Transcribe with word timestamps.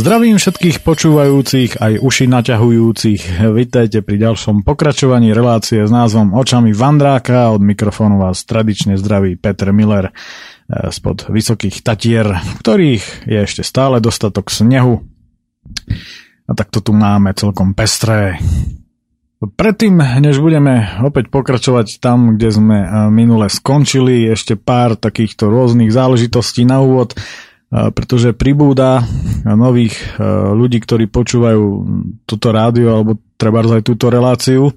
Zdravím 0.00 0.40
všetkých 0.40 0.80
počúvajúcich 0.80 1.76
aj 1.76 2.00
uši 2.00 2.24
naťahujúcich. 2.32 3.44
Vítajte 3.52 4.00
pri 4.00 4.16
ďalšom 4.16 4.64
pokračovaní 4.64 5.36
relácie 5.36 5.84
s 5.84 5.92
názvom 5.92 6.32
Očami 6.32 6.72
Vandráka. 6.72 7.52
Od 7.52 7.60
mikrofónu 7.60 8.16
vás 8.16 8.48
tradične 8.48 8.96
zdraví 8.96 9.36
Peter 9.36 9.76
Miller 9.76 10.08
eh, 10.08 10.88
spod 10.88 11.28
Vysokých 11.28 11.84
Tatier, 11.84 12.32
ktorých 12.64 13.28
je 13.28 13.44
ešte 13.44 13.60
stále 13.60 14.00
dostatok 14.00 14.48
snehu. 14.48 15.04
A 16.48 16.56
tak 16.56 16.72
to 16.72 16.80
tu 16.80 16.96
máme 16.96 17.36
celkom 17.36 17.76
pestré. 17.76 18.40
Predtým, 19.36 20.00
než 20.24 20.40
budeme 20.40 20.96
opäť 21.04 21.28
pokračovať 21.28 22.00
tam, 22.00 22.40
kde 22.40 22.48
sme 22.48 22.78
eh, 22.80 22.88
minule 23.12 23.52
skončili, 23.52 24.32
ešte 24.32 24.56
pár 24.56 24.96
takýchto 24.96 25.52
rôznych 25.52 25.92
záležitostí 25.92 26.64
na 26.64 26.80
úvod 26.80 27.12
pretože 27.70 28.34
pribúda 28.34 29.06
nových 29.46 29.94
ľudí, 30.58 30.82
ktorí 30.82 31.06
počúvajú 31.06 31.64
toto 32.26 32.50
rádio 32.50 32.98
alebo 32.98 33.22
treba 33.38 33.62
aj 33.62 33.86
túto 33.86 34.10
reláciu. 34.10 34.74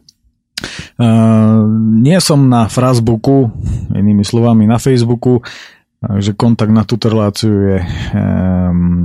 Nie 2.00 2.22
som 2.22 2.48
na 2.48 2.70
Frasbooku, 2.70 3.50
inými 3.98 4.22
slovami 4.22 4.70
na 4.70 4.78
Facebooku, 4.78 5.42
takže 6.00 6.38
kontakt 6.38 6.70
na 6.70 6.86
túto 6.86 7.10
reláciu 7.10 7.52
je 7.74 7.78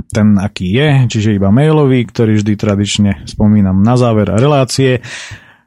ten, 0.07 0.27
aký 0.37 0.67
je, 0.69 0.89
čiže 1.09 1.35
iba 1.35 1.49
mailový, 1.49 2.05
ktorý 2.05 2.39
vždy 2.39 2.53
tradične 2.55 3.11
spomínam 3.25 3.81
na 3.81 3.97
záver 3.97 4.29
relácie. 4.29 5.01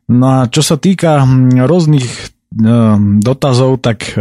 No 0.08 0.26
a 0.30 0.38
čo 0.46 0.62
sa 0.62 0.78
týka 0.78 1.26
rôznych 1.66 2.06
dotazov, 3.18 3.82
tak 3.82 4.14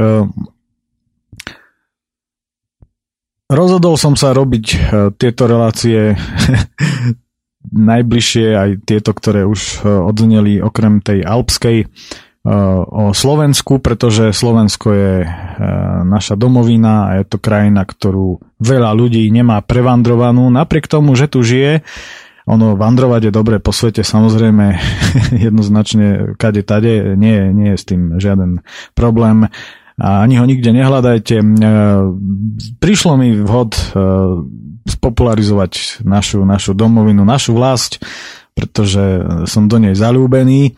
Rozhodol 3.51 3.99
som 3.99 4.15
sa 4.15 4.31
robiť 4.31 4.65
e, 4.71 4.77
tieto 5.19 5.43
relácie 5.43 6.15
najbližšie, 7.91 8.47
aj 8.55 8.69
tieto, 8.87 9.11
ktoré 9.11 9.43
už 9.43 9.83
e, 9.83 9.91
odzneli 9.91 10.63
okrem 10.63 11.03
tej 11.03 11.27
alpskej 11.27 11.77
e, 11.83 11.85
o 12.87 13.11
Slovensku, 13.11 13.83
pretože 13.83 14.31
Slovensko 14.31 14.87
je 14.95 15.13
naša 16.07 16.39
domovina 16.39 17.11
a 17.11 17.19
je 17.19 17.25
to 17.27 17.43
krajina, 17.43 17.83
ktorú 17.83 18.39
veľa 18.63 18.95
ľudí 18.95 19.27
nemá 19.27 19.59
prevandrovanú, 19.59 20.47
napriek 20.47 20.87
tomu, 20.87 21.11
že 21.19 21.27
tu 21.27 21.43
žije. 21.43 21.83
Ono, 22.49 22.73
vandrovať 22.79 23.29
je 23.29 23.31
dobre 23.35 23.59
po 23.59 23.75
svete, 23.75 24.01
samozrejme, 24.01 24.79
jednoznačne 25.51 26.39
kade 26.39 26.63
tade, 26.63 27.19
nie, 27.19 27.51
nie 27.51 27.75
je 27.75 27.77
s 27.77 27.83
tým 27.83 28.15
žiaden 28.15 28.63
problém 28.95 29.51
a 30.01 30.25
ani 30.25 30.41
ho 30.41 30.45
nikde 30.49 30.73
nehľadajte. 30.73 31.35
E, 31.37 31.45
prišlo 32.81 33.13
mi 33.21 33.37
vhod 33.37 33.71
e, 33.77 33.81
spopularizovať 34.89 36.01
našu, 36.01 36.41
našu 36.41 36.73
domovinu, 36.73 37.21
našu 37.21 37.53
vlast, 37.53 38.01
pretože 38.57 39.21
som 39.45 39.69
do 39.69 39.77
nej 39.77 39.93
zalúbený 39.93 40.73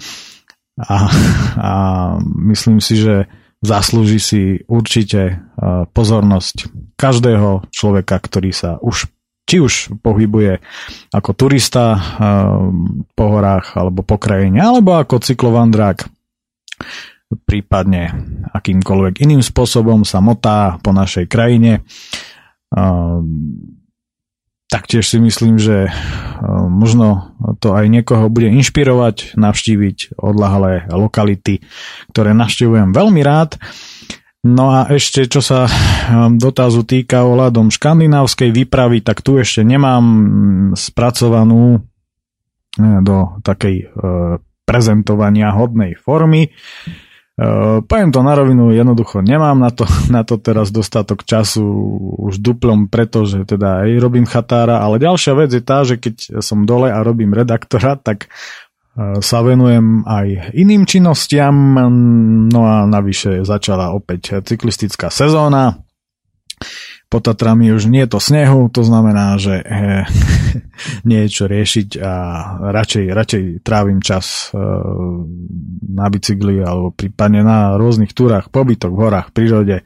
a, 0.76 1.08
a 1.56 1.74
myslím 2.52 2.84
si, 2.84 3.00
že 3.00 3.32
zaslúži 3.64 4.20
si 4.20 4.42
určite 4.68 5.22
e, 5.24 5.36
pozornosť 5.88 6.68
každého 7.00 7.72
človeka, 7.72 8.20
ktorý 8.20 8.52
sa 8.52 8.76
už 8.84 9.08
či 9.44 9.60
už 9.60 10.00
pohybuje 10.00 10.64
ako 11.12 11.36
turista 11.36 12.00
po 13.12 13.26
horách 13.28 13.76
alebo 13.76 14.00
po 14.00 14.16
krajine, 14.16 14.64
alebo 14.64 14.96
ako 14.96 15.20
cyklovandrák 15.20 16.08
prípadne 17.42 18.14
akýmkoľvek 18.54 19.24
iným 19.24 19.42
spôsobom 19.42 20.06
sa 20.06 20.22
motá 20.22 20.78
po 20.84 20.94
našej 20.94 21.26
krajine. 21.30 21.82
Taktiež 24.70 25.06
si 25.06 25.22
myslím, 25.22 25.62
že 25.62 25.94
možno 26.66 27.38
to 27.62 27.78
aj 27.78 27.86
niekoho 27.94 28.26
bude 28.34 28.50
inšpirovať 28.50 29.38
navštíviť 29.38 30.18
odlahlé 30.18 30.90
lokality, 30.90 31.62
ktoré 32.10 32.34
navštívujem 32.34 32.90
veľmi 32.90 33.22
rád. 33.22 33.62
No 34.44 34.74
a 34.74 34.90
ešte 34.90 35.30
čo 35.30 35.40
sa 35.40 35.70
dotazu 36.36 36.84
týka 36.84 37.24
ohľadom 37.24 37.72
škandinávskej 37.72 38.50
výpravy, 38.52 39.06
tak 39.06 39.22
tu 39.22 39.38
ešte 39.38 39.62
nemám 39.62 40.04
spracovanú 40.74 41.86
do 42.82 43.18
takej 43.46 43.94
prezentovania 44.66 45.54
hodnej 45.54 45.94
formy. 45.96 46.50
Uh, 47.34 47.82
poviem 47.90 48.14
to 48.14 48.22
na 48.22 48.38
rovinu, 48.38 48.70
jednoducho 48.70 49.26
nemám 49.26 49.58
na 49.58 49.74
to, 49.74 49.90
na 50.14 50.22
to 50.22 50.38
teraz 50.38 50.70
dostatok 50.70 51.26
času 51.26 51.66
už 52.30 52.38
duplom, 52.38 52.86
pretože 52.86 53.42
teda 53.50 53.86
aj 53.86 53.90
robím 53.98 54.30
chatára, 54.30 54.86
ale 54.86 55.02
ďalšia 55.02 55.34
vec 55.34 55.50
je 55.50 55.64
tá, 55.66 55.82
že 55.82 55.98
keď 55.98 56.42
som 56.46 56.70
dole 56.70 56.94
a 56.94 57.02
robím 57.02 57.34
redaktora, 57.34 57.98
tak 57.98 58.30
uh, 58.30 59.18
sa 59.18 59.42
venujem 59.42 60.06
aj 60.06 60.54
iným 60.54 60.86
činnostiam, 60.86 61.56
no 62.54 62.62
a 62.70 62.86
navyše 62.86 63.42
začala 63.42 63.98
opäť 63.98 64.46
cyklistická 64.46 65.10
sezóna, 65.10 65.82
pod 67.14 67.30
Tatrami 67.30 67.70
už 67.70 67.94
nie 67.94 68.10
je 68.10 68.18
to 68.18 68.20
snehu, 68.20 68.74
to 68.74 68.82
znamená, 68.82 69.38
že 69.38 69.62
e, 69.62 69.66
nie 71.10 71.26
je 71.26 71.30
čo 71.30 71.46
riešiť 71.46 72.02
a 72.02 72.14
radšej, 72.74 73.06
radšej 73.14 73.44
trávim 73.62 74.02
čas 74.02 74.50
e, 74.50 74.58
na 75.94 76.10
bicykli 76.10 76.58
alebo 76.66 76.90
prípadne 76.90 77.46
na 77.46 77.78
rôznych 77.78 78.18
túrach, 78.18 78.50
pobytok 78.50 78.90
v 78.90 79.02
horách, 79.06 79.28
prírode, 79.30 79.82
e, 79.82 79.86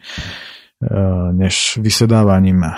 než 1.35 1.83
vysedávaním 1.83 2.63
e, 2.63 2.71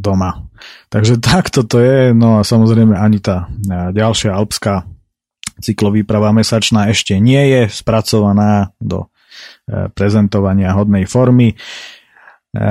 doma. 0.00 0.48
Takže 0.88 1.20
takto 1.36 1.68
to 1.68 1.84
je, 1.84 2.16
no 2.16 2.40
a 2.40 2.48
samozrejme 2.48 2.96
ani 2.96 3.20
tá 3.20 3.52
ďalšia 3.92 4.32
alpská 4.32 4.88
cyklovýprava 5.60 6.32
mesačná 6.32 6.88
ešte 6.88 7.20
nie 7.20 7.44
je 7.52 7.62
spracovaná 7.68 8.72
do 8.80 9.12
prezentovania 9.68 10.72
hodnej 10.72 11.04
formy. 11.04 11.52
E, 12.50 12.66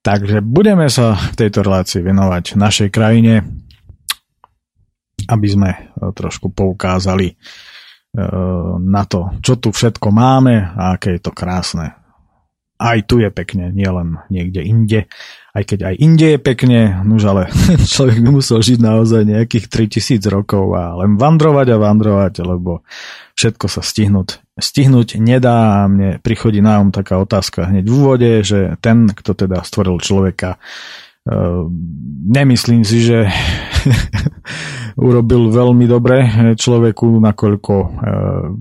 takže 0.00 0.40
budeme 0.40 0.88
sa 0.88 1.12
v 1.12 1.36
tejto 1.36 1.60
relácii 1.60 2.00
venovať 2.00 2.56
našej 2.56 2.88
krajine, 2.88 3.44
aby 5.28 5.48
sme 5.48 5.70
e, 5.76 5.78
trošku 6.16 6.48
poukázali 6.56 7.28
e, 7.28 7.34
na 8.80 9.02
to, 9.04 9.36
čo 9.44 9.60
tu 9.60 9.76
všetko 9.76 10.08
máme 10.08 10.72
a 10.72 10.96
aké 10.96 11.20
je 11.20 11.22
to 11.28 11.32
krásne. 11.36 11.99
Aj 12.80 12.96
tu 13.04 13.20
je 13.20 13.28
pekne, 13.28 13.68
nielen 13.76 14.24
niekde 14.32 14.64
inde. 14.64 15.00
Aj 15.52 15.60
keď 15.60 15.92
aj 15.92 15.94
inde 16.00 16.26
je 16.32 16.38
pekne, 16.40 17.04
nuž 17.04 17.28
ale 17.28 17.52
človek 17.92 18.24
by 18.24 18.28
musel 18.40 18.64
žiť 18.64 18.80
naozaj 18.80 19.28
nejakých 19.28 19.68
3000 19.68 20.24
rokov 20.32 20.72
a 20.72 20.96
len 20.96 21.20
vandrovať 21.20 21.76
a 21.76 21.82
vandrovať, 21.82 22.40
lebo 22.40 22.80
všetko 23.36 23.66
sa 23.68 23.84
stihnúť 23.84 24.40
stihnúť 24.60 25.16
nedá 25.18 25.82
a 25.82 25.88
mne 25.88 26.20
prichodí 26.20 26.60
na 26.60 26.78
um 26.78 26.92
taká 26.92 27.18
otázka 27.18 27.72
hneď 27.72 27.84
v 27.88 27.96
úvode, 27.96 28.30
že 28.44 28.76
ten, 28.84 29.08
kto 29.08 29.32
teda 29.32 29.64
stvoril 29.64 29.98
človeka, 29.98 30.60
uh, 30.60 31.64
nemyslím 32.28 32.84
si, 32.84 33.00
že 33.00 33.26
urobil 35.08 35.48
veľmi 35.48 35.88
dobre 35.88 36.16
človeku, 36.54 37.08
nakoľko 37.18 37.74
uh, 37.74 37.90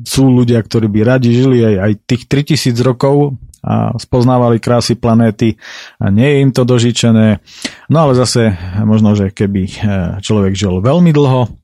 sú 0.07 0.31
ľudia, 0.31 0.63
ktorí 0.63 0.87
by 0.87 0.99
radi 1.03 1.35
žili 1.35 1.61
aj, 1.61 1.75
aj 1.83 1.91
tých 2.07 2.23
3000 2.31 2.79
rokov 2.87 3.35
a 3.69 3.93
spoznávali 4.01 4.57
krásy 4.57 4.97
planéty 4.97 5.61
a 6.01 6.09
nie 6.09 6.25
je 6.25 6.37
im 6.41 6.49
to 6.49 6.65
dožičené. 6.65 7.37
No 7.93 7.97
ale 8.09 8.17
zase 8.17 8.57
možno, 8.81 9.13
že 9.13 9.29
keby 9.29 9.63
uh, 9.69 9.77
človek 10.25 10.57
žil 10.57 10.81
veľmi 10.81 11.13
dlho, 11.13 11.59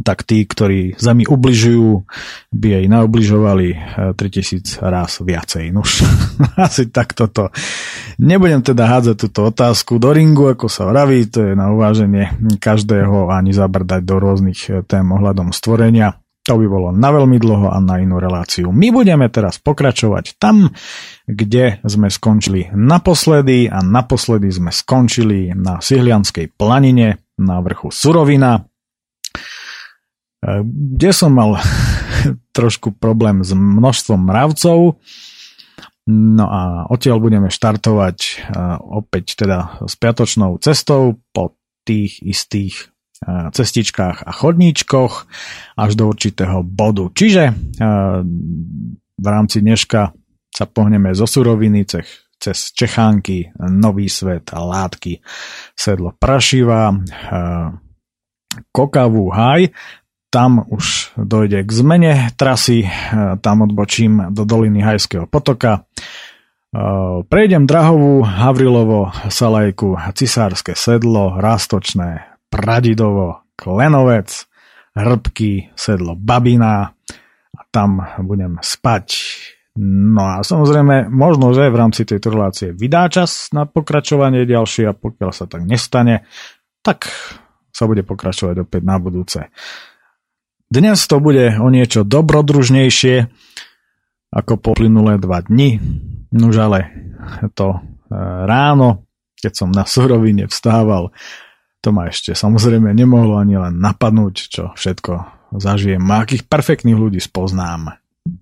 tak 0.00 0.24
tí, 0.24 0.48
ktorí 0.48 0.96
Zemi 0.96 1.28
ubližujú, 1.28 2.08
by 2.48 2.66
jej 2.80 2.86
naobližovali 2.88 3.68
3000 4.16 4.16
eh, 4.16 4.88
raz 4.88 5.20
viacej. 5.20 5.68
Nuž, 5.68 6.00
asi 6.66 6.88
takto 6.88 7.28
to. 7.28 7.52
Nebudem 8.16 8.64
teda 8.64 8.88
hádzať 8.88 9.16
túto 9.28 9.52
otázku 9.52 10.00
do 10.00 10.08
ringu, 10.16 10.48
ako 10.48 10.72
sa 10.72 10.88
vraví, 10.88 11.28
to 11.28 11.44
je 11.44 11.52
na 11.52 11.68
uváženie 11.68 12.32
každého 12.56 13.28
ani 13.28 13.52
zabrdať 13.52 14.00
do 14.00 14.16
rôznych 14.16 14.60
eh, 14.72 14.80
tém 14.88 15.04
ohľadom 15.04 15.52
stvorenia. 15.52 16.21
To 16.42 16.58
by 16.58 16.66
bolo 16.66 16.90
na 16.90 17.14
veľmi 17.14 17.38
dlho 17.38 17.70
a 17.70 17.78
na 17.78 18.02
inú 18.02 18.18
reláciu. 18.18 18.74
My 18.74 18.90
budeme 18.90 19.30
teraz 19.30 19.62
pokračovať 19.62 20.42
tam, 20.42 20.74
kde 21.30 21.78
sme 21.86 22.10
skončili 22.10 22.66
naposledy 22.74 23.70
a 23.70 23.78
naposledy 23.78 24.50
sme 24.50 24.74
skončili 24.74 25.54
na 25.54 25.78
Sihlianskej 25.78 26.50
planine 26.58 27.22
na 27.38 27.62
vrchu 27.62 27.94
Surovina, 27.94 28.58
kde 30.66 31.10
som 31.14 31.30
mal 31.30 31.62
trošku 32.58 32.98
problém 32.98 33.46
s 33.46 33.54
množstvom 33.54 34.18
mravcov. 34.26 34.98
No 36.10 36.46
a 36.50 36.90
odtiaľ 36.90 37.22
budeme 37.22 37.54
štartovať 37.54 38.50
opäť 38.82 39.38
teda 39.38 39.86
s 39.86 39.94
piatočnou 39.94 40.58
cestou 40.58 41.22
po 41.30 41.54
tých 41.86 42.18
istých 42.22 42.91
cestičkách 43.26 44.26
a 44.26 44.30
chodníčkoch 44.34 45.12
až 45.78 45.90
do 45.94 46.10
určitého 46.10 46.66
bodu. 46.66 47.10
Čiže 47.14 47.54
v 49.12 49.26
rámci 49.26 49.62
dneška 49.62 50.10
sa 50.52 50.64
pohneme 50.66 51.14
zo 51.14 51.24
suroviny 51.24 51.86
cez, 51.86 52.06
cez 52.36 52.74
Čechánky, 52.74 53.54
Nový 53.70 54.10
svet, 54.10 54.50
Látky, 54.50 55.22
Sedlo 55.72 56.12
Prašiva, 56.18 56.90
Kokavú 58.74 59.30
Haj. 59.30 59.72
Tam 60.32 60.64
už 60.64 61.12
dojde 61.20 61.60
k 61.60 61.70
zmene 61.70 62.32
trasy, 62.40 62.88
tam 63.44 63.68
odbočím 63.68 64.32
do 64.32 64.48
doliny 64.48 64.80
Hajského 64.80 65.28
potoka. 65.28 65.84
Prejdem 67.28 67.68
Drahovú, 67.68 68.24
Havrilovo, 68.24 69.12
Salajku, 69.28 69.92
Cisárske 70.16 70.72
sedlo, 70.72 71.36
Rastočné, 71.36 72.31
Pradidovo, 72.52 73.48
Klenovec, 73.56 74.28
Hrbky, 74.92 75.72
sedlo 75.72 76.12
Babina 76.12 76.92
a 77.56 77.60
tam 77.72 78.04
budem 78.20 78.60
spať 78.60 79.08
No 79.80 80.20
a 80.20 80.44
samozrejme, 80.44 81.08
možno, 81.08 81.56
že 81.56 81.72
v 81.72 81.80
rámci 81.80 82.04
tejto 82.04 82.28
relácie 82.28 82.76
vydá 82.76 83.08
čas 83.08 83.48
na 83.56 83.64
pokračovanie 83.64 84.44
ďalšie 84.44 84.84
a 84.84 84.92
pokiaľ 84.92 85.30
sa 85.32 85.48
tak 85.48 85.64
nestane, 85.64 86.28
tak 86.84 87.08
sa 87.72 87.88
bude 87.88 88.04
pokračovať 88.04 88.68
opäť 88.68 88.82
na 88.84 89.00
budúce. 89.00 89.48
Dnes 90.68 91.00
to 91.08 91.24
bude 91.24 91.56
o 91.56 91.72
niečo 91.72 92.04
dobrodružnejšie 92.04 93.32
ako 94.28 94.60
poplynulé 94.60 95.16
dva 95.16 95.40
dni. 95.40 95.80
Nož 96.36 96.56
ale 96.60 96.80
to 97.56 97.76
e, 97.76 97.80
ráno, 98.44 99.08
keď 99.40 99.52
som 99.56 99.68
na 99.72 99.88
surovine 99.88 100.52
vstával, 100.52 101.16
to 101.82 101.90
ma 101.90 102.06
ešte 102.08 102.32
samozrejme 102.32 102.94
nemohlo 102.94 103.36
ani 103.42 103.58
len 103.58 103.82
napadnúť, 103.82 104.34
čo 104.48 104.62
všetko 104.78 105.12
zažijem 105.58 106.00
a 106.08 106.22
akých 106.22 106.46
perfektných 106.46 106.96
ľudí 106.96 107.18
spoznám. 107.18 107.98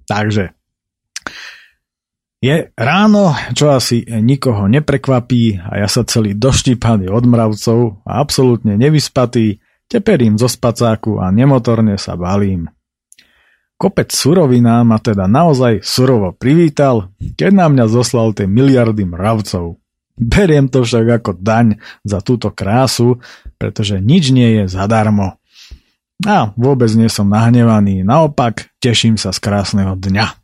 Takže 0.06 0.52
je 2.40 2.72
ráno, 2.72 3.37
čo 3.52 3.72
asi 3.72 4.04
nikoho 4.04 4.64
neprekvapí 4.69 5.60
a 5.60 5.84
ja 5.84 5.88
sa 5.88 6.08
celý 6.08 6.32
doštípaný 6.37 7.12
od 7.12 7.25
mravcov 7.28 8.00
a 8.04 8.20
absolútne 8.20 8.81
nevyspatý, 8.81 9.60
teperím 9.88 10.40
zo 10.40 10.48
spacáku 10.48 11.20
a 11.20 11.28
nemotorne 11.32 12.00
sa 12.00 12.16
balím. 12.16 12.69
Kopec 13.81 14.12
surovina 14.12 14.84
ma 14.84 15.00
teda 15.00 15.25
naozaj 15.25 15.81
surovo 15.81 16.37
privítal, 16.37 17.16
keď 17.16 17.52
na 17.52 17.66
mňa 17.72 17.84
zoslal 17.88 18.37
tie 18.37 18.44
miliardy 18.44 19.08
mravcov. 19.08 19.79
Beriem 20.20 20.69
to 20.69 20.84
však 20.84 21.25
ako 21.25 21.31
daň 21.40 21.81
za 22.05 22.20
túto 22.20 22.52
krásu, 22.52 23.25
pretože 23.56 23.96
nič 24.05 24.37
nie 24.37 24.61
je 24.61 24.64
zadarmo. 24.69 25.40
A 26.28 26.52
vôbec 26.61 26.93
nie 26.93 27.08
som 27.08 27.32
nahnevaný, 27.32 28.05
naopak 28.05 28.69
teším 28.84 29.17
sa 29.17 29.32
z 29.32 29.40
krásneho 29.40 29.96
dňa. 29.96 30.37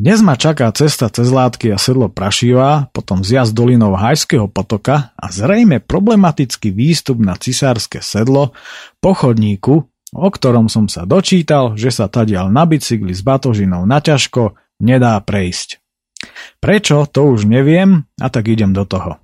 Dnes 0.00 0.22
ma 0.22 0.38
čaká 0.38 0.70
cesta 0.72 1.10
cez 1.10 1.28
Látky 1.28 1.74
a 1.74 1.76
sedlo 1.76 2.08
Prašivá, 2.08 2.88
potom 2.94 3.20
zjazd 3.20 3.52
dolinou 3.52 3.98
Hajského 3.98 4.48
potoka 4.48 5.12
a 5.12 5.26
zrejme 5.28 5.82
problematický 5.82 6.72
výstup 6.72 7.20
na 7.20 7.36
cisárske 7.36 8.00
sedlo 8.00 8.56
po 9.02 9.12
chodníku, 9.12 9.84
o 10.14 10.28
ktorom 10.30 10.70
som 10.72 10.86
sa 10.86 11.02
dočítal, 11.04 11.76
že 11.76 11.92
sa 11.92 12.06
tadial 12.08 12.48
na 12.48 12.64
bicykli 12.64 13.12
s 13.12 13.20
batožinou 13.20 13.84
na 13.84 13.98
ťažko 14.00 14.56
nedá 14.80 15.18
prejsť. 15.20 15.79
Prečo, 16.62 17.08
to 17.08 17.34
už 17.34 17.48
neviem 17.48 18.04
a 18.20 18.26
tak 18.32 18.48
idem 18.48 18.72
do 18.72 18.84
toho. 18.84 19.16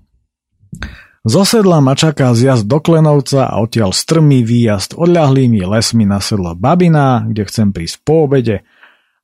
Zo 1.27 1.43
sedla 1.43 1.83
ma 1.83 1.99
čaká 1.99 2.31
zjazd 2.33 2.71
do 2.71 2.79
Klenovca 2.79 3.51
a 3.51 3.59
odtiaľ 3.59 3.91
strmý 3.91 4.47
výjazd 4.47 4.95
odľahlými 4.95 5.59
lesmi 5.67 6.07
na 6.07 6.23
sedlo 6.23 6.55
Babina, 6.55 7.27
kde 7.27 7.43
chcem 7.49 7.75
prísť 7.75 8.03
po 8.07 8.31
obede– 8.31 8.63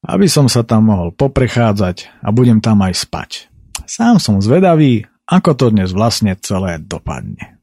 aby 0.02 0.26
som 0.26 0.50
sa 0.50 0.66
tam 0.66 0.90
mohol 0.90 1.14
poprechádzať 1.14 2.22
a 2.26 2.34
budem 2.34 2.58
tam 2.58 2.82
aj 2.82 3.06
spať. 3.06 3.30
Sám 3.86 4.18
som 4.18 4.42
zvedavý, 4.42 5.06
ako 5.30 5.54
to 5.54 5.66
dnes 5.70 5.94
vlastne 5.94 6.34
celé 6.42 6.82
dopadne. 6.82 7.62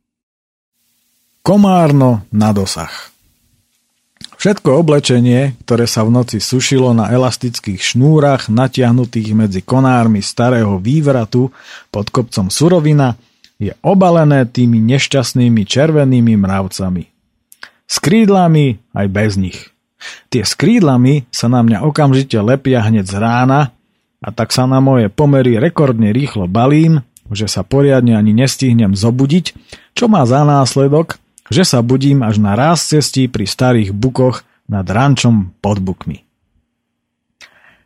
Komárno 1.44 2.24
na 2.32 2.56
dosah 2.56 2.92
Všetko 4.40 4.80
oblečenie, 4.80 5.60
ktoré 5.68 5.84
sa 5.84 6.08
v 6.08 6.16
noci 6.16 6.40
sušilo 6.40 6.96
na 6.96 7.12
elastických 7.12 7.84
šnúrach 7.84 8.48
natiahnutých 8.48 9.36
medzi 9.36 9.60
konármi 9.60 10.24
starého 10.24 10.80
vývratu 10.80 11.52
pod 11.92 12.08
kopcom 12.08 12.48
surovina, 12.48 13.20
je 13.60 13.76
obalené 13.84 14.48
tými 14.48 14.80
nešťastnými 14.80 15.68
červenými 15.68 16.40
mravcami. 16.40 17.04
S 17.84 17.96
krídlami 18.00 18.80
aj 18.96 19.08
bez 19.12 19.36
nich– 19.36 19.60
Tie 20.30 20.44
s 20.46 20.56
sa 21.32 21.48
na 21.52 21.60
mňa 21.60 21.84
okamžite 21.84 22.40
lepia 22.40 22.80
hneď 22.86 23.06
z 23.08 23.16
rána 23.20 23.76
a 24.24 24.30
tak 24.32 24.56
sa 24.56 24.68
na 24.68 24.80
moje 24.80 25.12
pomery 25.12 25.60
rekordne 25.60 26.12
rýchlo 26.16 26.48
balím, 26.48 27.04
že 27.30 27.46
sa 27.46 27.62
poriadne 27.62 28.16
ani 28.16 28.34
nestihnem 28.34 28.96
zobudiť, 28.96 29.54
čo 29.94 30.10
má 30.10 30.24
za 30.26 30.42
následok, 30.48 31.20
že 31.50 31.66
sa 31.66 31.82
budím 31.84 32.22
až 32.24 32.40
na 32.40 32.54
ráz 32.54 32.86
cestí 32.86 33.28
pri 33.28 33.50
starých 33.50 33.92
bukoch 33.94 34.46
nad 34.70 34.86
rančom 34.86 35.54
pod 35.60 35.82
bukmi. 35.82 36.24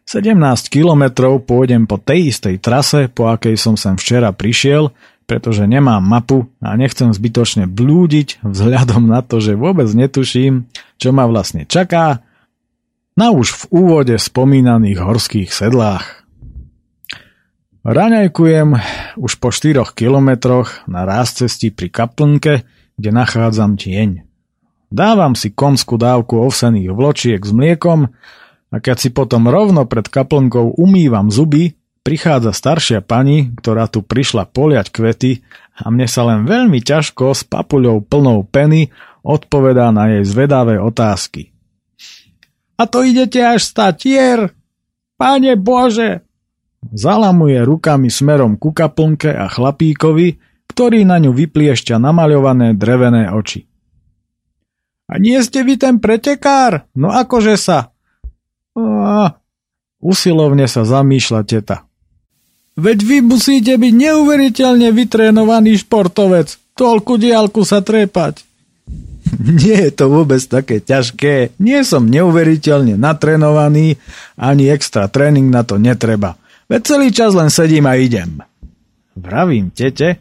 17 0.04 0.36
kilometrov 0.68 1.48
pôjdem 1.48 1.88
po 1.88 1.96
tej 1.96 2.36
istej 2.36 2.60
trase, 2.60 3.08
po 3.08 3.32
akej 3.32 3.56
som 3.56 3.80
sem 3.80 3.96
včera 3.96 4.36
prišiel 4.36 4.92
pretože 5.24 5.64
nemám 5.64 6.04
mapu 6.04 6.52
a 6.60 6.76
nechcem 6.76 7.10
zbytočne 7.12 7.66
blúdiť 7.68 8.44
vzhľadom 8.44 9.08
na 9.08 9.24
to, 9.24 9.40
že 9.40 9.58
vôbec 9.58 9.88
netuším, 9.88 10.68
čo 11.00 11.10
ma 11.16 11.26
vlastne 11.28 11.64
čaká 11.64 12.22
na 13.16 13.32
už 13.32 13.56
v 13.56 13.64
úvode 13.72 14.16
spomínaných 14.18 15.00
horských 15.00 15.50
sedlách. 15.54 16.26
Raňajkujem 17.84 18.70
už 19.20 19.32
po 19.44 19.52
4 19.52 19.84
kilometroch 19.92 20.88
na 20.88 21.04
ráz 21.04 21.36
cesti 21.36 21.68
pri 21.68 21.92
kaplnke, 21.92 22.64
kde 22.98 23.10
nachádzam 23.10 23.80
tieň. 23.80 24.24
Dávam 24.94 25.34
si 25.34 25.50
konskú 25.50 25.98
dávku 25.98 26.38
ovsených 26.38 26.94
vločiek 26.94 27.42
s 27.42 27.50
mliekom 27.50 28.14
a 28.70 28.76
keď 28.78 28.98
si 29.02 29.10
potom 29.10 29.50
rovno 29.50 29.90
pred 29.90 30.06
kaplnkou 30.06 30.78
umývam 30.78 31.34
zuby, 31.34 31.74
prichádza 32.06 32.54
staršia 32.54 33.00
pani, 33.02 33.50
ktorá 33.58 33.90
tu 33.90 34.06
prišla 34.06 34.46
poliať 34.54 34.94
kvety 34.94 35.42
a 35.82 35.90
mne 35.90 36.06
sa 36.06 36.30
len 36.30 36.46
veľmi 36.46 36.78
ťažko 36.84 37.34
s 37.34 37.42
papuľou 37.42 38.06
plnou 38.06 38.46
peny 38.46 38.94
odpovedá 39.26 39.90
na 39.90 40.14
jej 40.14 40.24
zvedavé 40.28 40.78
otázky. 40.78 41.50
A 42.78 42.86
to 42.86 43.02
idete 43.02 43.40
až 43.40 43.66
statier? 43.66 44.52
Pane 45.18 45.58
Bože! 45.58 46.22
Zalamuje 46.92 47.64
rukami 47.64 48.12
smerom 48.12 48.60
ku 48.60 48.76
kaplnke 48.76 49.32
a 49.32 49.48
chlapíkovi, 49.48 50.36
ktorý 50.74 51.06
na 51.06 51.22
ňu 51.22 51.30
vypliešťa 51.38 52.02
namaľované 52.02 52.74
drevené 52.74 53.30
oči. 53.30 53.70
A 55.06 55.22
nie 55.22 55.38
ste 55.46 55.62
vy 55.62 55.78
ten 55.78 56.02
pretekár? 56.02 56.90
No 56.98 57.14
akože 57.14 57.54
sa? 57.54 57.94
A, 58.74 59.38
usilovne 60.02 60.66
sa 60.66 60.82
zamýšľa 60.82 61.42
teta. 61.46 61.86
Veď 62.74 63.06
vy 63.06 63.18
musíte 63.22 63.78
byť 63.78 63.94
neuveriteľne 63.94 64.90
vytrénovaný 64.90 65.78
športovec. 65.86 66.58
Toľku 66.74 67.22
diálku 67.22 67.62
sa 67.62 67.86
trepať. 67.86 68.42
Nie 69.62 69.90
je 69.90 69.92
to 69.94 70.10
vôbec 70.10 70.42
také 70.42 70.82
ťažké. 70.82 71.54
Nie 71.62 71.86
som 71.86 72.10
neuveriteľne 72.10 72.98
natrénovaný, 72.98 74.02
ani 74.34 74.74
extra 74.74 75.06
tréning 75.06 75.54
na 75.54 75.62
to 75.62 75.78
netreba. 75.78 76.34
Veď 76.66 76.82
celý 76.82 77.08
čas 77.14 77.38
len 77.38 77.54
sedím 77.54 77.86
a 77.86 77.94
idem. 77.94 78.42
Vravím 79.14 79.70
tete, 79.70 80.18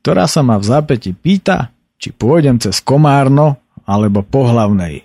ktorá 0.00 0.24
sa 0.24 0.40
ma 0.40 0.56
v 0.56 0.64
zápäti 0.64 1.12
pýta, 1.12 1.72
či 2.00 2.16
pôjdem 2.16 2.56
cez 2.56 2.80
Komárno 2.80 3.60
alebo 3.84 4.24
po 4.24 4.48
hlavnej. 4.48 5.04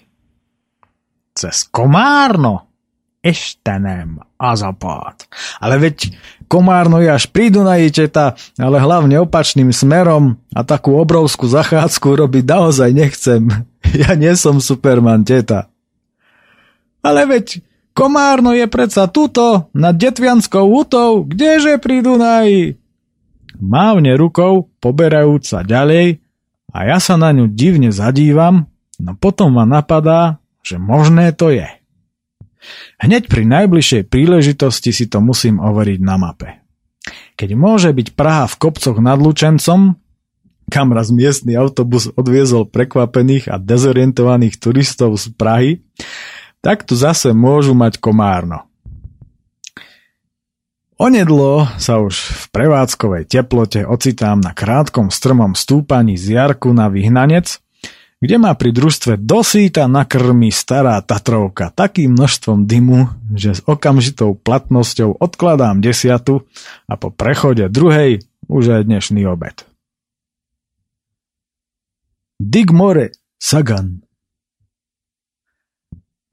Cez 1.35 1.67
Komárno? 1.67 2.71
Estenem 3.25 4.21
a 4.37 4.53
zapad. 4.53 5.25
Ale 5.57 5.81
veď 5.81 6.13
Komárno 6.45 7.01
je 7.01 7.09
až 7.09 7.25
pri 7.25 7.49
Dunaji, 7.49 7.89
ale 8.61 8.77
hlavne 8.77 9.17
opačným 9.25 9.73
smerom 9.73 10.37
a 10.53 10.61
takú 10.61 10.93
obrovskú 11.01 11.49
zachádzku 11.49 12.05
robiť 12.05 12.43
naozaj 12.45 12.89
nechcem. 12.93 13.43
Ja 13.85 14.17
nie 14.17 14.33
som 14.33 14.57
Superman, 14.57 15.21
teta. 15.21 15.69
Ale 17.05 17.29
veď 17.29 17.61
Komárno 17.93 18.49
je 18.57 18.65
predsa 18.65 19.05
tuto, 19.05 19.69
nad 19.77 19.93
Detvianskou 19.93 20.65
útou, 20.67 21.21
kdeže 21.21 21.77
pri 21.77 22.01
Dunaji? 22.01 22.61
Mávne 23.59 24.19
rukou, 24.19 24.71
poberajúc 24.83 25.43
sa 25.45 25.59
ďalej 25.63 26.19
a 26.75 26.77
ja 26.88 26.97
sa 27.00 27.15
na 27.15 27.31
ňu 27.31 27.47
divne 27.51 27.89
zadívam, 27.91 28.67
no 29.00 29.15
potom 29.15 29.55
ma 29.55 29.63
napadá, 29.63 30.43
že 30.65 30.75
možné 30.75 31.31
to 31.31 31.53
je. 31.53 31.67
Hneď 33.00 33.29
pri 33.29 33.45
najbližšej 33.45 34.09
príležitosti 34.09 34.89
si 34.89 35.05
to 35.05 35.21
musím 35.21 35.62
overiť 35.62 36.00
na 36.01 36.15
mape. 36.17 36.50
Keď 37.38 37.50
môže 37.53 37.93
byť 37.93 38.17
Praha 38.17 38.50
v 38.50 38.55
kopcoch 38.57 38.97
nad 38.97 39.19
Lučencom, 39.21 40.00
kam 40.71 40.88
raz 40.95 41.13
miestny 41.13 41.53
autobus 41.53 42.09
odviezol 42.09 42.65
prekvapených 42.65 43.53
a 43.53 43.62
dezorientovaných 43.62 44.57
turistov 44.57 45.13
z 45.21 45.29
Prahy, 45.35 45.71
tak 46.65 46.81
tu 46.81 46.97
zase 46.97 47.29
môžu 47.35 47.77
mať 47.77 48.01
Komárno. 48.01 48.65
Onedlo 50.95 51.67
sa 51.75 51.99
už 51.99 52.15
v 52.15 52.43
prevádzkovej 52.55 53.27
teplote 53.27 53.83
ocitám 53.83 54.39
na 54.39 54.55
krátkom 54.55 55.11
strmom 55.11 55.51
stúpaní 55.51 56.15
z 56.15 56.39
Jarku 56.39 56.71
na 56.71 56.87
vyhnanec, 56.87 57.59
kde 58.23 58.35
ma 58.39 58.55
pri 58.55 58.71
družstve 58.71 59.19
dosýta 59.19 59.91
nakrmi 59.91 60.55
stará 60.55 61.03
Tatrovka 61.03 61.75
takým 61.75 62.15
množstvom 62.15 62.63
dymu, 62.63 63.11
že 63.35 63.59
s 63.59 63.61
okamžitou 63.67 64.39
platnosťou 64.39 65.19
odkladám 65.19 65.83
desiatu 65.83 66.47
a 66.87 66.95
po 66.95 67.11
prechode 67.11 67.67
druhej 67.67 68.23
už 68.47 68.79
aj 68.79 68.87
dnešný 68.87 69.27
obed. 69.27 69.67
Digmore 72.39 73.11
Sagan 73.35 74.04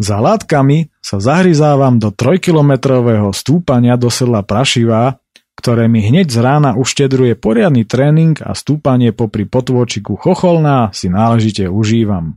za 0.02 0.18
látkami 0.18 0.90
sa 0.98 1.22
zahryzávam 1.22 1.96
do 1.96 2.10
trojkilometrového 2.10 3.30
stúpania 3.30 3.94
do 3.94 4.10
sedla 4.10 4.42
Prašivá, 4.42 5.22
ktoré 5.54 5.86
mi 5.86 6.02
hneď 6.02 6.26
z 6.26 6.38
rána 6.42 6.74
uštedruje 6.74 7.38
poriadny 7.38 7.86
tréning 7.86 8.34
a 8.42 8.52
stúpanie 8.58 9.14
popri 9.14 9.46
potôčiku 9.46 10.18
Chocholná 10.18 10.90
si 10.90 11.06
náležite 11.06 11.70
užívam. 11.70 12.34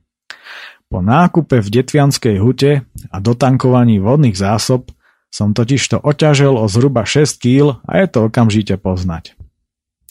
Po 0.86 1.02
nákupe 1.02 1.60
v 1.60 1.68
Detvianskej 1.82 2.38
hute 2.38 2.86
a 3.10 3.18
dotankovaní 3.18 3.98
vodných 3.98 4.38
zásob 4.38 4.94
som 5.34 5.52
totižto 5.52 6.00
oťažel 6.00 6.56
o 6.56 6.70
zhruba 6.70 7.04
6 7.04 7.42
kg 7.42 7.82
a 7.84 8.00
je 8.00 8.08
to 8.08 8.30
okamžite 8.30 8.78
poznať. 8.80 9.34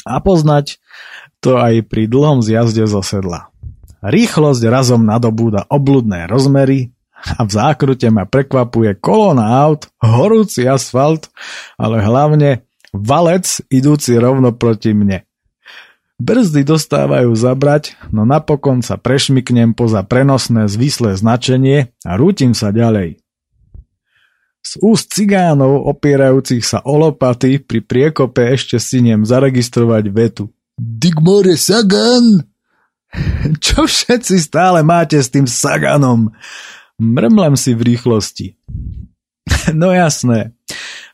A 0.04 0.20
poznať 0.20 0.82
to 1.40 1.56
aj 1.56 1.86
pri 1.88 2.10
dlhom 2.10 2.44
zjazde 2.44 2.84
zo 2.84 3.00
sedla. 3.00 3.48
Rýchlosť 4.04 4.62
razom 4.68 5.06
nadobúda 5.06 5.64
obludné 5.72 6.28
rozmery 6.28 6.92
a 7.24 7.40
v 7.44 7.50
zákrute 7.50 8.08
ma 8.12 8.28
prekvapuje 8.28 9.00
kolóna 9.00 9.64
aut, 9.64 9.88
horúci 10.04 10.68
asfalt, 10.68 11.32
ale 11.80 12.04
hlavne 12.04 12.68
valec 12.92 13.64
idúci 13.72 14.14
rovno 14.20 14.52
proti 14.52 14.92
mne. 14.92 15.24
Brzdy 16.14 16.62
dostávajú 16.62 17.34
zabrať, 17.34 17.98
no 18.14 18.22
napokon 18.22 18.86
sa 18.86 18.94
prešmiknem 18.94 19.74
poza 19.74 20.06
prenosné 20.06 20.70
zvislé 20.70 21.18
značenie 21.18 21.90
a 22.06 22.14
rútim 22.14 22.54
sa 22.54 22.70
ďalej. 22.70 23.18
Z 24.64 24.80
úst 24.80 25.12
cigánov 25.12 25.84
opierajúcich 25.90 26.64
sa 26.64 26.80
o 26.86 26.96
lopaty 26.96 27.60
pri 27.60 27.84
priekope 27.84 28.46
ešte 28.48 28.80
siniem 28.80 29.26
zaregistrovať 29.26 30.04
vetu. 30.08 30.44
Digmore 30.78 31.58
Sagan! 31.58 32.46
Čo 33.64 33.84
všetci 33.84 34.38
stále 34.38 34.80
máte 34.86 35.18
s 35.18 35.28
tým 35.28 35.44
Saganom? 35.44 36.32
Mrmlem 37.02 37.58
si 37.58 37.74
v 37.74 37.94
rýchlosti. 37.94 38.46
No 39.72 39.92
jasné. 39.92 40.52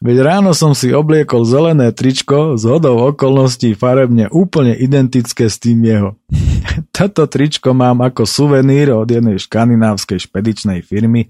Veď 0.00 0.24
ráno 0.24 0.56
som 0.56 0.72
si 0.72 0.96
obliekol 0.96 1.44
zelené 1.44 1.92
tričko 1.92 2.56
z 2.56 2.64
hodou 2.72 3.12
okolností 3.12 3.76
farebne 3.76 4.32
úplne 4.32 4.72
identické 4.72 5.44
s 5.44 5.60
tým 5.60 5.84
jeho. 5.84 6.10
Toto 6.96 7.28
tričko 7.28 7.76
mám 7.76 8.00
ako 8.00 8.24
suvenír 8.24 8.96
od 8.96 9.06
jednej 9.06 9.36
škandinávskej 9.36 10.24
špedičnej 10.24 10.80
firmy, 10.80 11.28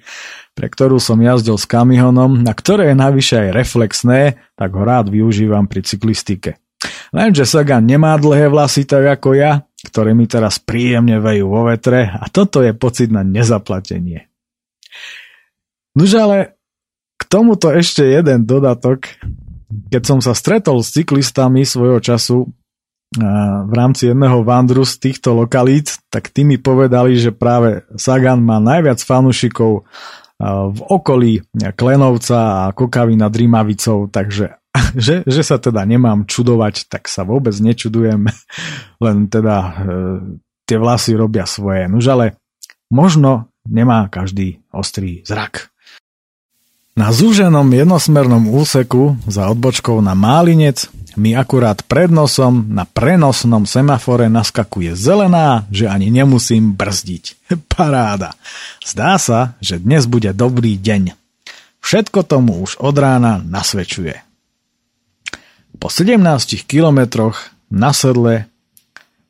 pre 0.55 0.71
ktorú 0.71 1.03
som 1.03 1.19
jazdil 1.19 1.59
s 1.59 1.67
kamihonom, 1.67 2.47
na 2.47 2.55
ktoré 2.55 2.95
je 2.95 2.97
navyše 2.97 3.37
aj 3.43 3.51
reflexné, 3.59 4.39
tak 4.55 4.71
ho 4.73 4.83
rád 4.87 5.11
využívam 5.11 5.67
pri 5.67 5.83
cyklistike. 5.83 6.63
Lenže 7.11 7.45
Sagan 7.45 7.83
nemá 7.83 8.15
dlhé 8.23 8.47
vlasy 8.47 8.87
tak 8.87 9.19
ako 9.19 9.35
ja, 9.35 9.67
ktoré 9.83 10.15
mi 10.15 10.31
teraz 10.31 10.63
príjemne 10.63 11.19
vejú 11.19 11.51
vo 11.51 11.67
vetre 11.67 12.07
a 12.07 12.31
toto 12.31 12.63
je 12.63 12.71
pocit 12.71 13.11
na 13.11 13.27
nezaplatenie. 13.27 14.30
Nož 16.01 16.17
ale 16.17 16.57
k 17.21 17.23
tomuto 17.29 17.69
ešte 17.69 18.01
jeden 18.01 18.49
dodatok. 18.49 19.21
Keď 19.93 20.03
som 20.03 20.19
sa 20.25 20.33
stretol 20.33 20.81
s 20.81 20.97
cyklistami 20.97 21.69
svojho 21.69 22.01
času 22.01 22.49
v 23.69 23.73
rámci 23.77 24.09
jedného 24.09 24.41
vandru 24.41 24.87
z 24.87 24.97
týchto 24.97 25.37
lokalít, 25.37 26.01
tak 26.09 26.33
tí 26.33 26.47
mi 26.47 26.57
povedali, 26.57 27.21
že 27.21 27.37
práve 27.37 27.85
Sagan 28.01 28.41
má 28.41 28.63
najviac 28.63 29.03
fanúšikov 29.03 29.85
v 30.41 30.81
okolí 30.89 31.45
Klenovca 31.77 32.65
a 32.65 32.73
Kokavy 32.73 33.21
nad 33.21 33.35
Rímavicou, 33.35 34.09
takže 34.09 34.57
že, 34.97 35.27
že 35.27 35.43
sa 35.45 35.61
teda 35.61 35.85
nemám 35.85 36.25
čudovať, 36.25 36.89
tak 36.89 37.11
sa 37.11 37.27
vôbec 37.27 37.53
nečudujem, 37.59 38.25
len 39.05 39.17
teda 39.29 39.57
e, 39.59 39.71
tie 40.65 40.79
vlasy 40.79 41.19
robia 41.19 41.45
svoje. 41.45 41.91
Nuž 41.91 42.07
ale 42.09 42.27
možno 42.89 43.51
nemá 43.67 44.07
každý 44.09 44.63
ostrý 44.71 45.27
zrak. 45.27 45.70
Na 47.01 47.17
zúženom 47.17 47.65
jednosmernom 47.65 48.53
úseku 48.53 49.17
za 49.25 49.49
odbočkou 49.49 50.05
na 50.05 50.13
Málinec 50.13 50.85
mi 51.17 51.33
akurát 51.33 51.81
pred 51.81 52.13
nosom 52.13 52.69
na 52.77 52.85
prenosnom 52.85 53.65
semafore 53.65 54.29
naskakuje 54.29 54.93
zelená, 54.93 55.65
že 55.73 55.89
ani 55.89 56.13
nemusím 56.13 56.77
brzdiť. 56.77 57.49
Paráda. 57.73 58.37
Zdá 58.85 59.17
sa, 59.17 59.57
že 59.65 59.81
dnes 59.81 60.05
bude 60.05 60.29
dobrý 60.37 60.77
deň. 60.77 61.17
Všetko 61.81 62.21
tomu 62.21 62.61
už 62.61 62.77
od 62.77 62.93
rána 63.01 63.41
nasvedčuje. 63.49 64.21
Po 65.81 65.89
17 65.89 66.21
kilometroch 66.69 67.49
na 67.73 67.97
sedle 67.97 68.45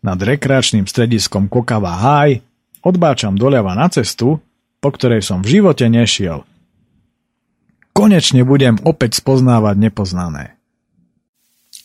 nad 0.03 0.19
rekreačným 0.19 0.91
strediskom 0.91 1.47
Kokava 1.47 1.95
High 2.03 2.43
odbáčam 2.83 3.39
doľava 3.39 3.79
na 3.79 3.87
cestu, 3.87 4.43
po 4.83 4.91
ktorej 4.91 5.23
som 5.23 5.47
v 5.47 5.63
živote 5.63 5.87
nešiel– 5.87 6.43
Konečne 8.01 8.49
budem 8.49 8.81
opäť 8.81 9.21
spoznávať 9.21 9.77
nepoznané. 9.77 10.57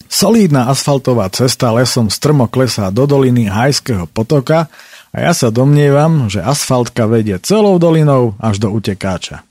Solídna 0.07 0.71
asfaltová 0.71 1.27
cesta 1.27 1.75
lesom 1.75 2.07
strmo 2.07 2.47
klesá 2.47 2.87
do 2.87 3.03
doliny 3.03 3.51
Hajského 3.51 4.07
potoka 4.07 4.71
a 5.11 5.17
ja 5.19 5.35
sa 5.35 5.51
domnievam, 5.51 6.31
že 6.31 6.39
asfaltka 6.39 7.03
vedie 7.03 7.35
celou 7.43 7.75
dolinou 7.83 8.31
až 8.39 8.63
do 8.63 8.71
utekáča. 8.71 9.43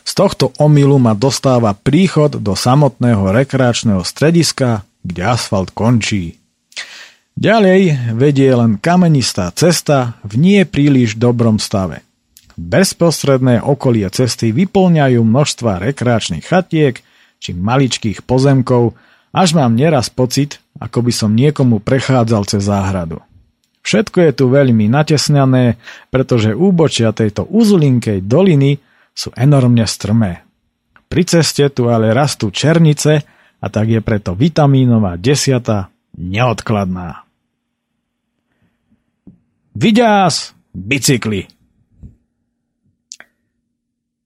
Z 0.00 0.16
tohto 0.16 0.56
omylu 0.56 0.96
ma 0.96 1.12
dostáva 1.12 1.76
príchod 1.76 2.40
do 2.40 2.56
samotného 2.56 3.28
rekreačného 3.28 4.00
strediska, 4.00 4.88
kde 5.04 5.28
asfalt 5.28 5.76
končí. 5.76 6.40
Ďalej 7.36 8.16
vedie 8.16 8.48
len 8.48 8.80
kamenistá 8.80 9.52
cesta 9.52 10.16
v 10.24 10.40
nie 10.40 10.60
príliš 10.64 11.20
dobrom 11.20 11.60
stave. 11.60 12.07
Bezprostredné 12.58 13.62
okolie 13.62 14.10
cesty 14.10 14.50
vyplňajú 14.50 15.22
množstva 15.22 15.78
rekreačných 15.78 16.42
chatiek 16.42 16.98
či 17.38 17.54
maličkých 17.54 18.26
pozemkov, 18.26 18.98
až 19.30 19.54
mám 19.54 19.78
neraz 19.78 20.10
pocit, 20.10 20.58
ako 20.82 21.06
by 21.06 21.12
som 21.14 21.38
niekomu 21.38 21.78
prechádzal 21.78 22.42
cez 22.50 22.66
záhradu. 22.66 23.22
Všetko 23.86 24.18
je 24.26 24.32
tu 24.34 24.44
veľmi 24.50 24.90
natesnané, 24.90 25.78
pretože 26.10 26.50
úbočia 26.50 27.14
tejto 27.14 27.46
uzulinkej 27.46 28.26
doliny 28.26 28.82
sú 29.14 29.30
enormne 29.38 29.86
strmé. 29.86 30.42
Pri 31.06 31.22
ceste 31.30 31.62
tu 31.70 31.86
ale 31.86 32.10
rastú 32.10 32.50
černice 32.50 33.22
a 33.62 33.66
tak 33.70 33.86
je 33.86 34.02
preto 34.02 34.34
vitamínová 34.34 35.14
desiata 35.14 35.94
neodkladná. 36.18 37.22
Vidiás, 39.78 40.58
bicykli! 40.74 41.57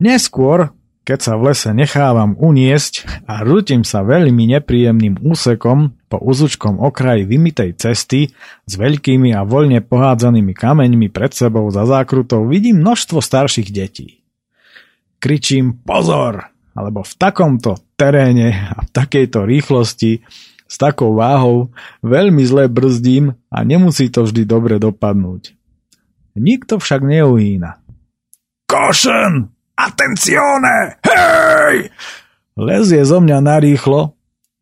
Neskôr, 0.03 0.75
keď 1.07 1.19
sa 1.23 1.33
v 1.39 1.55
lese 1.55 1.71
nechávam 1.71 2.35
uniesť 2.35 3.23
a 3.31 3.47
rútim 3.47 3.87
sa 3.87 4.03
veľmi 4.03 4.51
nepríjemným 4.59 5.23
úsekom 5.23 5.95
po 6.11 6.19
uzučkom 6.19 6.83
okraji 6.83 7.23
vymitej 7.23 7.79
cesty 7.79 8.35
s 8.67 8.73
veľkými 8.75 9.31
a 9.31 9.47
voľne 9.47 9.79
pohádzanými 9.79 10.59
kameňmi 10.59 11.07
pred 11.07 11.31
sebou 11.31 11.71
za 11.71 11.87
zákrutou, 11.87 12.51
vidím 12.51 12.83
množstvo 12.83 13.23
starších 13.23 13.71
detí. 13.71 14.27
Kričím 15.23 15.79
pozor, 15.87 16.51
alebo 16.75 17.07
v 17.07 17.15
takomto 17.15 17.79
teréne 17.95 18.75
a 18.75 18.83
v 18.83 18.91
takejto 18.91 19.47
rýchlosti 19.47 20.27
s 20.67 20.75
takou 20.83 21.15
váhou 21.15 21.71
veľmi 22.03 22.43
zle 22.43 22.67
brzdím 22.67 23.39
a 23.55 23.63
nemusí 23.63 24.11
to 24.11 24.27
vždy 24.27 24.43
dobre 24.51 24.83
dopadnúť. 24.83 25.55
Nikto 26.35 26.83
však 26.83 27.07
neuhýna. 27.07 27.79
Košen! 28.67 29.62
Atencione! 29.83 31.03
Hej! 31.03 31.91
Lezie 32.55 33.03
zo 33.03 33.19
mňa 33.19 33.39
narýchlo, 33.43 34.15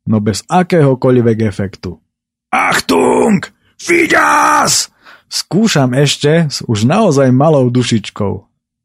no 0.08 0.16
bez 0.24 0.40
akéhokoľvek 0.48 1.38
efektu. 1.44 2.00
Achtung! 2.48 3.44
Fiďas! 3.76 4.88
Skúšam 5.28 5.92
ešte 5.92 6.48
s 6.48 6.64
už 6.64 6.88
naozaj 6.88 7.28
malou 7.36 7.68
dušičkou. 7.68 8.32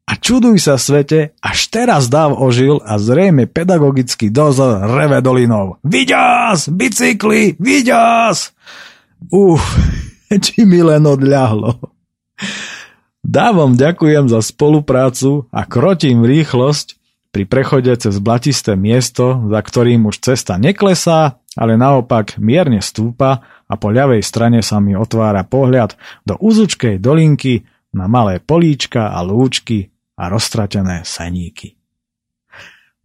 A 0.06 0.12
čuduj 0.14 0.62
sa 0.62 0.78
svete, 0.78 1.34
až 1.42 1.66
teraz 1.66 2.06
dáv 2.06 2.38
ožil 2.38 2.78
a 2.84 3.00
zrejme 3.00 3.50
pedagogický 3.50 4.30
dozor 4.30 4.86
reve 4.86 5.18
dolinou. 5.24 5.82
Viďas! 5.82 6.70
Bicykli! 6.70 7.58
Viďas! 7.58 8.54
Uf, 9.32 9.64
či 10.44 10.68
mi 10.68 10.84
len 10.84 11.02
odľahlo. 11.02 11.95
Dávom 13.26 13.74
ďakujem 13.74 14.30
za 14.30 14.38
spoluprácu 14.38 15.50
a 15.50 15.66
krotím 15.66 16.22
rýchlosť, 16.22 16.94
pri 17.34 17.42
prechode 17.42 17.90
cez 17.98 18.16
blatisté 18.22 18.78
miesto, 18.78 19.42
za 19.50 19.60
ktorým 19.60 20.06
už 20.08 20.22
cesta 20.22 20.56
neklesá, 20.56 21.42
ale 21.52 21.74
naopak 21.74 22.38
mierne 22.38 22.78
stúpa 22.78 23.44
a 23.66 23.74
po 23.76 23.90
ľavej 23.90 24.22
strane 24.22 24.62
sa 24.62 24.78
mi 24.78 24.94
otvára 24.94 25.42
pohľad 25.42 25.98
do 26.24 26.38
úzučkej 26.38 27.02
dolinky 27.02 27.66
na 27.92 28.06
malé 28.06 28.38
políčka 28.38 29.10
a 29.10 29.20
lúčky 29.26 29.90
a 30.16 30.30
roztratené 30.32 31.02
seníky. 31.02 31.76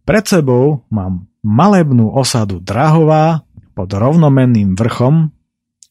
Pred 0.06 0.24
sebou 0.24 0.86
mám 0.88 1.26
malebnú 1.42 2.14
osadu 2.14 2.62
Drahová 2.62 3.42
pod 3.74 3.90
rovnomenným 3.90 4.78
vrchom, 4.78 5.34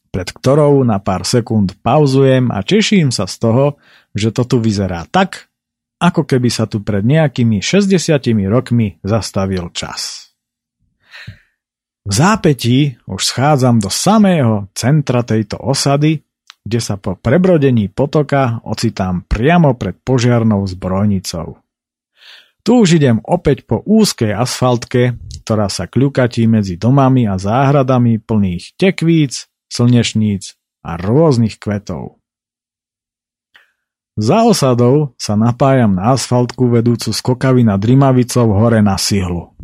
pred 0.10 0.28
ktorou 0.34 0.82
na 0.82 0.98
pár 0.98 1.30
sekúnd 1.30 1.78
pauzujem 1.84 2.50
a 2.50 2.66
teším 2.66 3.14
sa 3.14 3.30
z 3.30 3.36
toho, 3.38 3.66
že 4.16 4.30
to 4.36 4.44
tu 4.48 4.58
vyzerá 4.60 5.08
tak, 5.08 5.52
ako 6.02 6.26
keby 6.26 6.50
sa 6.50 6.66
tu 6.66 6.82
pred 6.82 7.06
nejakými 7.06 7.62
60 7.62 8.18
rokmi 8.50 8.98
zastavil 9.06 9.70
čas. 9.70 10.34
V 12.02 12.12
zápetí 12.18 12.98
už 13.06 13.22
schádzam 13.22 13.78
do 13.78 13.94
samého 13.94 14.74
centra 14.74 15.22
tejto 15.22 15.62
osady, 15.62 16.26
kde 16.66 16.80
sa 16.82 16.98
po 16.98 17.14
prebrodení 17.14 17.94
potoka 17.94 18.62
ocitám 18.66 19.22
priamo 19.30 19.78
pred 19.78 19.98
požiarnou 20.02 20.66
zbrojnicou. 20.66 21.62
Tu 22.62 22.72
už 22.78 23.02
idem 23.02 23.18
opäť 23.26 23.66
po 23.66 23.82
úzkej 23.82 24.38
asfaltke, 24.38 25.18
ktorá 25.42 25.66
sa 25.70 25.90
kľukatí 25.90 26.46
medzi 26.46 26.78
domami 26.78 27.26
a 27.26 27.42
záhradami 27.42 28.22
plných 28.22 28.78
tekvíc, 28.78 29.50
slnešníc 29.70 30.58
a 30.86 30.98
rôznych 30.98 31.58
kvetov. 31.58 32.21
Za 34.20 34.44
osadou 34.44 35.16
sa 35.16 35.40
napájam 35.40 35.96
na 35.96 36.12
asfaltku 36.12 36.68
vedúcu 36.68 37.16
z 37.16 37.20
Kokavy 37.24 37.64
nad 37.64 37.80
Rimavicou 37.80 38.52
hore 38.52 38.84
na 38.84 39.00
Sihlu. 39.00 39.56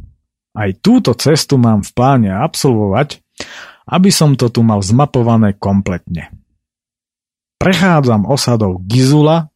Aj 0.55 0.71
túto 0.79 1.11
cestu 1.13 1.59
mám 1.59 1.83
v 1.83 1.91
pláne 1.91 2.31
absolvovať, 2.31 3.19
aby 3.87 4.09
som 4.09 4.39
to 4.39 4.47
tu 4.47 4.63
mal 4.63 4.79
zmapované 4.79 5.53
kompletne. 5.59 6.31
Prechádzam 7.59 8.23
osadou 8.23 8.79
Gizula 8.87 9.51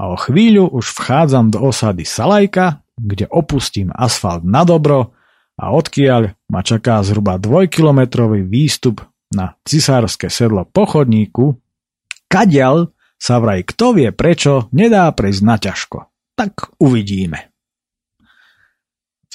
a 0.00 0.02
o 0.08 0.16
chvíľu 0.16 0.72
už 0.72 0.96
vchádzam 0.96 1.52
do 1.52 1.60
osady 1.60 2.08
Salajka, 2.08 2.80
kde 2.96 3.28
opustím 3.28 3.92
asfalt 3.92 4.46
na 4.46 4.64
dobro 4.64 5.12
a 5.54 5.70
odkiaľ 5.70 6.34
ma 6.50 6.64
čaká 6.64 7.02
zhruba 7.04 7.38
dvojkilometrový 7.38 8.42
výstup 8.42 9.04
na 9.34 9.58
cisárske 9.66 10.30
sedlo 10.30 10.66
po 10.66 10.86
chodníku, 10.86 11.58
kadiaľ 12.26 12.90
sa 13.18 13.40
vraj 13.40 13.64
kto 13.64 13.96
vie 13.96 14.10
prečo 14.12 14.68
nedá 14.74 15.08
prejsť 15.10 15.42
na 15.42 15.56
ťažko. 15.56 15.98
Tak 16.34 16.76
uvidíme. 16.82 17.54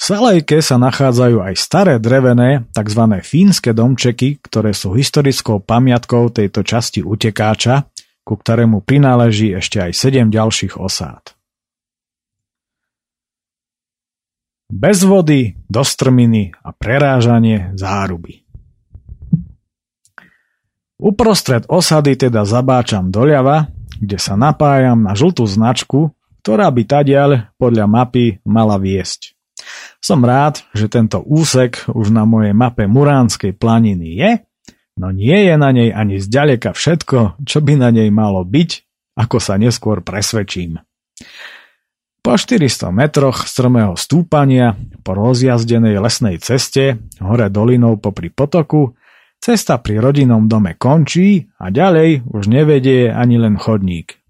Salejke 0.00 0.64
sa 0.64 0.80
nachádzajú 0.80 1.44
aj 1.44 1.54
staré 1.60 1.94
drevené, 2.00 2.64
tzv. 2.72 3.02
fínske 3.20 3.76
domčeky, 3.76 4.40
ktoré 4.40 4.72
sú 4.72 4.96
historickou 4.96 5.60
pamiatkou 5.60 6.32
tejto 6.32 6.64
časti 6.64 7.04
utekáča, 7.04 7.84
ku 8.24 8.40
ktorému 8.40 8.80
prináleží 8.80 9.52
ešte 9.52 9.76
aj 9.76 9.92
sedem 9.92 10.32
ďalších 10.32 10.80
osád. 10.80 11.36
Bez 14.72 15.04
vody, 15.04 15.58
dostrminy 15.68 16.54
a 16.64 16.72
prerážanie 16.72 17.76
záruby. 17.76 18.40
Uprostred 20.96 21.68
osady 21.68 22.16
teda 22.16 22.48
zabáčam 22.48 23.12
doľava 23.12 23.68
kde 24.00 24.16
sa 24.16 24.34
napájam 24.34 25.04
na 25.04 25.12
žltú 25.12 25.44
značku, 25.44 26.16
ktorá 26.40 26.72
by 26.72 26.82
tadiaľ 26.88 27.30
podľa 27.60 27.84
mapy 27.84 28.40
mala 28.48 28.80
viesť. 28.80 29.36
Som 30.00 30.24
rád, 30.24 30.64
že 30.72 30.88
tento 30.88 31.20
úsek 31.20 31.84
už 31.92 32.08
na 32.08 32.24
mojej 32.24 32.56
mape 32.56 32.88
Muránskej 32.88 33.52
planiny 33.52 34.16
je, 34.16 34.30
no 34.96 35.12
nie 35.12 35.36
je 35.44 35.54
na 35.60 35.70
nej 35.76 35.92
ani 35.92 36.16
zďaleka 36.16 36.72
všetko, 36.72 37.44
čo 37.44 37.58
by 37.60 37.76
na 37.76 37.92
nej 37.92 38.08
malo 38.08 38.40
byť, 38.40 38.70
ako 39.20 39.36
sa 39.36 39.60
neskôr 39.60 40.00
presvedčím. 40.00 40.80
Po 42.20 42.36
400 42.36 42.92
metroch 42.92 43.48
strmého 43.48 43.96
stúpania 43.96 44.76
po 45.00 45.16
rozjazdenej 45.16 45.96
lesnej 46.00 46.36
ceste 46.36 47.00
hore 47.16 47.48
dolinou 47.48 47.96
popri 47.96 48.28
potoku 48.28 48.92
Cesta 49.40 49.80
pri 49.80 49.96
rodinnom 49.96 50.44
dome 50.44 50.76
končí 50.76 51.48
a 51.56 51.72
ďalej 51.72 52.28
už 52.28 52.44
nevedie 52.44 53.08
ani 53.08 53.40
len 53.40 53.56
chodník. 53.56 54.20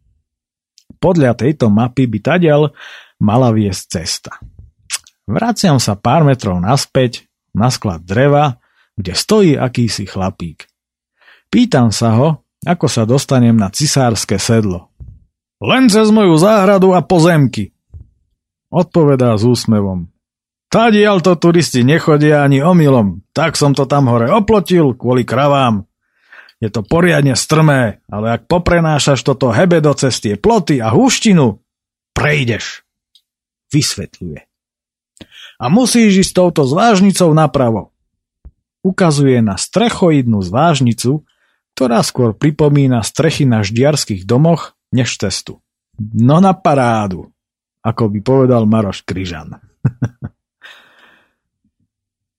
Podľa 1.03 1.35
tejto 1.35 1.67
mapy 1.67 2.07
by 2.07 2.19
tadiaľ 2.23 2.71
mala 3.19 3.51
viesť 3.51 3.83
cesta. 3.91 4.39
Vraciam 5.27 5.83
sa 5.83 5.99
pár 5.99 6.23
metrov 6.23 6.63
naspäť 6.63 7.27
na 7.51 7.75
sklad 7.75 8.07
dreva, 8.07 8.63
kde 8.95 9.13
stojí 9.19 9.53
akýsi 9.59 10.07
chlapík. 10.07 10.71
Pýtam 11.51 11.91
sa 11.91 12.15
ho, 12.15 12.29
ako 12.63 12.87
sa 12.87 13.03
dostanem 13.03 13.59
na 13.59 13.67
cisárske 13.67 14.39
sedlo. 14.39 14.95
Len 15.59 15.91
cez 15.91 16.07
moju 16.15 16.39
záhradu 16.39 16.95
a 16.95 17.03
pozemky. 17.03 17.75
Odpovedá 18.71 19.35
s 19.35 19.43
úsmevom. 19.43 20.07
Tadiaľ 20.71 21.19
to 21.19 21.35
turisti 21.35 21.83
nechodia 21.83 22.47
ani 22.47 22.63
omylom, 22.63 23.27
tak 23.35 23.59
som 23.59 23.75
to 23.75 23.91
tam 23.91 24.07
hore 24.07 24.31
oplotil 24.31 24.95
kvôli 24.95 25.27
kravám. 25.27 25.83
Je 26.63 26.71
to 26.71 26.87
poriadne 26.87 27.35
strmé, 27.35 27.99
ale 28.07 28.39
ak 28.39 28.47
poprenášaš 28.47 29.27
toto 29.27 29.51
hebe 29.51 29.83
do 29.83 29.91
cestie 29.99 30.39
ploty 30.39 30.79
a 30.79 30.95
húštinu, 30.95 31.59
prejdeš. 32.15 32.87
Vysvetľuje. 33.75 34.47
A 35.59 35.65
musíš 35.67 36.29
ísť 36.29 36.33
touto 36.39 36.63
zvážnicou 36.63 37.35
napravo. 37.35 37.91
Ukazuje 38.87 39.43
na 39.43 39.59
strechoidnú 39.59 40.39
zvážnicu, 40.39 41.27
ktorá 41.75 41.99
skôr 42.07 42.31
pripomína 42.31 43.03
strechy 43.03 43.43
na 43.43 43.67
ždiarských 43.67 44.23
domoch 44.23 44.79
než 44.95 45.19
cestu. 45.19 45.59
No 45.99 46.39
na 46.39 46.55
parádu, 46.55 47.35
ako 47.83 48.07
by 48.07 48.19
povedal 48.23 48.71
Maroš 48.71 49.03
Kryžan. 49.03 49.59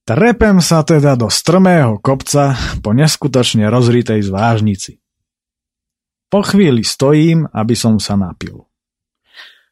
Trepem 0.02 0.58
sa 0.66 0.82
teda 0.82 1.14
do 1.14 1.30
strmého 1.30 2.02
kopca 2.02 2.58
po 2.82 2.90
neskutočne 2.90 3.70
rozritej 3.70 4.26
zvážnici. 4.26 4.98
Po 6.32 6.42
chvíli 6.42 6.82
stojím, 6.82 7.46
aby 7.54 7.78
som 7.78 8.02
sa 8.02 8.18
napil. 8.18 8.66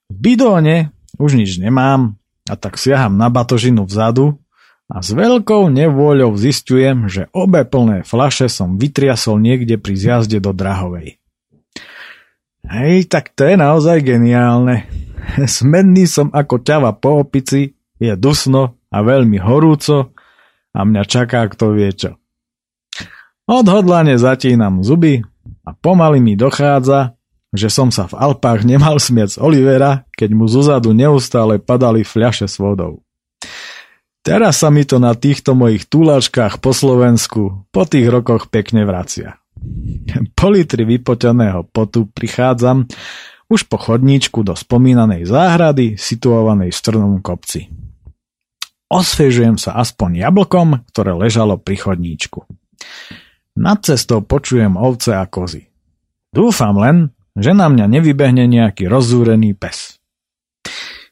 V 0.10 0.16
bidóne 0.16 0.94
už 1.18 1.34
nič 1.34 1.58
nemám 1.58 2.20
a 2.46 2.54
tak 2.54 2.78
siaham 2.78 3.18
na 3.18 3.34
batožinu 3.34 3.90
vzadu 3.90 4.38
a 4.86 5.02
s 5.02 5.14
veľkou 5.14 5.70
nevôľou 5.70 6.38
zistujem, 6.38 7.10
že 7.10 7.26
obe 7.34 7.66
plné 7.66 8.06
flaše 8.06 8.50
som 8.50 8.78
vytriasol 8.78 9.42
niekde 9.42 9.82
pri 9.82 9.98
zjazde 9.98 10.38
do 10.42 10.54
Drahovej. 10.54 11.18
Hej, 12.70 13.10
tak 13.10 13.34
to 13.34 13.50
je 13.50 13.56
naozaj 13.58 14.06
geniálne. 14.06 14.86
Smenný 15.46 16.06
som 16.06 16.30
ako 16.30 16.62
ťava 16.62 16.94
po 16.94 17.26
opici, 17.26 17.74
je 17.98 18.14
dusno 18.14 18.78
a 18.94 19.02
veľmi 19.02 19.42
horúco 19.42 20.14
a 20.74 20.80
mňa 20.86 21.04
čaká 21.06 21.46
kto 21.50 21.74
vie 21.74 21.92
čo. 21.94 22.12
Odhodlane 23.50 24.22
zatínam 24.22 24.86
zuby 24.86 25.26
a 25.66 25.74
pomaly 25.74 26.22
mi 26.22 26.38
dochádza, 26.38 27.18
že 27.50 27.74
som 27.74 27.90
sa 27.90 28.06
v 28.06 28.14
Alpách 28.14 28.62
nemal 28.62 29.02
smiať 29.02 29.38
z 29.38 29.42
Olivera, 29.42 30.06
keď 30.14 30.30
mu 30.38 30.46
zozadu 30.46 30.94
neustále 30.94 31.58
padali 31.58 32.06
fľaše 32.06 32.46
s 32.46 32.62
vodou. 32.62 33.02
Teraz 34.22 34.62
sa 34.62 34.70
mi 34.70 34.86
to 34.86 35.02
na 35.02 35.18
týchto 35.18 35.58
mojich 35.58 35.90
túlačkách 35.90 36.62
po 36.62 36.76
Slovensku 36.76 37.66
po 37.74 37.84
tých 37.90 38.06
rokoch 38.06 38.54
pekne 38.54 38.86
vracia. 38.86 39.42
Po 40.38 40.54
litri 40.54 40.86
vypoteného 40.86 41.66
potu 41.74 42.06
prichádzam 42.06 42.86
už 43.50 43.66
po 43.66 43.82
chodníčku 43.82 44.46
do 44.46 44.54
spomínanej 44.54 45.26
záhrady 45.26 45.98
situovanej 45.98 46.70
v 46.70 46.78
strnom 46.78 47.18
kopci. 47.26 47.89
Osviežujem 48.90 49.62
sa 49.62 49.78
aspoň 49.78 50.26
jablkom, 50.26 50.82
ktoré 50.90 51.14
ležalo 51.14 51.62
pri 51.62 51.78
chodníčku. 51.78 52.50
Nad 53.54 53.86
cestou 53.86 54.26
počujem 54.26 54.74
ovce 54.74 55.14
a 55.14 55.30
kozy. 55.30 55.70
Dúfam 56.34 56.74
len, 56.82 57.14
že 57.38 57.54
na 57.54 57.70
mňa 57.70 57.86
nevybehne 57.86 58.50
nejaký 58.50 58.90
rozúrený 58.90 59.54
pes. 59.54 60.02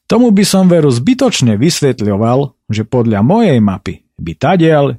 Tomu 0.09 0.33
by 0.33 0.43
som 0.47 0.65
veru 0.65 0.89
zbytočne 0.89 1.59
vysvetľoval, 1.59 2.55
že 2.71 2.87
podľa 2.87 3.21
mojej 3.21 3.59
mapy 3.61 4.07
by 4.17 4.33
tadiaľ 4.33 4.97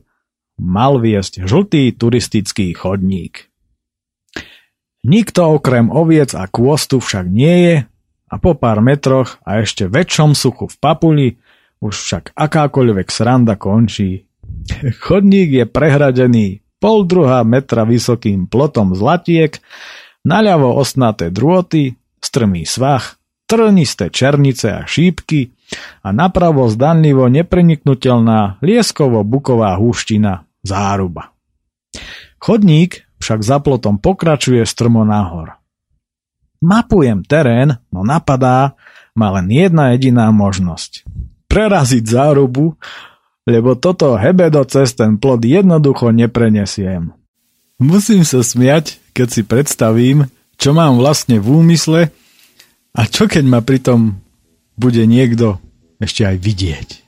mal 0.61 1.03
viesť 1.03 1.49
žltý 1.49 1.97
turistický 1.99 2.71
chodník. 2.79 3.51
Nikto 5.03 5.59
okrem 5.59 5.89
oviec 5.89 6.37
a 6.37 6.47
kôstu 6.47 7.03
však 7.03 7.27
nie 7.27 7.57
je 7.65 7.77
a 8.29 8.35
po 8.37 8.53
pár 8.55 8.85
metroch 8.85 9.41
a 9.43 9.65
ešte 9.65 9.89
väčšom 9.89 10.37
suchu 10.37 10.69
v 10.69 10.77
papuli 10.77 11.27
už 11.79 11.95
však 11.95 12.25
akákoľvek 12.35 13.09
sranda 13.11 13.55
končí. 13.55 14.27
Chodník 15.03 15.51
je 15.53 15.65
prehradený 15.65 16.47
pol 16.79 17.05
druhá 17.07 17.43
metra 17.43 17.83
vysokým 17.83 18.47
plotom 18.47 18.95
zlatiek, 18.95 19.59
naľavo 20.23 20.79
osnaté 20.79 21.31
drôty, 21.35 21.99
strmý 22.23 22.67
svah, 22.67 23.19
trnisté 23.49 24.13
černice 24.13 24.69
a 24.71 24.83
šípky 24.85 25.57
a 26.05 26.15
napravo 26.15 26.69
zdanlivo 26.69 27.27
nepreniknutelná 27.33 28.61
lieskovo-buková 28.61 29.75
húština 29.81 30.47
záruba. 30.63 31.33
Chodník 32.39 33.09
však 33.19 33.41
za 33.43 33.59
plotom 33.59 33.99
pokračuje 33.99 34.63
strmo 34.63 35.03
nahor. 35.03 35.59
Mapujem 36.63 37.23
terén, 37.23 37.79
no 37.91 38.03
napadá 38.03 38.79
ma 39.15 39.35
len 39.39 39.51
jedna 39.51 39.95
jediná 39.95 40.31
možnosť. 40.31 41.07
Preraziť 41.59 42.07
zárubu, 42.07 42.79
lebo 43.43 43.75
toto 43.75 44.15
hebedo 44.15 44.63
cez 44.63 44.95
ten 44.95 45.19
plod 45.19 45.43
jednoducho 45.43 46.15
neprenesiem. 46.15 47.11
Musím 47.83 48.23
sa 48.23 48.47
smiať, 48.47 49.03
keď 49.11 49.27
si 49.27 49.43
predstavím, 49.43 50.31
čo 50.55 50.71
mám 50.71 51.03
vlastne 51.03 51.43
v 51.43 51.59
úmysle 51.59 52.15
a 52.95 53.03
čo 53.11 53.27
keď 53.27 53.43
ma 53.43 53.59
pritom 53.59 54.23
bude 54.79 55.03
niekto 55.03 55.59
ešte 55.99 56.23
aj 56.23 56.37
vidieť. 56.39 57.08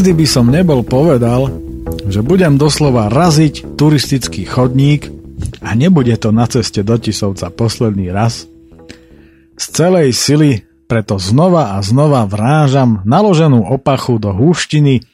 Nikdy 0.00 0.16
by 0.16 0.28
som 0.32 0.48
nebol 0.48 0.80
povedal, 0.80 1.60
že 2.08 2.24
budem 2.24 2.56
doslova 2.56 3.12
raziť 3.12 3.76
turistický 3.76 4.48
chodník 4.48 5.12
a 5.60 5.76
nebude 5.76 6.16
to 6.16 6.32
na 6.32 6.48
ceste 6.48 6.80
do 6.80 6.96
Tisovca 6.96 7.52
posledný 7.52 8.08
raz. 8.08 8.48
Z 9.60 9.64
celej 9.76 10.16
sily 10.16 10.64
preto 10.88 11.20
znova 11.20 11.76
a 11.76 11.84
znova 11.84 12.24
vrážam 12.24 13.04
naloženú 13.04 13.60
opachu 13.60 14.16
do 14.16 14.32
húštiny 14.32 15.04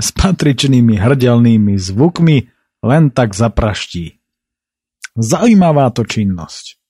s 0.00 0.08
patričnými 0.16 0.96
hrdelnými 0.96 1.76
zvukmi 1.76 2.48
len 2.88 3.12
tak 3.12 3.36
zapraští. 3.36 4.16
Zajímavá 5.12 5.92
to 5.92 6.08
činnosť. 6.08 6.80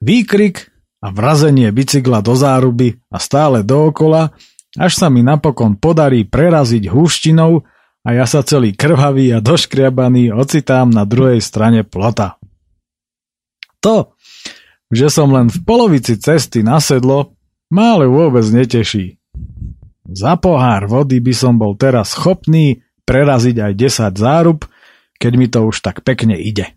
Výkrik 0.00 0.72
a 1.04 1.12
vrazenie 1.12 1.68
bicykla 1.68 2.24
do 2.24 2.32
záruby 2.32 2.96
a 3.12 3.20
stále 3.20 3.60
dookola, 3.60 4.32
až 4.78 4.92
sa 4.96 5.12
mi 5.12 5.20
napokon 5.20 5.76
podarí 5.76 6.24
preraziť 6.24 6.88
húštinou 6.88 7.64
a 8.02 8.08
ja 8.10 8.26
sa 8.26 8.42
celý 8.42 8.74
krvavý 8.74 9.30
a 9.30 9.38
doškriabaný 9.38 10.34
ocitám 10.34 10.90
na 10.90 11.06
druhej 11.06 11.38
strane 11.38 11.86
plota. 11.86 12.40
To, 13.82 14.14
že 14.92 15.10
som 15.10 15.30
len 15.32 15.50
v 15.50 15.58
polovici 15.62 16.18
cesty 16.18 16.62
na 16.62 16.78
sedlo, 16.78 17.34
ma 17.72 17.98
ale 17.98 18.06
vôbec 18.06 18.44
neteší. 18.48 19.18
Za 20.12 20.36
pohár 20.36 20.90
vody 20.90 21.22
by 21.22 21.34
som 21.34 21.56
bol 21.56 21.78
teraz 21.78 22.12
schopný 22.12 22.84
preraziť 23.08 23.56
aj 23.58 23.72
10 24.12 24.18
zárub, 24.18 24.60
keď 25.16 25.32
mi 25.38 25.46
to 25.48 25.64
už 25.64 25.80
tak 25.80 26.04
pekne 26.04 26.36
ide. 26.36 26.74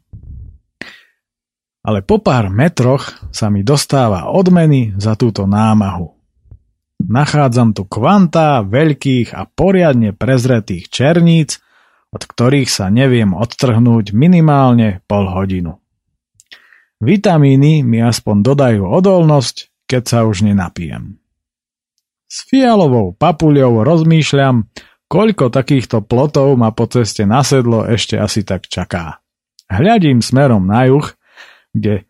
Ale 1.85 2.01
po 2.01 2.17
pár 2.17 2.49
metroch 2.49 3.13
sa 3.29 3.53
mi 3.53 3.61
dostáva 3.61 4.33
odmeny 4.33 4.97
za 4.97 5.13
túto 5.13 5.45
námahu. 5.45 6.14
Nachádzam 7.05 7.77
tu 7.77 7.85
kvantá 7.85 8.65
veľkých 8.65 9.37
a 9.37 9.45
poriadne 9.45 10.11
prezretých 10.11 10.89
černíc, 10.89 11.61
od 12.09 12.25
ktorých 12.25 12.69
sa 12.69 12.89
neviem 12.89 13.35
odtrhnúť 13.37 14.15
minimálne 14.15 15.05
pol 15.05 15.29
hodinu. 15.29 15.77
Vitamíny 17.03 17.85
mi 17.85 18.01
aspoň 18.01 18.35
dodajú 18.41 18.83
odolnosť, 18.89 19.85
keď 19.85 20.03
sa 20.03 20.19
už 20.25 20.47
nenapijem. 20.47 21.21
S 22.25 22.47
fialovou 22.49 23.13
papuľou 23.13 23.85
rozmýšľam, 23.85 24.65
koľko 25.05 25.53
takýchto 25.53 26.01
plotov 26.01 26.57
ma 26.57 26.73
po 26.73 26.89
ceste 26.89 27.27
na 27.29 27.45
sedlo 27.45 27.85
ešte 27.85 28.17
asi 28.17 28.41
tak 28.41 28.65
čaká. 28.65 29.21
Hľadím 29.69 30.25
smerom 30.25 30.65
na 30.65 30.89
juh, 30.89 31.05
kde 31.69 32.09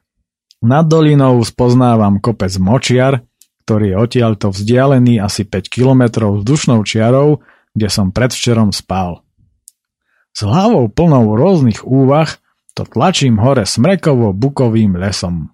nad 0.63 0.87
dolinou 0.87 1.43
spoznávam 1.43 2.23
kopec 2.23 2.55
Močiar, 2.61 3.25
ktorý 3.65 3.91
je 3.91 3.97
odtiaľto 3.97 4.53
vzdialený 4.53 5.17
asi 5.17 5.41
5 5.41 5.73
kilometrov 5.73 6.45
vzdušnou 6.45 6.85
čiarou, 6.85 7.41
kde 7.73 7.89
som 7.89 8.13
predvčerom 8.13 8.69
spal. 8.69 9.25
S 10.37 10.45
hlavou 10.45 10.85
plnou 10.85 11.33
rôznych 11.33 11.81
úvah 11.81 12.29
to 12.77 12.85
tlačím 12.85 13.41
hore 13.41 13.65
smrekovo-bukovým 13.65 15.01
lesom. 15.01 15.49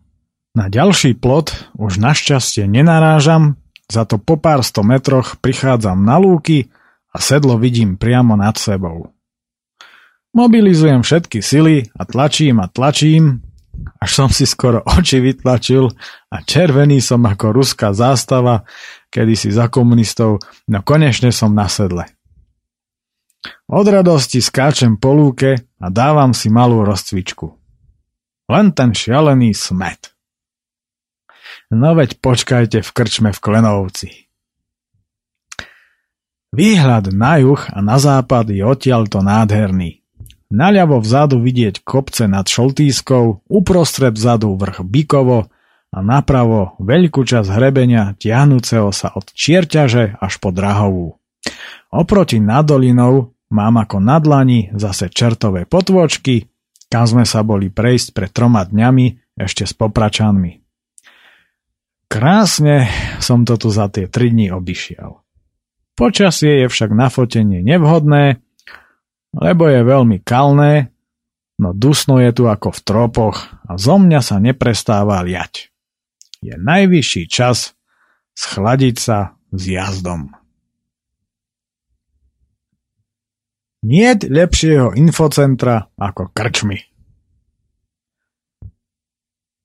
Na 0.52 0.68
ďalší 0.68 1.16
plot 1.16 1.72
už 1.80 2.04
našťastie 2.04 2.68
nenarážam, 2.68 3.56
za 3.88 4.04
to 4.04 4.20
po 4.20 4.36
pár 4.36 4.60
sto 4.68 4.84
metroch 4.84 5.40
prichádzam 5.40 6.04
na 6.04 6.20
lúky 6.20 6.68
a 7.16 7.24
sedlo 7.24 7.56
vidím 7.56 7.96
priamo 7.96 8.36
nad 8.36 8.60
sebou. 8.60 9.16
Mobilizujem 10.32 11.04
všetky 11.04 11.44
sily 11.44 11.92
a 11.96 12.08
tlačím 12.08 12.64
a 12.64 12.68
tlačím, 12.72 13.44
až 14.02 14.10
som 14.10 14.30
si 14.30 14.50
skoro 14.50 14.82
oči 14.98 15.22
vytlačil 15.22 15.90
a 16.32 16.36
červený 16.42 17.00
som 17.00 17.24
ako 17.26 17.54
ruská 17.54 17.94
zástava, 17.94 18.66
kedy 19.12 19.34
si 19.36 19.50
za 19.52 19.70
komunistov, 19.70 20.42
no 20.68 20.80
konečne 20.82 21.30
som 21.30 21.54
na 21.54 21.70
sedle. 21.70 22.08
Od 23.72 23.88
radosti 23.88 24.38
skáčem 24.38 25.02
po 25.02 25.18
lúke 25.18 25.58
a 25.82 25.88
dávam 25.90 26.36
si 26.36 26.54
malú 26.54 26.86
rozcvičku. 26.86 27.58
Len 28.52 28.76
ten 28.76 28.94
šialený 28.94 29.56
smet. 29.56 30.14
No 31.72 31.96
veď 31.96 32.20
počkajte 32.20 32.84
v 32.84 32.90
krčme 32.92 33.32
v 33.32 33.40
Klenovci. 33.40 34.10
Výhľad 36.52 37.16
na 37.16 37.40
juh 37.40 37.64
a 37.72 37.80
na 37.80 37.96
západ 37.96 38.52
je 38.52 38.60
odtiaľto 38.60 39.24
nádherný. 39.24 40.01
Naľavo 40.52 41.00
vzadu 41.00 41.40
vidieť 41.40 41.80
kopce 41.80 42.28
nad 42.28 42.44
Šoltískou, 42.44 43.48
uprostred 43.48 44.20
vzadu 44.20 44.60
vrch 44.60 44.84
Bikovo 44.84 45.48
a 45.96 45.98
napravo 46.04 46.76
veľkú 46.84 47.24
časť 47.24 47.48
hrebenia 47.56 48.20
tiahnúceho 48.20 48.92
sa 48.92 49.16
od 49.16 49.32
Čierťaže 49.32 50.20
až 50.20 50.34
po 50.44 50.52
Drahovú. 50.52 51.16
Oproti 51.96 52.44
nadolinou 52.44 53.32
mám 53.48 53.80
ako 53.80 54.04
na 54.04 54.20
dlani 54.20 54.76
zase 54.76 55.08
čertové 55.08 55.64
potvočky, 55.64 56.52
kam 56.92 57.08
sme 57.08 57.24
sa 57.24 57.48
boli 57.48 57.72
prejsť 57.72 58.12
pred 58.12 58.32
troma 58.36 58.68
dňami 58.68 59.40
ešte 59.40 59.64
s 59.64 59.72
popračanmi. 59.72 60.60
Krásne 62.12 62.92
som 63.24 63.48
to 63.48 63.56
tu 63.56 63.72
za 63.72 63.88
tie 63.88 64.12
tri 64.12 64.36
dni 64.36 64.52
obišiel. 64.52 65.24
Počasie 65.96 66.64
je 66.64 66.68
však 66.68 66.92
na 66.92 67.08
fotenie 67.08 67.64
nevhodné, 67.64 68.44
lebo 69.36 69.68
je 69.68 69.82
veľmi 69.84 70.24
kalné, 70.24 70.92
no 71.60 71.72
dusno 71.72 72.20
je 72.20 72.32
tu 72.36 72.44
ako 72.48 72.76
v 72.76 72.80
tropoch 72.84 73.38
a 73.68 73.80
zo 73.80 73.96
mňa 73.96 74.20
sa 74.20 74.38
neprestáva 74.44 75.24
liať. 75.24 75.72
Je 76.42 76.58
najvyšší 76.58 77.30
čas 77.30 77.78
schladiť 78.34 78.96
sa 78.98 79.38
s 79.54 79.62
jazdom. 79.70 80.34
Niet 83.82 84.30
lepšieho 84.30 84.94
infocentra 84.94 85.90
ako 85.98 86.30
krčmy. 86.34 86.86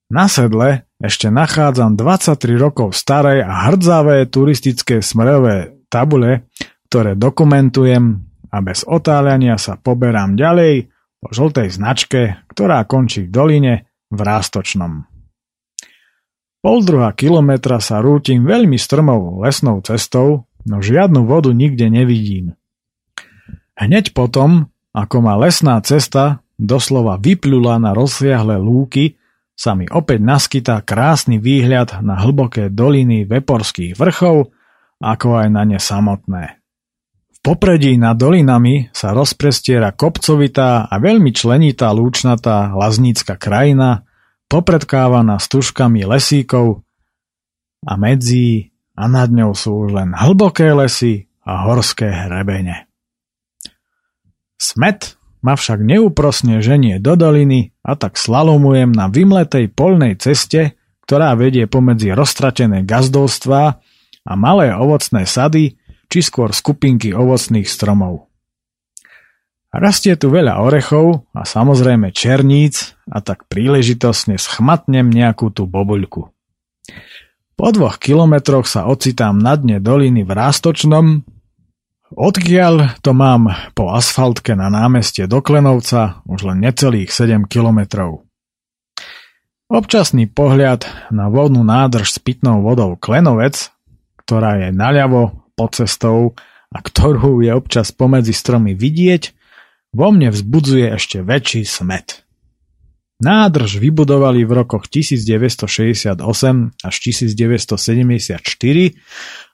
Na 0.07 0.25
sedle 0.25 0.87
ešte 0.97 1.29
nachádzam 1.29 1.93
23 1.93 2.57
rokov 2.57 2.97
staré 2.97 3.45
a 3.45 3.69
hrdzavé 3.69 4.25
turistické 4.25 5.03
smrové 5.05 5.77
tabule, 5.91 6.49
ktoré 6.89 7.13
dokumentujem 7.13 8.26
a 8.57 8.59
bez 8.65 8.81
otáľania 8.89 9.61
sa 9.61 9.77
poberám 9.77 10.33
ďalej 10.33 10.89
po 11.21 11.29
žltej 11.29 11.69
značke, 11.69 12.41
ktorá 12.49 12.81
končí 12.89 13.29
v 13.29 13.29
doline 13.29 13.73
v 14.09 14.17
Rástočnom. 14.17 15.05
Pol 16.65 16.77
druhá 16.81 17.13
kilometra 17.13 17.77
sa 17.77 18.01
rútim 18.01 18.41
veľmi 18.41 18.81
strmou 18.81 19.45
lesnou 19.45 19.77
cestou, 19.85 20.49
no 20.65 20.81
žiadnu 20.81 21.29
vodu 21.29 21.53
nikde 21.53 21.85
nevidím. 21.85 22.57
Hneď 23.77 24.17
potom, 24.17 24.73
ako 24.89 25.17
ma 25.21 25.37
lesná 25.37 25.77
cesta 25.85 26.41
doslova 26.57 27.21
vyplula 27.21 27.77
na 27.77 27.93
rozsiahle 27.93 28.57
lúky, 28.57 29.21
sa 29.53 29.77
mi 29.77 29.85
opäť 29.85 30.21
naskytá 30.21 30.81
krásny 30.81 31.37
výhľad 31.37 32.01
na 32.01 32.17
hlboké 32.17 32.73
doliny 32.73 33.25
Veporských 33.29 33.93
vrchov, 33.93 34.49
ako 34.97 35.27
aj 35.45 35.47
na 35.53 35.61
ne 35.61 35.77
samotné 35.77 36.56
popredí 37.47 37.95
nad 37.95 38.19
dolinami 38.19 38.91
sa 38.91 39.15
rozprestiera 39.15 39.95
kopcovitá 39.95 40.91
a 40.91 40.95
veľmi 40.99 41.31
členitá 41.31 41.95
lúčnatá 41.95 42.75
laznícka 42.75 43.39
krajina, 43.39 44.03
popredkávaná 44.51 45.39
stužkami 45.39 46.03
lesíkov 46.03 46.83
a 47.87 47.95
medzi 47.95 48.75
a 48.99 49.07
nad 49.07 49.31
ňou 49.31 49.55
sú 49.55 49.87
už 49.87 49.95
len 49.95 50.11
hlboké 50.11 50.75
lesy 50.75 51.31
a 51.47 51.63
horské 51.71 52.11
hrebene. 52.11 52.91
Smet 54.59 55.15
ma 55.39 55.55
však 55.55 55.79
neúprosne 55.79 56.59
ženie 56.59 56.99
do 56.99 57.15
doliny 57.15 57.71
a 57.79 57.95
tak 57.95 58.19
slalomujem 58.19 58.91
na 58.91 59.07
vymletej 59.07 59.71
polnej 59.71 60.19
ceste, 60.19 60.75
ktorá 61.07 61.31
vedie 61.39 61.63
pomedzi 61.63 62.11
roztratené 62.11 62.83
gazdovstvá 62.83 63.79
a 64.27 64.31
malé 64.35 64.75
ovocné 64.75 65.23
sady, 65.23 65.79
či 66.07 66.19
skôr 66.23 66.55
skupinky 66.55 67.11
ovocných 67.11 67.67
stromov. 67.67 68.27
Rastie 69.67 70.15
tu 70.15 70.31
veľa 70.31 70.63
orechov 70.63 71.27
a 71.35 71.43
samozrejme 71.43 72.15
černíc 72.15 72.95
a 73.11 73.19
tak 73.19 73.45
príležitosne 73.51 74.39
schmatnem 74.39 75.11
nejakú 75.11 75.51
tú 75.51 75.67
bobuľku. 75.67 76.31
Po 77.57 77.67
dvoch 77.73 77.99
kilometroch 77.99 78.69
sa 78.69 78.87
ocitám 78.87 79.35
na 79.35 79.59
dne 79.59 79.83
doliny 79.83 80.23
v 80.23 80.31
Rástočnom, 80.31 81.05
odkiaľ 82.15 83.01
to 83.03 83.11
mám 83.11 83.51
po 83.75 83.91
asfaltke 83.91 84.55
na 84.55 84.71
námestie 84.71 85.27
do 85.27 85.43
Klenovca 85.43 86.23
už 86.29 86.47
len 86.47 86.63
necelých 86.63 87.11
7 87.11 87.49
kilometrov. 87.49 88.23
Občasný 89.67 90.31
pohľad 90.31 90.87
na 91.11 91.27
vodnú 91.27 91.59
nádrž 91.59 92.15
s 92.15 92.19
pitnou 92.23 92.63
vodou 92.63 92.95
Klenovec, 92.95 93.67
ktorá 94.23 94.63
je 94.63 94.69
naľavo 94.71 95.46
pod 95.57 95.73
cestou 95.73 96.37
a 96.69 96.77
ktorú 96.77 97.41
je 97.41 97.49
občas 97.49 97.89
pomedzi 97.89 98.37
stromy 98.37 98.77
vidieť, 98.77 99.33
vo 99.97 100.13
mne 100.13 100.29
vzbudzuje 100.29 100.93
ešte 100.93 101.25
väčší 101.25 101.65
smet. 101.65 102.21
Nádrž 103.17 103.81
vybudovali 103.81 104.45
v 104.45 104.61
rokoch 104.61 104.85
1968 104.85 106.21
až 106.85 106.95
1974 107.01 108.37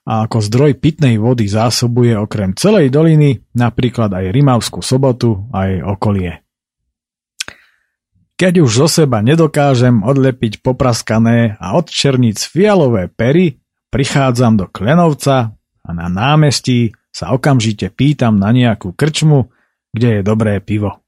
a 0.04 0.28
ako 0.28 0.36
zdroj 0.44 0.76
pitnej 0.76 1.16
vody 1.16 1.48
zásobuje 1.48 2.12
okrem 2.12 2.52
celej 2.52 2.92
doliny 2.92 3.40
napríklad 3.56 4.12
aj 4.12 4.36
Rimavskú 4.36 4.84
sobotu 4.84 5.48
a 5.48 5.72
jej 5.72 5.80
okolie. 5.80 6.44
Keď 8.36 8.60
už 8.60 8.70
zo 8.84 8.88
seba 9.00 9.24
nedokážem 9.24 10.04
odlepiť 10.04 10.60
popraskané 10.60 11.56
a 11.56 11.72
odčerniť 11.80 12.36
fialové 12.44 13.08
pery, 13.08 13.64
prichádzam 13.88 14.60
do 14.60 14.68
Klenovca 14.68 15.56
a 15.84 15.90
na 15.92 16.08
námestí 16.08 16.96
sa 17.14 17.30
okamžite 17.36 17.92
pýtam 17.92 18.40
na 18.40 18.50
nejakú 18.50 18.96
krčmu, 18.96 19.52
kde 19.94 20.18
je 20.18 20.22
dobré 20.26 20.58
pivo. 20.58 21.04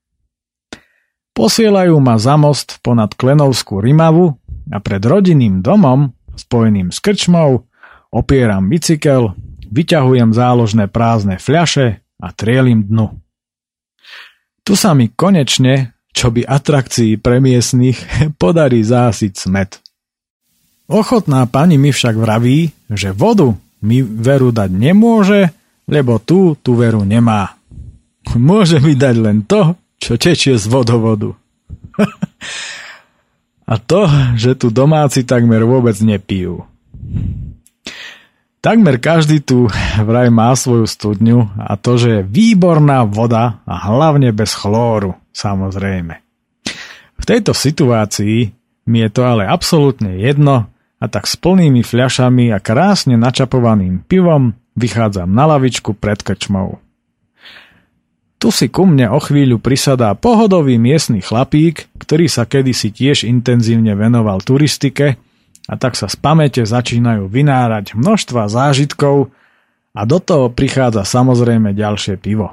Posielajú 1.36 1.98
ma 2.00 2.16
za 2.16 2.38
most 2.38 2.80
ponad 2.80 3.12
Klenovskú 3.12 3.82
Rimavu 3.82 4.38
a 4.72 4.78
pred 4.80 5.02
rodinným 5.02 5.60
domom, 5.60 6.14
spojeným 6.32 6.88
s 6.94 7.02
krčmou, 7.02 7.68
opieram 8.08 8.70
bicykel, 8.70 9.36
vyťahujem 9.68 10.32
záložné 10.32 10.88
prázdne 10.88 11.36
fľaše 11.36 12.00
a 12.22 12.26
trielim 12.32 12.86
dnu. 12.86 13.12
Tu 14.64 14.72
sa 14.78 14.96
mi 14.96 15.12
konečne, 15.12 15.92
čo 16.16 16.32
by 16.32 16.48
atrakcií 16.48 17.20
pre 17.20 17.42
miestnych, 17.42 18.00
podarí 18.40 18.80
zásiť 18.80 19.32
smet. 19.36 19.82
Ochotná 20.86 21.44
pani 21.50 21.76
mi 21.76 21.90
však 21.90 22.14
vraví, 22.14 22.70
že 22.94 23.10
vodu 23.10 23.58
mi 23.82 24.00
veru 24.00 24.54
dať 24.54 24.70
nemôže, 24.72 25.52
lebo 25.88 26.22
tu 26.22 26.56
tú 26.60 26.78
veru 26.78 27.04
nemá. 27.04 27.56
Môže 28.38 28.80
mi 28.80 28.96
dať 28.96 29.16
len 29.18 29.38
to, 29.44 29.76
čo 30.00 30.16
tečie 30.16 30.56
z 30.56 30.66
vodovodu. 30.68 31.34
A 33.66 33.82
to, 33.82 34.06
že 34.38 34.54
tu 34.54 34.70
domáci 34.70 35.26
takmer 35.26 35.66
vôbec 35.66 35.98
nepijú. 35.98 36.62
Takmer 38.62 39.02
každý 39.02 39.42
tu 39.42 39.66
vraj 40.02 40.30
má 40.30 40.54
svoju 40.54 40.86
studňu 40.86 41.50
a 41.54 41.78
to, 41.78 41.98
že 41.98 42.08
je 42.18 42.26
výborná 42.26 43.06
voda 43.06 43.62
a 43.62 43.74
hlavne 43.90 44.30
bez 44.30 44.54
chlóru, 44.54 45.18
samozrejme. 45.30 46.18
V 47.14 47.24
tejto 47.26 47.54
situácii 47.54 48.50
mi 48.86 48.98
je 49.02 49.10
to 49.10 49.22
ale 49.22 49.46
absolútne 49.46 50.18
jedno 50.18 50.70
a 50.96 51.04
tak 51.06 51.28
s 51.28 51.36
plnými 51.36 51.84
fľašami 51.84 52.52
a 52.52 52.58
krásne 52.60 53.20
načapovaným 53.20 54.04
pivom 54.08 54.56
vychádzam 54.76 55.28
na 55.28 55.44
lavičku 55.56 55.96
pred 55.96 56.20
krčmou. 56.20 56.80
Tu 58.36 58.52
si 58.52 58.68
ku 58.68 58.84
mne 58.84 59.08
o 59.16 59.20
chvíľu 59.20 59.56
prisadá 59.56 60.12
pohodový 60.12 60.76
miestny 60.76 61.24
chlapík, 61.24 61.88
ktorý 61.96 62.28
sa 62.28 62.44
kedysi 62.44 62.92
tiež 62.92 63.24
intenzívne 63.24 63.96
venoval 63.96 64.44
turistike 64.44 65.16
a 65.66 65.74
tak 65.80 65.96
sa 65.96 66.06
z 66.06 66.20
pamäte 66.20 66.62
začínajú 66.62 67.32
vynárať 67.32 67.96
množstva 67.96 68.52
zážitkov 68.52 69.32
a 69.96 70.00
do 70.04 70.20
toho 70.20 70.52
prichádza 70.52 71.08
samozrejme 71.08 71.72
ďalšie 71.72 72.20
pivo. 72.20 72.52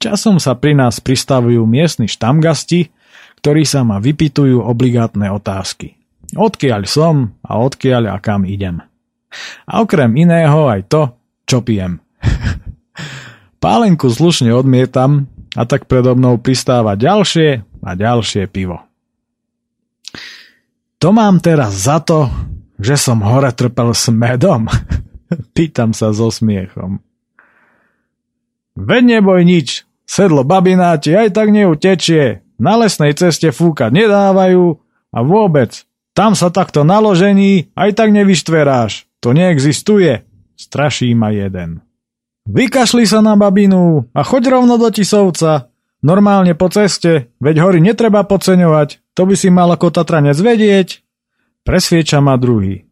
Časom 0.00 0.40
sa 0.40 0.56
pri 0.56 0.78
nás 0.78 1.04
pristavujú 1.04 1.68
miestni 1.68 2.08
štamgasti, 2.08 2.88
ktorí 3.44 3.68
sa 3.68 3.84
ma 3.84 4.00
vypitujú 4.00 4.64
obligátne 4.64 5.28
otázky. 5.28 5.97
Odkiaľ 6.36 6.82
som 6.84 7.38
a 7.40 7.62
odkiaľ 7.62 8.12
a 8.12 8.16
kam 8.20 8.44
idem. 8.44 8.84
A 9.64 9.80
okrem 9.80 10.12
iného 10.16 10.68
aj 10.68 10.88
to, 10.88 11.02
čo 11.48 11.64
pijem. 11.64 12.04
Pálenku 13.64 14.12
slušne 14.12 14.52
odmietam 14.52 15.28
a 15.56 15.64
tak 15.64 15.88
predo 15.88 16.12
mnou 16.12 16.36
pristáva 16.36 16.98
ďalšie 16.98 17.64
a 17.80 17.90
ďalšie 17.96 18.44
pivo. 18.52 18.84
To 20.98 21.08
mám 21.14 21.38
teraz 21.38 21.78
za 21.78 22.02
to, 22.02 22.26
že 22.76 22.98
som 22.98 23.22
hore 23.22 23.48
trpel 23.54 23.94
s 23.94 24.10
medom? 24.12 24.68
Pýtam 25.56 25.96
sa 25.96 26.12
so 26.12 26.28
smiechom. 26.28 27.00
Veď 28.78 29.18
neboj 29.18 29.42
nič, 29.42 29.88
sedlo 30.06 30.46
babina 30.46 30.94
ti 31.00 31.10
aj 31.10 31.34
tak 31.34 31.50
neutečie, 31.50 32.46
na 32.62 32.78
lesnej 32.78 33.14
ceste 33.14 33.50
fúkať 33.50 33.90
nedávajú 33.90 34.78
a 35.10 35.18
vôbec, 35.26 35.87
tam 36.18 36.34
sa 36.34 36.50
takto 36.50 36.82
naložení 36.82 37.70
aj 37.78 37.94
tak 37.94 38.10
nevyštveráš, 38.10 39.06
to 39.22 39.30
neexistuje, 39.30 40.26
straší 40.58 41.14
ma 41.14 41.30
jeden. 41.30 41.86
Vykašli 42.42 43.06
sa 43.06 43.22
na 43.22 43.38
babinu 43.38 44.10
a 44.10 44.26
choď 44.26 44.58
rovno 44.58 44.82
do 44.82 44.90
Tisovca. 44.90 45.70
Normálne 46.02 46.58
po 46.58 46.66
ceste, 46.74 47.30
veď 47.38 47.62
hory 47.62 47.78
netreba 47.78 48.26
podceňovať, 48.26 49.14
to 49.14 49.30
by 49.30 49.34
si 49.38 49.46
mal 49.46 49.70
ako 49.70 49.94
Tatranec 49.94 50.34
vedieť. 50.34 51.06
Presvieča 51.62 52.18
ma 52.18 52.34
druhý. 52.34 52.90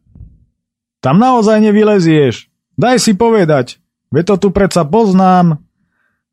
Tam 1.03 1.19
naozaj 1.19 1.59
nevylezieš. 1.67 2.47
Daj 2.79 3.03
si 3.03 3.11
povedať, 3.11 3.83
veď 4.07 4.23
to 4.23 4.35
tu 4.39 4.47
predsa 4.55 4.87
poznám. 4.87 5.59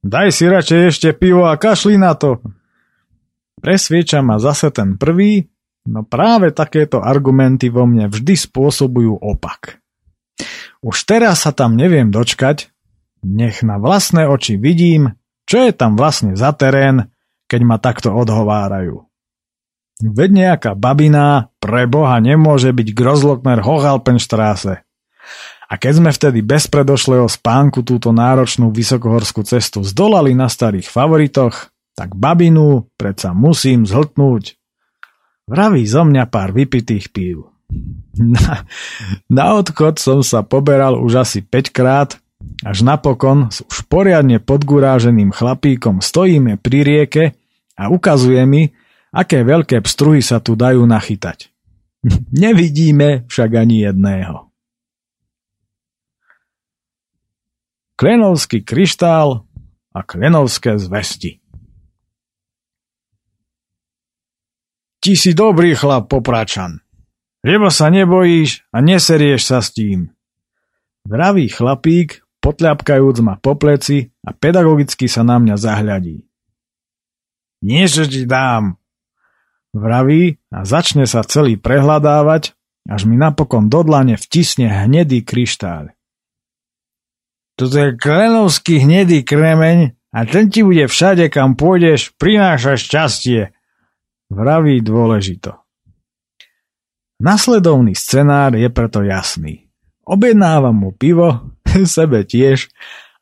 Daj 0.07 0.31
si 0.31 0.47
radšej 0.47 0.81
ešte 0.95 1.09
pivo 1.11 1.51
a 1.51 1.59
kašli 1.59 1.99
na 1.99 2.15
to. 2.15 2.39
Presvieča 3.59 4.23
ma 4.23 4.39
zase 4.39 4.71
ten 4.71 4.95
prvý, 4.95 5.54
no 5.89 6.05
práve 6.05 6.53
takéto 6.53 7.01
argumenty 7.01 7.69
vo 7.69 7.85
mne 7.85 8.09
vždy 8.09 8.35
spôsobujú 8.37 9.21
opak. 9.21 9.81
Už 10.85 10.97
teraz 11.09 11.47
sa 11.47 11.53
tam 11.55 11.79
neviem 11.79 12.13
dočkať, 12.13 12.75
nech 13.25 13.65
na 13.65 13.81
vlastné 13.81 14.29
oči 14.29 14.61
vidím, 14.61 15.17
čo 15.49 15.65
je 15.65 15.73
tam 15.73 15.97
vlastne 15.97 16.37
za 16.37 16.53
terén, 16.53 17.09
keď 17.49 17.61
ma 17.65 17.77
takto 17.81 18.13
odhovárajú. 18.13 19.09
Veď 20.03 20.31
nejaká 20.35 20.71
babina 20.75 21.55
pre 21.63 21.87
Boha 21.87 22.19
nemôže 22.19 22.75
byť 22.75 22.89
Grozlockner 22.93 23.63
Hochalpenstraße. 23.63 24.83
A 25.65 25.75
keď 25.81 25.93
sme 25.97 26.11
vtedy 26.13 26.45
bez 26.45 26.69
predošlého 26.69 27.25
spánku 27.25 27.81
túto 27.87 28.13
náročnú 28.13 28.69
vysokohorskú 28.69 29.47
cestu 29.49 29.81
zdolali 29.81 30.37
na 30.37 30.51
starých 30.51 30.93
favoritoch, 30.93 31.73
tak 31.97 32.13
babinu 32.13 32.91
predsa 32.99 33.33
musím 33.33 33.89
zhltnúť. 33.89 34.59
Vraví 35.45 35.85
zo 35.85 36.09
mňa 36.09 36.25
pár 36.33 36.57
vypitých 36.57 37.13
pív. 37.13 37.53
Na, 38.17 38.65
na 39.29 39.45
odchod 39.59 40.01
som 40.01 40.25
sa 40.25 40.41
poberal 40.41 40.97
už 40.97 41.27
asi 41.27 41.45
5 41.45 41.75
krát 41.75 42.11
až 42.65 42.85
napokon 42.85 43.53
s 43.53 43.61
už 43.65 43.85
poriadne 43.89 44.41
podguráženým 44.41 45.33
chlapíkom 45.35 46.01
stojíme 46.01 46.61
pri 46.61 46.79
rieke 46.85 47.25
a 47.75 47.91
ukazuje 47.91 48.41
mi, 48.47 48.73
aké 49.13 49.43
veľké 49.43 49.83
pstruhy 49.85 50.25
sa 50.25 50.41
tu 50.41 50.57
dajú 50.57 50.85
nachytať. 50.87 51.51
Nevidíme 52.45 53.29
však 53.29 53.51
ani 53.53 53.85
jedného. 53.85 54.49
Klenovský 57.95 58.67
kryštál 58.67 59.47
a 59.95 60.01
klenovské 60.03 60.75
zvesti. 60.83 61.44
Ti 65.05 65.13
si 65.21 65.37
dobrý 65.37 65.77
chlap, 65.77 66.09
popračan. 66.09 66.81
Lebo 67.45 67.69
sa 67.69 67.93
nebojíš 67.93 68.65
a 68.73 68.81
neserieš 68.81 69.43
sa 69.45 69.61
s 69.61 69.77
tým. 69.77 70.09
Vravý 71.05 71.53
chlapík 71.53 72.25
potľapkajúc 72.41 73.21
ma 73.21 73.37
po 73.37 73.53
pleci 73.53 74.09
a 74.25 74.33
pedagogicky 74.33 75.05
sa 75.05 75.21
na 75.21 75.37
mňa 75.37 75.61
zahľadí. 75.61 76.25
Niečo 77.69 78.09
ti 78.09 78.25
dám, 78.25 78.81
vraví 79.77 80.41
a 80.49 80.65
začne 80.65 81.05
sa 81.05 81.21
celý 81.21 81.61
prehľadávať, 81.61 82.57
až 82.89 83.05
mi 83.05 83.21
napokon 83.21 83.69
do 83.69 83.85
dlane 83.85 84.17
vtisne 84.17 84.73
hnedý 84.73 85.21
kryštál. 85.21 85.93
Toto 87.61 87.77
je 87.77 87.93
klenovský 87.93 88.81
hnedý 88.81 89.21
kremeň 89.21 89.93
a 90.17 90.19
ten 90.25 90.49
ti 90.49 90.65
bude 90.65 90.89
všade, 90.89 91.29
kam 91.29 91.61
pôjdeš, 91.61 92.17
prinášať 92.17 92.77
šťastie, 92.81 93.41
vraví 94.35 94.83
dôležito. 94.83 95.65
Nasledovný 97.23 97.95
scenár 97.95 98.59
je 98.59 98.67
preto 98.69 99.07
jasný. 99.07 99.71
Objednávam 100.05 100.75
mu 100.75 100.91
pivo, 100.93 101.55
sebe 101.87 102.27
tiež 102.27 102.69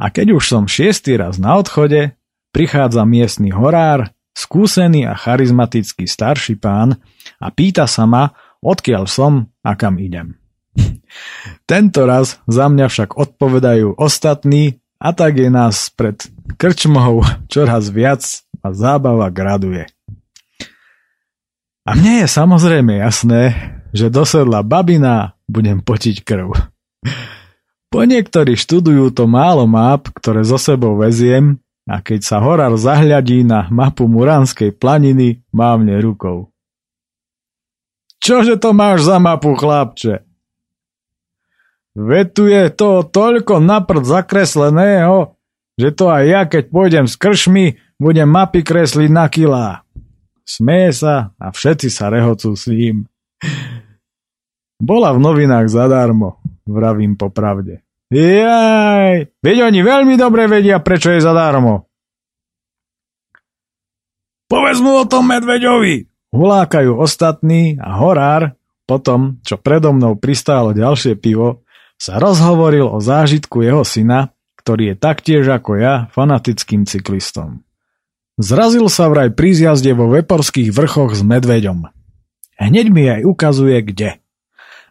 a 0.01 0.11
keď 0.11 0.41
už 0.41 0.45
som 0.49 0.65
šiestý 0.67 1.21
raz 1.21 1.39
na 1.39 1.55
odchode, 1.61 2.17
prichádza 2.51 3.07
miestny 3.07 3.55
horár, 3.55 4.11
skúsený 4.35 5.07
a 5.07 5.15
charizmatický 5.15 6.09
starší 6.09 6.59
pán 6.59 6.99
a 7.39 7.53
pýta 7.53 7.87
sa 7.87 8.09
ma, 8.09 8.33
odkiaľ 8.65 9.05
som 9.07 9.53
a 9.63 9.77
kam 9.77 10.01
idem. 10.01 10.41
Tento 11.71 12.09
raz 12.09 12.41
za 12.49 12.67
mňa 12.67 12.87
však 12.89 13.15
odpovedajú 13.15 14.01
ostatní 14.01 14.83
a 14.99 15.13
tak 15.13 15.39
je 15.39 15.51
nás 15.53 15.93
pred 15.93 16.17
krčmou 16.57 17.23
čoraz 17.53 17.93
viac 17.93 18.23
a 18.63 18.73
zábava 18.73 19.29
graduje. 19.29 19.87
A 21.83 21.99
mne 21.99 22.23
je 22.23 22.29
samozrejme 22.31 23.03
jasné, 23.03 23.59
že 23.91 24.07
dosedla 24.07 24.63
babina 24.63 25.35
budem 25.51 25.83
potiť 25.83 26.23
krv. 26.23 26.55
Po 27.93 28.01
niektorí 28.07 28.55
študujú 28.55 29.11
to 29.13 29.27
málo 29.27 29.67
map, 29.67 30.09
ktoré 30.15 30.47
zo 30.47 30.57
sebou 30.57 30.95
veziem 30.97 31.59
a 31.85 31.99
keď 31.99 32.21
sa 32.23 32.39
horár 32.39 32.79
zahľadí 32.79 33.43
na 33.43 33.67
mapu 33.69 34.07
Muránskej 34.07 34.73
planiny, 34.79 35.43
mávne 35.51 35.99
rukou. 35.99 36.55
Čože 38.23 38.55
to 38.63 38.71
máš 38.71 39.03
za 39.03 39.19
mapu, 39.19 39.51
chlapče? 39.59 40.23
Vetuje 41.93 42.73
to 42.73 43.05
toľko 43.05 43.59
naprd 43.61 44.07
zakresleného, 44.07 45.37
že 45.77 45.91
to 45.93 46.09
aj 46.09 46.25
ja, 46.25 46.43
keď 46.47 46.65
pôjdem 46.71 47.07
s 47.11 47.19
kršmi, 47.19 47.77
budem 47.99 48.31
mapy 48.31 48.65
kresliť 48.65 49.11
na 49.11 49.27
kilá. 49.27 49.85
Smeje 50.43 50.91
sa 50.93 51.35
a 51.39 51.55
všetci 51.55 51.89
sa 51.89 52.11
rehocú 52.11 52.55
s 52.59 52.67
ním. 52.67 53.07
Bola 54.83 55.15
v 55.15 55.23
novinách 55.23 55.71
zadarmo, 55.71 56.43
vravím 56.67 57.15
popravde. 57.15 57.87
Jaj, 58.13 59.33
veď 59.41 59.57
oni 59.73 59.81
veľmi 59.81 60.15
dobre 60.21 60.45
vedia, 60.51 60.83
prečo 60.83 61.15
je 61.15 61.25
zadarmo. 61.25 61.89
Povedz 64.53 64.85
mu 64.85 65.01
o 65.01 65.09
tom 65.09 65.33
medveďovi, 65.33 66.13
hulákajú 66.37 66.93
ostatní 67.01 67.81
a 67.81 67.97
horár, 67.97 68.53
potom, 68.85 69.41
čo 69.41 69.57
predo 69.57 69.97
mnou 69.97 70.21
pristálo 70.21 70.77
ďalšie 70.77 71.17
pivo, 71.17 71.65
sa 71.97 72.21
rozhovoril 72.21 72.85
o 72.85 73.01
zážitku 73.01 73.65
jeho 73.65 73.81
syna, 73.81 74.35
ktorý 74.61 74.93
je 74.93 74.97
taktiež 74.99 75.45
ako 75.49 75.81
ja 75.81 75.95
fanatickým 76.13 76.85
cyklistom. 76.85 77.65
Zrazil 78.41 78.89
sa 78.89 79.13
vraj 79.13 79.33
pri 79.33 79.53
zjazde 79.53 79.93
vo 79.93 80.09
Veporských 80.09 80.73
vrchoch 80.73 81.13
s 81.13 81.21
medveďom. 81.21 81.89
Hneď 82.57 82.87
mi 82.89 83.05
aj 83.09 83.23
ukazuje 83.29 83.79
kde. 83.85 84.23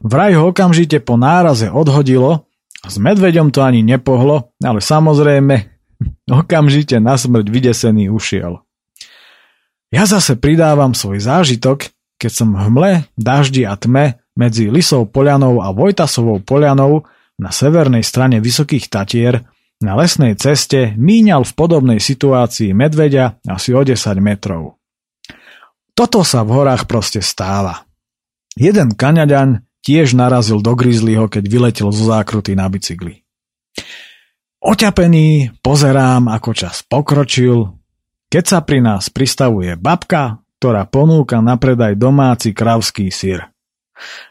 Vraj 0.01 0.37
ho 0.37 0.49
okamžite 0.49 1.01
po 1.01 1.17
náraze 1.17 1.69
odhodilo 1.69 2.49
s 2.81 2.97
medveďom 2.97 3.53
to 3.53 3.61
ani 3.61 3.85
nepohlo, 3.85 4.53
ale 4.61 4.81
samozrejme 4.81 5.55
okamžite 6.41 6.97
na 6.97 7.17
smrť 7.17 7.45
vydesený 7.49 8.09
ušiel. 8.09 8.61
Ja 9.91 10.07
zase 10.07 10.39
pridávam 10.39 10.95
svoj 10.95 11.19
zážitok, 11.19 11.91
keď 12.15 12.31
som 12.31 12.55
v 12.55 12.59
hmle, 12.69 12.91
daždi 13.19 13.67
a 13.67 13.75
tme 13.75 14.23
medzi 14.37 14.71
Lisou 14.71 15.03
Polianou 15.03 15.59
a 15.59 15.75
Vojtasovou 15.75 16.39
Polianou 16.39 17.03
na 17.35 17.51
severnej 17.51 18.05
strane 18.05 18.39
Vysokých 18.39 18.87
Tatier 18.87 19.43
na 19.81 19.97
lesnej 19.97 20.37
ceste 20.37 20.93
míňal 20.95 21.45
v 21.45 21.53
podobnej 21.53 21.99
situácii 21.99 22.71
medveďa 22.71 23.41
asi 23.45 23.75
o 23.75 23.81
10 23.81 23.97
metrov. 24.21 24.81
Toto 25.91 26.23
sa 26.23 26.41
v 26.47 26.55
horách 26.55 26.87
proste 26.87 27.19
stáva. 27.19 27.83
Jeden 28.55 28.95
kaňaďan 28.95 29.67
tiež 29.83 30.13
narazil 30.15 30.61
do 30.63 30.73
grizzlyho, 30.73 31.27
keď 31.27 31.43
vyletel 31.45 31.89
zo 31.91 32.09
zákruty 32.09 32.55
na 32.55 32.69
bicykli. 32.69 33.21
Oťapený 34.61 35.57
pozerám, 35.65 36.29
ako 36.29 36.49
čas 36.53 36.85
pokročil, 36.85 37.81
keď 38.31 38.43
sa 38.45 38.59
pri 38.61 38.79
nás 38.79 39.09
pristavuje 39.11 39.75
babka, 39.75 40.39
ktorá 40.61 40.85
ponúka 40.87 41.41
na 41.41 41.57
predaj 41.57 41.97
domáci 41.97 42.53
kravský 42.53 43.09
syr. 43.09 43.49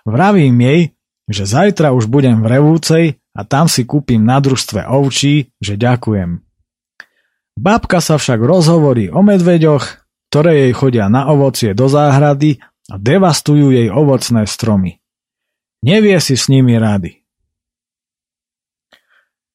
Vravím 0.07 0.57
jej, 0.63 0.81
že 1.29 1.45
zajtra 1.47 1.93
už 1.93 2.07
budem 2.09 2.43
v 2.43 2.47
Revúcej 2.47 3.05
a 3.41 3.49
tam 3.49 3.73
si 3.73 3.89
kúpim 3.89 4.21
na 4.21 4.37
družstve 4.37 4.85
ovčí, 4.85 5.57
že 5.57 5.81
ďakujem. 5.81 6.45
Babka 7.57 8.05
sa 8.05 8.21
však 8.21 8.37
rozhovorí 8.37 9.09
o 9.09 9.25
medveďoch, 9.25 10.05
ktoré 10.29 10.69
jej 10.69 10.73
chodia 10.77 11.09
na 11.09 11.33
ovocie 11.33 11.73
do 11.73 11.89
záhrady 11.89 12.61
a 12.93 13.01
devastujú 13.01 13.73
jej 13.73 13.89
ovocné 13.89 14.45
stromy. 14.45 15.01
Nevie 15.81 16.21
si 16.21 16.37
s 16.37 16.53
nimi 16.53 16.77
rady. 16.77 17.25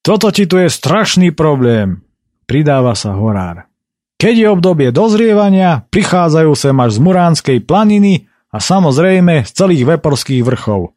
Toto 0.02 0.34
ti 0.34 0.50
tu 0.50 0.58
je 0.58 0.66
strašný 0.66 1.30
problém, 1.30 2.02
pridáva 2.50 2.98
sa 2.98 3.14
horár. 3.14 3.70
Keď 4.18 4.34
je 4.34 4.46
obdobie 4.50 4.88
dozrievania, 4.90 5.86
prichádzajú 5.94 6.50
sem 6.58 6.74
až 6.82 6.98
z 6.98 7.00
Muránskej 7.02 7.58
planiny 7.62 8.26
a 8.50 8.58
samozrejme 8.58 9.46
z 9.46 9.50
celých 9.50 9.98
veporských 9.98 10.42
vrchov. 10.42 10.94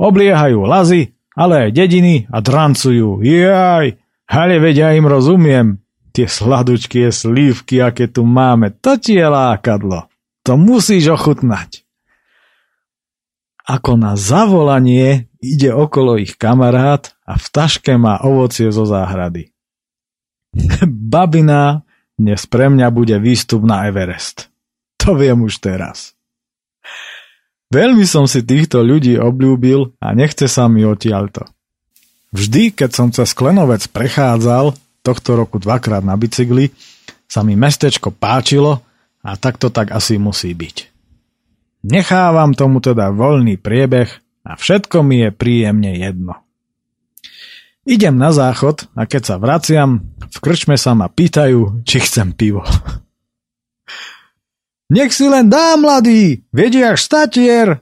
Obliehajú 0.00 0.64
lazy, 0.64 1.12
ale 1.34 1.68
aj 1.68 1.70
dediny 1.74 2.26
a 2.30 2.38
drancujú. 2.42 3.22
Jaj, 3.22 3.98
ale 4.30 4.54
veď 4.58 4.74
ja 4.76 4.88
im 4.94 5.06
rozumiem. 5.06 5.82
Tie 6.10 6.26
sladučky 6.26 7.06
slívky, 7.14 7.78
aké 7.78 8.10
tu 8.10 8.26
máme, 8.26 8.74
to 8.82 8.98
ti 8.98 9.14
je 9.14 9.26
lákadlo. 9.30 10.10
To 10.42 10.58
musíš 10.58 11.14
ochutnať. 11.14 11.86
Ako 13.70 13.94
na 13.94 14.18
zavolanie 14.18 15.30
ide 15.38 15.70
okolo 15.70 16.18
ich 16.18 16.34
kamarát 16.34 17.14
a 17.22 17.38
v 17.38 17.46
taške 17.54 17.94
má 17.94 18.18
ovocie 18.26 18.74
zo 18.74 18.82
záhrady. 18.82 19.54
Babina 20.82 21.86
dnes 22.18 22.44
pre 22.50 22.66
mňa 22.66 22.90
bude 22.90 23.16
výstup 23.22 23.62
na 23.62 23.86
Everest. 23.86 24.50
To 25.00 25.14
viem 25.14 25.40
už 25.40 25.62
teraz. 25.62 26.18
Veľmi 27.70 28.02
som 28.02 28.26
si 28.26 28.42
týchto 28.42 28.82
ľudí 28.82 29.14
obľúbil 29.14 29.94
a 30.02 30.10
nechce 30.10 30.50
sa 30.50 30.66
mi 30.66 30.82
odtiaľto. 30.82 31.46
Vždy, 32.34 32.74
keď 32.74 32.90
som 32.90 33.08
cez 33.14 33.30
Klenovec 33.30 33.86
prechádzal, 33.94 34.74
tohto 35.06 35.38
roku 35.38 35.62
dvakrát 35.62 36.02
na 36.02 36.18
bicykli, 36.18 36.74
sa 37.30 37.46
mi 37.46 37.54
mestečko 37.54 38.10
páčilo 38.10 38.82
a 39.22 39.38
tak 39.38 39.62
to 39.62 39.70
tak 39.70 39.94
asi 39.94 40.18
musí 40.18 40.50
byť. 40.50 40.90
Nechávam 41.86 42.58
tomu 42.58 42.82
teda 42.82 43.14
voľný 43.14 43.54
priebeh 43.54 44.10
a 44.42 44.58
všetko 44.58 45.06
mi 45.06 45.22
je 45.22 45.30
príjemne 45.30 45.94
jedno. 45.94 46.42
Idem 47.86 48.18
na 48.18 48.34
záchod 48.34 48.90
a 48.98 49.06
keď 49.06 49.22
sa 49.24 49.36
vraciam, 49.38 50.10
v 50.26 50.38
krčme 50.42 50.74
sa 50.74 50.92
ma 50.98 51.06
pýtajú, 51.06 51.86
či 51.86 52.02
chcem 52.02 52.34
pivo. 52.34 52.66
Nech 54.90 55.14
si 55.14 55.30
len 55.30 55.46
dá, 55.46 55.78
mladý, 55.78 56.42
až 56.82 56.98
statier, 56.98 57.78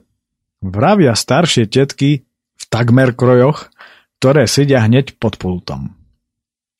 vravia 0.61 1.17
staršie 1.17 1.65
tetky 1.65 2.21
v 2.53 2.63
takmer 2.69 3.17
krojoch, 3.17 3.73
ktoré 4.21 4.45
sedia 4.45 4.85
hneď 4.85 5.17
pod 5.17 5.41
pultom. 5.41 5.97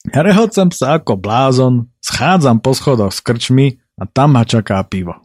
Rehocem 0.05 0.69
sa 0.69 1.01
ako 1.01 1.17
blázon, 1.17 1.89
schádzam 1.97 2.61
po 2.61 2.77
schodoch 2.77 3.09
s 3.09 3.25
krčmi 3.25 3.81
a 3.97 4.05
tam 4.05 4.37
ma 4.37 4.45
čaká 4.45 4.85
pivo. 4.85 5.17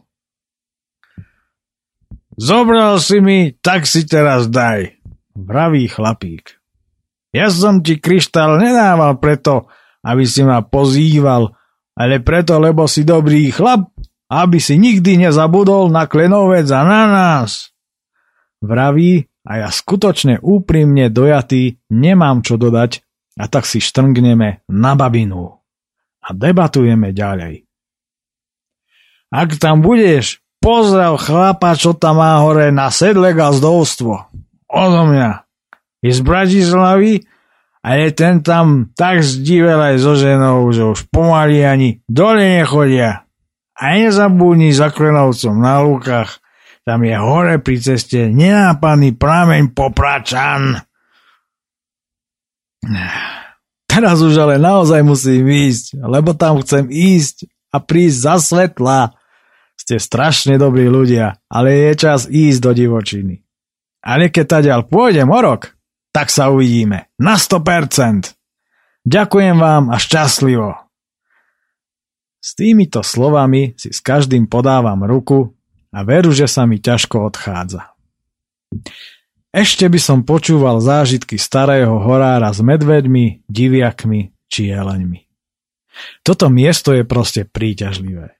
Zobral 2.35 2.99
si 2.99 3.21
mi, 3.21 3.53
tak 3.61 3.87
si 3.87 4.03
teraz 4.03 4.51
daj, 4.51 4.99
vraví 5.37 5.87
chlapík. 5.87 6.59
Ja 7.31 7.47
som 7.53 7.85
ti 7.85 8.01
kryštál 8.01 8.57
nedával 8.59 9.21
preto, 9.21 9.69
aby 10.03 10.25
si 10.27 10.41
ma 10.43 10.65
pozýval, 10.65 11.53
ale 11.93 12.19
preto, 12.25 12.59
lebo 12.59 12.89
si 12.89 13.07
dobrý 13.07 13.53
chlap, 13.53 13.87
aby 14.31 14.57
si 14.57 14.79
nikdy 14.79 15.21
nezabudol 15.21 15.89
na 15.93 16.09
klenovec 16.09 16.65
a 16.73 16.81
na 16.81 17.03
nás. 17.05 17.73
Vraví 18.63 19.25
a 19.45 19.65
ja 19.65 19.69
skutočne 19.69 20.41
úprimne 20.41 21.13
dojatý 21.13 21.77
nemám 21.93 22.41
čo 22.41 22.57
dodať 22.57 23.05
a 23.37 23.45
tak 23.45 23.69
si 23.69 23.77
štrngneme 23.83 24.65
na 24.71 24.91
babinu 24.97 25.61
a 26.25 26.27
debatujeme 26.33 27.13
ďalej. 27.13 27.67
Ak 29.29 29.59
tam 29.59 29.83
budeš, 29.83 30.45
Pozdrav 30.65 31.21
chlapa, 31.21 31.77
čo 31.77 31.93
tam 31.93 32.17
má 32.17 32.41
hore 32.41 32.73
na 32.73 32.89
sedle 32.89 33.37
gazdovstvo. 33.37 34.33
Odo 34.65 35.01
mňa. 35.13 35.45
Je 36.01 36.09
z 36.09 36.21
Bratislavy 36.25 37.21
a 37.85 38.01
je 38.01 38.09
ten 38.17 38.41
tam 38.41 38.89
tak 38.97 39.21
zdivel 39.21 39.77
aj 39.77 40.01
so 40.01 40.17
ženou, 40.17 40.65
že 40.73 40.81
už 40.81 41.05
pomaly 41.13 41.61
ani 41.61 42.01
dole 42.09 42.41
nechodia. 42.41 43.24
A 43.75 43.99
nezabudni 43.99 44.71
za 44.71 44.87
Klenovcom 44.91 45.59
na 45.59 45.83
lukách. 45.83 46.39
Tam 46.85 47.01
je 47.01 47.15
hore 47.17 47.57
pri 47.59 47.81
ceste 47.81 48.29
nenápadný 48.29 49.17
prameň 49.17 49.73
popračan. 49.73 50.79
Teraz 53.89 54.21
už 54.21 54.37
ale 54.37 54.61
naozaj 54.61 55.01
musím 55.01 55.49
ísť, 55.49 55.97
lebo 55.97 56.37
tam 56.37 56.61
chcem 56.61 56.87
ísť 56.87 57.49
a 57.73 57.81
prísť 57.81 58.17
za 58.21 58.35
svetla 58.37 58.99
ste 59.75 59.99
strašne 59.99 60.55
dobrí 60.55 60.87
ľudia, 60.87 61.41
ale 61.51 61.89
je 61.89 61.91
čas 61.97 62.29
ísť 62.29 62.59
do 62.63 62.71
divočiny. 62.71 63.43
Ale 64.05 64.29
keď 64.29 64.45
taďal 64.61 64.81
pôjdem 64.85 65.27
o 65.27 65.39
rok, 65.41 65.73
tak 66.13 66.29
sa 66.29 66.53
uvidíme. 66.53 67.09
Na 67.17 67.35
100%. 67.35 68.37
Ďakujem 69.03 69.57
vám 69.57 69.89
a 69.89 69.97
šťastlivo. 69.97 70.84
S 72.45 72.53
týmito 72.53 73.01
slovami 73.01 73.73
si 73.73 73.89
s 73.89 74.05
každým 74.05 74.45
podávam 74.45 75.01
ruku 75.01 75.57
a 75.89 76.05
veru, 76.05 76.29
že 76.29 76.45
sa 76.45 76.69
mi 76.69 76.77
ťažko 76.77 77.25
odchádza. 77.33 77.97
Ešte 79.49 79.89
by 79.89 79.97
som 79.97 80.21
počúval 80.21 80.77
zážitky 80.77 81.41
starého 81.41 81.97
horára 81.97 82.53
s 82.53 82.61
medveďmi, 82.61 83.49
diviakmi 83.49 84.29
či 84.45 84.69
jeleňmi. 84.69 85.25
Toto 86.21 86.53
miesto 86.53 86.93
je 86.93 87.01
proste 87.01 87.49
príťažlivé. 87.49 88.37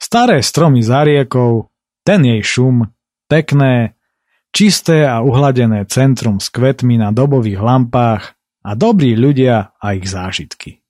Staré 0.00 0.40
stromy 0.40 0.80
za 0.80 1.04
riekou, 1.04 1.68
ten 2.08 2.24
jej 2.24 2.40
šum, 2.40 2.96
pekné, 3.28 3.92
čisté 4.56 5.04
a 5.04 5.20
uhladené 5.20 5.84
centrum 5.84 6.40
s 6.40 6.48
kvetmi 6.48 6.96
na 6.96 7.12
dobových 7.12 7.60
lampách 7.60 8.40
a 8.64 8.72
dobrí 8.72 9.12
ľudia 9.20 9.76
a 9.76 9.86
ich 10.00 10.08
zážitky. 10.08 10.80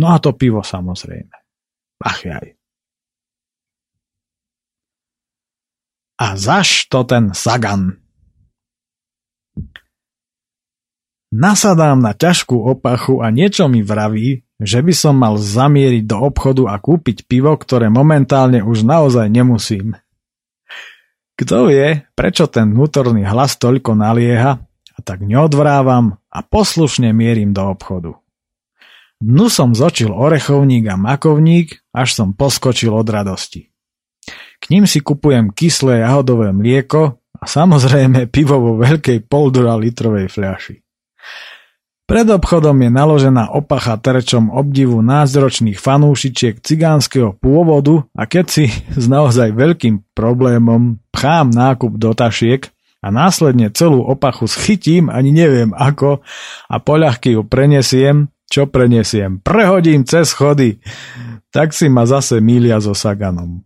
No 0.00 0.16
a 0.16 0.16
to 0.16 0.32
pivo 0.32 0.64
samozrejme. 0.64 1.41
Ach 2.02 2.20
jaj. 2.26 2.58
A 6.18 6.26
zaš 6.38 6.86
to 6.90 7.06
ten 7.06 7.34
Sagan? 7.34 7.98
Nasadám 11.32 12.04
na 12.04 12.12
ťažkú 12.12 12.60
opachu 12.60 13.24
a 13.24 13.32
niečo 13.32 13.64
mi 13.64 13.80
vraví, 13.80 14.44
že 14.60 14.84
by 14.84 14.92
som 14.92 15.16
mal 15.16 15.40
zamieriť 15.40 16.04
do 16.04 16.28
obchodu 16.28 16.68
a 16.68 16.76
kúpiť 16.76 17.24
pivo, 17.24 17.56
ktoré 17.56 17.88
momentálne 17.88 18.60
už 18.60 18.84
naozaj 18.84 19.32
nemusím. 19.32 19.96
Kto 21.34 21.72
vie, 21.72 22.04
prečo 22.12 22.46
ten 22.46 22.70
vnútorný 22.70 23.24
hlas 23.24 23.56
toľko 23.56 23.96
nalieha, 23.96 24.60
a 24.92 24.98
tak 25.00 25.24
neodvrávam 25.24 26.20
a 26.28 26.38
poslušne 26.44 27.10
mierim 27.16 27.56
do 27.56 27.64
obchodu. 27.64 28.12
Dnu 29.18 29.46
som 29.48 29.72
zočil 29.72 30.12
orechovník 30.12 30.86
a 30.90 31.00
makovník, 31.00 31.81
až 31.92 32.16
som 32.16 32.32
poskočil 32.32 32.90
od 32.92 33.06
radosti. 33.06 33.68
K 34.62 34.64
ním 34.72 34.88
si 34.88 35.04
kupujem 35.04 35.52
kyslé 35.52 36.02
jahodové 36.02 36.50
mlieko 36.50 37.20
a 37.36 37.44
samozrejme 37.44 38.30
pivo 38.30 38.58
vo 38.58 38.72
veľkej 38.80 39.26
poldura 39.26 39.76
litrovej 39.76 40.30
fľaši. 40.30 40.76
Pred 42.02 42.28
obchodom 42.28 42.76
je 42.82 42.90
naložená 42.92 43.56
opacha 43.56 43.96
terčom 43.96 44.52
obdivu 44.52 45.00
názročných 45.00 45.78
fanúšičiek 45.80 46.60
cigánskeho 46.60 47.38
pôvodu 47.40 48.04
a 48.12 48.28
keď 48.28 48.46
si 48.50 48.64
s 48.70 49.06
naozaj 49.08 49.54
veľkým 49.54 50.12
problémom 50.12 51.00
pchám 51.08 51.48
nákup 51.54 51.96
do 51.96 52.12
tašiek 52.12 52.68
a 53.02 53.08
následne 53.10 53.72
celú 53.72 54.04
opachu 54.04 54.46
schytím, 54.46 55.10
ani 55.10 55.34
neviem 55.34 55.74
ako, 55.74 56.22
a 56.70 56.76
poľahky 56.78 57.34
ju 57.34 57.42
prenesiem, 57.48 58.30
čo 58.52 58.68
prenesiem, 58.68 59.40
prehodím 59.40 60.04
cez 60.04 60.36
schody, 60.36 60.76
tak 61.48 61.72
si 61.72 61.88
ma 61.88 62.04
zase 62.04 62.44
mília 62.44 62.76
so 62.84 62.92
Saganom. 62.92 63.64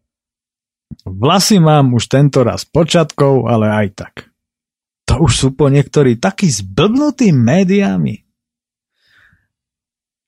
Vlasy 1.03 1.59
mám 1.59 1.91
už 1.99 2.07
tento 2.07 2.47
raz 2.47 2.63
počiatkov, 2.63 3.51
ale 3.51 3.67
aj 3.67 3.89
tak. 3.99 4.15
To 5.11 5.27
už 5.27 5.33
sú 5.35 5.49
po 5.59 5.67
niektorí 5.67 6.19
takí 6.23 6.47
zblbnutí 6.47 7.35
médiami. 7.35 8.23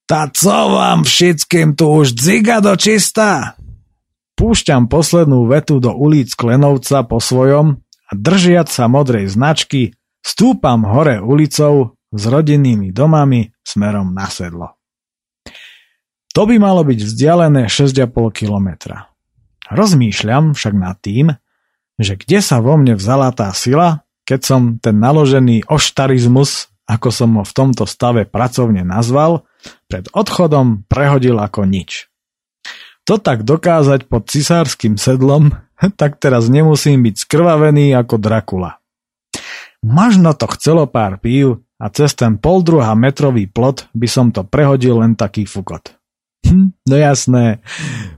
Tá 0.08 0.26
co 0.32 0.74
vám 0.74 1.06
všetkým 1.06 1.78
tu 1.78 1.86
už 2.02 2.18
dziga 2.18 2.58
do 2.58 2.74
čistá? 2.74 3.58
Púšťam 4.38 4.86
poslednú 4.86 5.50
vetu 5.50 5.82
do 5.82 5.90
ulic 5.92 6.32
Klenovca 6.34 7.02
po 7.06 7.18
svojom 7.18 7.82
a 7.82 8.10
držiac 8.14 8.70
sa 8.70 8.86
modrej 8.86 9.34
značky 9.34 9.98
stúpam 10.22 10.86
hore 10.86 11.18
ulicou 11.20 11.97
s 12.12 12.22
rodinnými 12.24 12.90
domami 12.92 13.52
smerom 13.60 14.12
na 14.12 14.28
sedlo. 14.32 14.78
To 16.36 16.46
by 16.46 16.56
malo 16.60 16.86
byť 16.86 16.98
vzdialené 17.02 17.66
6,5 17.66 18.08
kilometra. 18.30 19.10
Rozmýšľam 19.68 20.56
však 20.56 20.74
nad 20.76 20.96
tým, 21.02 21.34
že 21.98 22.14
kde 22.14 22.38
sa 22.40 22.62
vo 22.62 22.78
mne 22.78 22.94
vzala 22.94 23.34
tá 23.34 23.50
sila, 23.52 24.06
keď 24.22 24.40
som 24.44 24.60
ten 24.78 24.96
naložený 24.96 25.66
oštarizmus, 25.66 26.70
ako 26.88 27.08
som 27.12 27.30
ho 27.36 27.44
v 27.44 27.52
tomto 27.52 27.84
stave 27.84 28.24
pracovne 28.24 28.86
nazval, 28.86 29.44
pred 29.90 30.08
odchodom 30.14 30.88
prehodil 30.88 31.36
ako 31.36 31.68
nič. 31.68 32.08
To 33.04 33.16
tak 33.16 33.42
dokázať 33.44 34.06
pod 34.08 34.28
cisárským 34.28 34.96
sedlom, 35.00 35.52
tak 36.00 36.20
teraz 36.20 36.48
nemusím 36.48 37.04
byť 37.04 37.14
skrvavený 37.24 37.92
ako 37.96 38.14
Drakula. 38.20 38.80
Možno 39.82 40.34
to 40.34 40.50
chcelo 40.54 40.90
pár 40.90 41.22
pív 41.22 41.62
a 41.78 41.86
cez 41.94 42.14
ten 42.18 42.42
pol 42.42 42.66
druha 42.66 42.92
metrový 42.98 43.46
plot 43.46 43.86
by 43.94 44.08
som 44.10 44.34
to 44.34 44.42
prehodil 44.42 44.98
len 44.98 45.14
taký 45.14 45.46
fukot. 45.46 45.94
Hm, 46.46 46.74
no 46.74 46.94
jasné, 46.98 47.62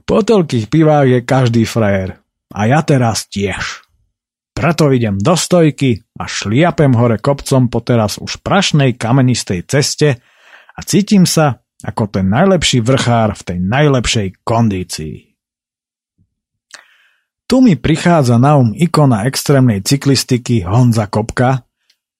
po 0.05 0.25
toľkých 0.25 0.69
pivách 0.69 1.07
je 1.07 1.19
každý 1.21 1.63
frajer. 1.65 2.17
A 2.51 2.67
ja 2.67 2.83
teraz 2.83 3.29
tiež. 3.31 3.85
Preto 4.51 4.91
idem 4.91 5.15
do 5.15 5.33
stojky 5.39 6.03
a 6.19 6.27
šliapem 6.27 6.91
hore 6.93 7.17
kopcom 7.17 7.71
po 7.71 7.79
teraz 7.79 8.19
už 8.19 8.43
prašnej 8.43 8.99
kamenistej 8.99 9.63
ceste 9.63 10.19
a 10.75 10.79
cítim 10.83 11.23
sa 11.23 11.63
ako 11.81 12.11
ten 12.11 12.29
najlepší 12.29 12.83
vrchár 12.83 13.33
v 13.33 13.41
tej 13.41 13.57
najlepšej 13.63 14.27
kondícii. 14.43 15.15
Tu 17.49 17.57
mi 17.59 17.75
prichádza 17.75 18.39
na 18.39 18.55
um 18.55 18.71
ikona 18.71 19.27
extrémnej 19.27 19.83
cyklistiky 19.83 20.63
Honza 20.63 21.07
Kopka, 21.11 21.67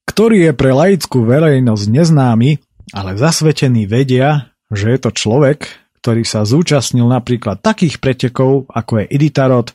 ktorý 0.07 0.49
je 0.49 0.53
pre 0.55 0.71
laickú 0.71 1.23
verejnosť 1.25 1.85
neznámy, 1.89 2.59
ale 2.91 3.11
zasvetení 3.15 3.87
vedia, 3.87 4.51
že 4.71 4.91
je 4.91 4.99
to 4.99 5.11
človek, 5.11 5.67
ktorý 6.01 6.25
sa 6.25 6.47
zúčastnil 6.47 7.05
napríklad 7.05 7.61
takých 7.61 8.01
pretekov, 8.01 8.65
ako 8.71 9.05
je 9.05 9.05
Iditarod, 9.13 9.73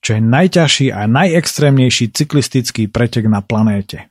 čo 0.00 0.16
je 0.16 0.22
najťažší 0.22 0.86
a 0.94 1.04
najextrémnejší 1.04 2.14
cyklistický 2.14 2.88
pretek 2.88 3.28
na 3.28 3.44
planéte. 3.44 4.08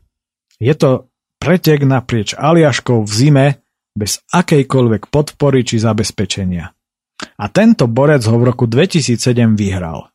Je 0.61 0.73
to 0.77 1.09
pretek 1.41 1.87
naprieč 1.87 2.35
Aliaškou 2.35 3.01
v 3.07 3.11
zime 3.11 3.47
bez 3.97 4.21
akejkoľvek 4.29 5.09
podpory 5.09 5.65
či 5.65 5.81
zabezpečenia. 5.81 6.69
A 7.17 7.45
tento 7.49 7.89
borec 7.89 8.21
ho 8.29 8.37
v 8.37 8.53
roku 8.53 8.69
2007 8.69 9.57
vyhral. 9.57 10.13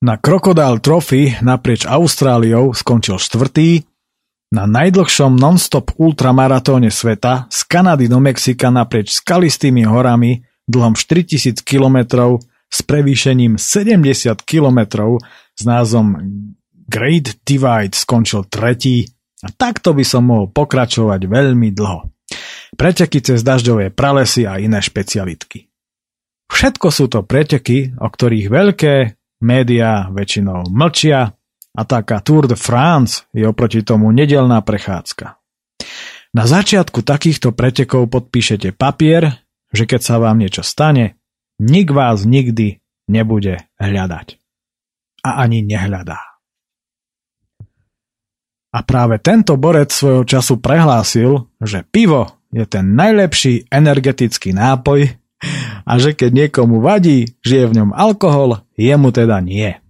Na 0.00 0.16
Crocodile 0.16 0.80
Trophy 0.80 1.36
naprieč 1.44 1.84
Austráliou 1.84 2.72
skončil 2.72 3.20
štvrtý, 3.20 3.84
na 4.48 4.64
najdlhšom 4.64 5.36
non-stop 5.36 5.92
ultramaratóne 6.00 6.88
sveta 6.88 7.48
z 7.52 7.58
Kanady 7.68 8.08
do 8.08 8.16
Mexika 8.20 8.72
naprieč 8.72 9.20
skalistými 9.20 9.84
horami 9.84 10.40
dlhom 10.64 10.96
4000 10.96 11.60
km 11.64 11.98
s 12.68 12.78
prevýšením 12.84 13.56
70 13.60 14.44
km 14.44 14.80
s 15.52 15.62
názvom 15.64 16.16
Great 16.88 17.44
Divide 17.44 17.92
skončil 17.92 18.48
tretí 18.48 19.04
a 19.44 19.52
takto 19.52 19.92
by 19.92 20.04
som 20.04 20.28
mohol 20.28 20.48
pokračovať 20.48 21.20
veľmi 21.28 21.68
dlho 21.72 22.08
preteky 22.76 23.24
cez 23.24 23.40
dažďové 23.40 23.92
pralesy 23.96 24.44
a 24.44 24.60
iné 24.60 24.80
špecialitky. 24.84 25.68
Všetko 26.48 26.88
sú 26.88 27.08
to 27.12 27.24
preteky, 27.24 27.92
o 27.96 28.08
ktorých 28.08 28.46
veľké 28.48 28.94
médiá 29.44 30.08
väčšinou 30.10 30.68
mlčia 30.72 31.37
a 31.78 31.86
taká 31.86 32.18
Tour 32.18 32.50
de 32.50 32.58
France 32.58 33.30
je 33.30 33.46
oproti 33.46 33.86
tomu 33.86 34.10
nedelná 34.10 34.58
prechádzka. 34.66 35.38
Na 36.34 36.44
začiatku 36.44 37.06
takýchto 37.06 37.54
pretekov 37.54 38.10
podpíšete 38.10 38.74
papier, 38.74 39.38
že 39.70 39.86
keď 39.86 40.00
sa 40.02 40.14
vám 40.18 40.42
niečo 40.42 40.66
stane, 40.66 41.14
nik 41.62 41.94
vás 41.94 42.26
nikdy 42.26 42.82
nebude 43.06 43.62
hľadať. 43.78 44.36
A 45.22 45.46
ani 45.46 45.62
nehľadá. 45.62 46.18
A 48.68 48.78
práve 48.84 49.16
tento 49.22 49.56
borec 49.56 49.88
svojho 49.88 50.28
času 50.28 50.60
prehlásil, 50.60 51.48
že 51.62 51.86
pivo 51.88 52.44
je 52.52 52.68
ten 52.68 52.92
najlepší 52.92 53.72
energetický 53.72 54.52
nápoj 54.52 55.08
a 55.88 55.92
že 55.96 56.12
keď 56.12 56.30
niekomu 56.46 56.84
vadí, 56.84 57.32
že 57.40 57.64
je 57.64 57.66
v 57.70 57.76
ňom 57.80 57.90
alkohol, 57.96 58.60
jemu 58.76 59.08
teda 59.08 59.40
nie. 59.40 59.80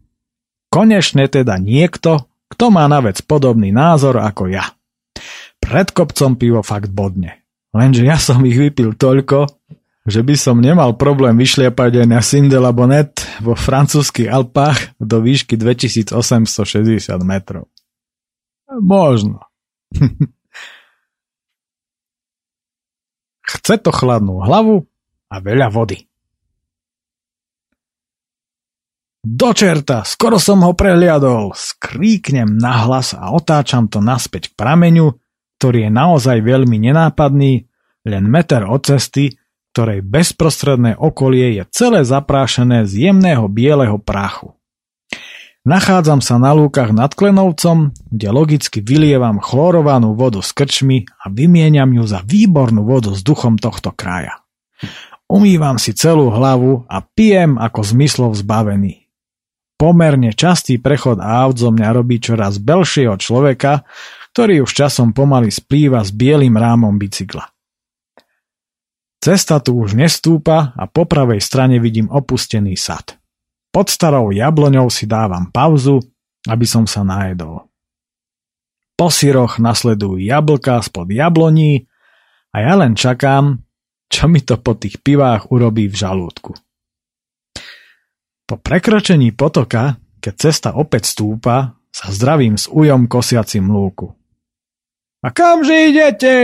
Konečne 0.69 1.29
teda 1.29 1.57
niekto, 1.57 2.29
kto 2.53 2.64
má 2.69 2.85
na 2.89 3.01
vec 3.01 3.25
podobný 3.25 3.73
názor 3.73 4.21
ako 4.21 4.53
ja. 4.53 4.73
Pred 5.59 5.93
kopcom 5.93 6.37
pivo 6.37 6.61
fakt 6.64 6.93
bodne. 6.93 7.45
Lenže 7.77 8.05
ja 8.05 8.16
som 8.16 8.41
ich 8.49 8.57
vypil 8.57 8.97
toľko, 8.97 9.49
že 10.09 10.25
by 10.25 10.35
som 10.41 10.57
nemal 10.57 10.97
problém 10.97 11.37
vyšliapať 11.37 12.01
aj 12.01 12.07
na 12.09 12.25
Sindela 12.25 12.73
Bonnet 12.73 13.21
vo 13.45 13.53
francúzských 13.53 14.33
Alpách 14.33 14.97
do 14.97 15.21
výšky 15.21 15.61
2860 15.61 16.49
metrov. 17.29 17.69
Možno. 18.81 19.45
Chce 23.49 23.81
to 23.81 23.93
chladnú 23.93 24.41
hlavu 24.45 24.89
a 25.29 25.37
veľa 25.41 25.69
vody. 25.69 26.08
Do 29.19 29.51
čerta, 29.51 30.07
skoro 30.07 30.39
som 30.39 30.62
ho 30.62 30.79
prehliadol, 30.79 31.51
skríknem 31.51 32.55
nahlas 32.55 33.19
a 33.19 33.35
otáčam 33.35 33.91
to 33.91 33.99
naspäť 33.99 34.55
k 34.55 34.55
prameňu, 34.55 35.19
ktorý 35.59 35.87
je 35.87 35.91
naozaj 35.91 36.39
veľmi 36.39 36.79
nenápadný, 36.79 37.66
len 38.07 38.25
meter 38.31 38.62
od 38.62 38.87
cesty, 38.87 39.35
ktorej 39.75 40.07
bezprostredné 40.07 40.95
okolie 40.95 41.59
je 41.59 41.66
celé 41.75 42.07
zaprášené 42.07 42.87
z 42.87 43.11
jemného 43.11 43.51
bieleho 43.51 43.99
prachu. 43.99 44.55
Nachádzam 45.66 46.23
sa 46.23 46.39
na 46.39 46.55
lúkach 46.55 46.95
nad 46.95 47.11
Klenovcom, 47.11 47.91
kde 48.14 48.29
logicky 48.31 48.79
vylievam 48.79 49.43
chlorovanú 49.43 50.14
vodu 50.14 50.39
s 50.39 50.55
krčmi 50.55 51.11
a 51.11 51.27
vymieniam 51.27 51.91
ju 51.91 52.07
za 52.07 52.23
výbornú 52.23 52.87
vodu 52.87 53.11
s 53.11 53.27
duchom 53.27 53.59
tohto 53.59 53.91
kraja. 53.91 54.47
Umývam 55.27 55.77
si 55.77 55.91
celú 55.93 56.31
hlavu 56.31 56.87
a 56.87 57.03
pijem 57.03 57.59
ako 57.59 57.83
zmyslov 57.83 58.39
zbavený. 58.39 59.08
Pomerne 59.79 60.35
častý 60.35 60.83
prechod 60.83 61.22
aut 61.22 61.55
zo 61.55 61.70
mňa 61.70 61.89
robí 61.95 62.18
čoraz 62.18 62.59
belšieho 62.59 63.14
človeka, 63.14 63.87
ktorý 64.35 64.66
už 64.66 64.70
časom 64.74 65.14
pomaly 65.14 65.55
splýva 65.55 66.03
s 66.03 66.11
bielým 66.11 66.59
rámom 66.59 66.99
bicykla. 66.99 67.47
Cesta 69.22 69.62
tu 69.62 69.79
už 69.79 69.95
nestúpa 69.95 70.74
a 70.74 70.85
po 70.91 71.07
pravej 71.07 71.39
strane 71.39 71.79
vidím 71.79 72.11
opustený 72.11 72.74
sad. 72.74 73.18
Pod 73.70 73.87
starou 73.87 74.35
jabloňou 74.35 74.91
si 74.91 75.07
dávam 75.07 75.47
pauzu, 75.51 76.03
aby 76.51 76.66
som 76.66 76.87
sa 76.87 77.07
najedol. 77.07 77.66
Po 78.99 79.14
syroch 79.14 79.62
nasledujú 79.62 80.18
jablka 80.18 80.83
spod 80.83 81.07
jabloní 81.14 81.87
a 82.51 82.66
ja 82.66 82.74
len 82.74 82.99
čakám, 82.99 83.62
čo 84.11 84.26
mi 84.26 84.43
to 84.43 84.59
po 84.59 84.74
tých 84.74 84.99
pivách 84.99 85.55
urobí 85.55 85.87
v 85.87 85.95
žalúdku. 85.95 86.59
Po 88.49 88.57
prekročení 88.57 89.36
potoka, 89.36 90.01
keď 90.24 90.34
cesta 90.40 90.70
opäť 90.72 91.12
stúpa, 91.12 91.76
sa 91.92 92.09
zdravím 92.09 92.57
s 92.57 92.64
ujom 92.64 93.05
kosiacim 93.05 93.68
lúku. 93.68 94.16
A 95.20 95.28
kamže 95.28 95.92
idete? 95.92 96.34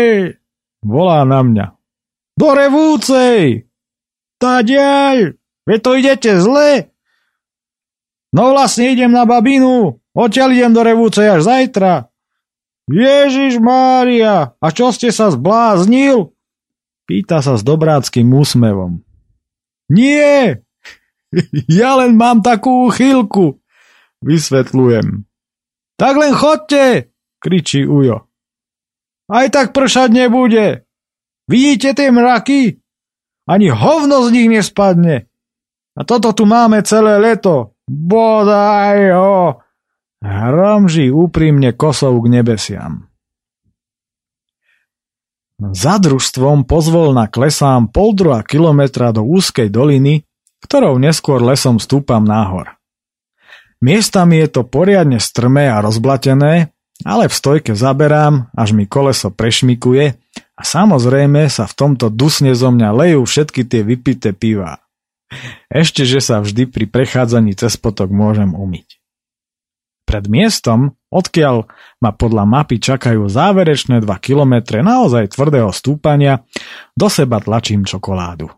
Volá 0.84 1.24
na 1.24 1.40
mňa. 1.40 1.66
Do 2.36 2.48
revúcej! 2.52 3.70
Tadiaľ! 4.36 5.32
Veď 5.64 5.78
to 5.80 5.90
idete 5.96 6.32
zle! 6.44 6.92
No 8.34 8.52
vlastne 8.52 8.90
idem 8.92 9.14
na 9.14 9.24
babinu, 9.24 10.02
odtiaľ 10.12 10.52
idem 10.52 10.74
do 10.74 10.82
revúcej 10.84 11.24
až 11.38 11.46
zajtra. 11.46 12.10
Ježiš 12.90 13.62
Mária, 13.62 14.52
a 14.58 14.66
čo 14.74 14.92
ste 14.92 15.08
sa 15.08 15.32
zbláznil? 15.32 16.34
Pýta 17.08 17.40
sa 17.40 17.56
s 17.56 17.64
dobráckým 17.64 18.28
úsmevom. 18.28 19.00
Nie, 19.88 20.63
ja 21.80 21.98
len 21.98 22.14
mám 22.14 22.40
takú 22.40 22.88
chýlku, 22.90 23.58
vysvetľujem. 24.22 25.26
Tak 25.94 26.14
len 26.18 26.32
chodte, 26.34 27.14
kričí 27.38 27.86
Ujo. 27.86 28.26
Aj 29.30 29.46
tak 29.48 29.72
pršať 29.72 30.10
nebude. 30.12 30.84
Vidíte 31.48 31.96
tie 31.96 32.08
mraky? 32.12 32.80
Ani 33.44 33.68
hovno 33.68 34.24
z 34.24 34.28
nich 34.32 34.48
nespadne. 34.48 35.28
A 35.94 36.00
toto 36.02 36.32
tu 36.34 36.44
máme 36.48 36.82
celé 36.82 37.20
leto. 37.20 37.76
Bodaj 37.84 39.12
ho! 39.12 39.60
Hromží 40.24 41.12
úprimne 41.12 41.76
kosou 41.76 42.16
k 42.24 42.32
nebesiam. 42.32 43.12
Za 45.60 46.00
družstvom 46.02 46.66
pozvolna 46.66 47.30
klesám 47.30 47.92
pol 47.92 48.16
kilometra 48.42 49.14
do 49.14 49.22
úzkej 49.22 49.70
doliny, 49.70 50.26
ktorou 50.64 50.96
neskôr 50.96 51.44
lesom 51.44 51.76
stúpam 51.76 52.24
nahor. 52.24 52.80
Miestami 53.84 54.40
je 54.40 54.48
to 54.48 54.62
poriadne 54.64 55.20
strmé 55.20 55.68
a 55.68 55.84
rozblatené, 55.84 56.72
ale 57.04 57.28
v 57.28 57.34
stojke 57.36 57.76
zaberám, 57.76 58.48
až 58.56 58.72
mi 58.72 58.88
koleso 58.88 59.28
prešmikuje 59.28 60.16
a 60.56 60.62
samozrejme 60.64 61.44
sa 61.52 61.68
v 61.68 61.76
tomto 61.76 62.08
dusne 62.08 62.56
zo 62.56 62.72
mňa 62.72 62.88
lejú 62.96 63.28
všetky 63.28 63.68
tie 63.68 63.84
vypité 63.84 64.32
piva. 64.32 64.80
Ešte, 65.68 66.08
že 66.08 66.24
sa 66.24 66.40
vždy 66.40 66.70
pri 66.70 66.88
prechádzaní 66.88 67.52
cez 67.58 67.76
potok 67.76 68.08
môžem 68.08 68.56
umyť. 68.56 69.02
Pred 70.04 70.24
miestom, 70.32 70.94
odkiaľ 71.08 71.68
ma 72.00 72.12
podľa 72.12 72.44
mapy 72.44 72.76
čakajú 72.80 73.24
záverečné 73.28 74.04
2 74.04 74.08
kilometre 74.20 74.84
naozaj 74.84 75.32
tvrdého 75.32 75.72
stúpania, 75.72 76.44
do 76.92 77.08
seba 77.08 77.40
tlačím 77.40 77.88
čokoládu. 77.88 78.52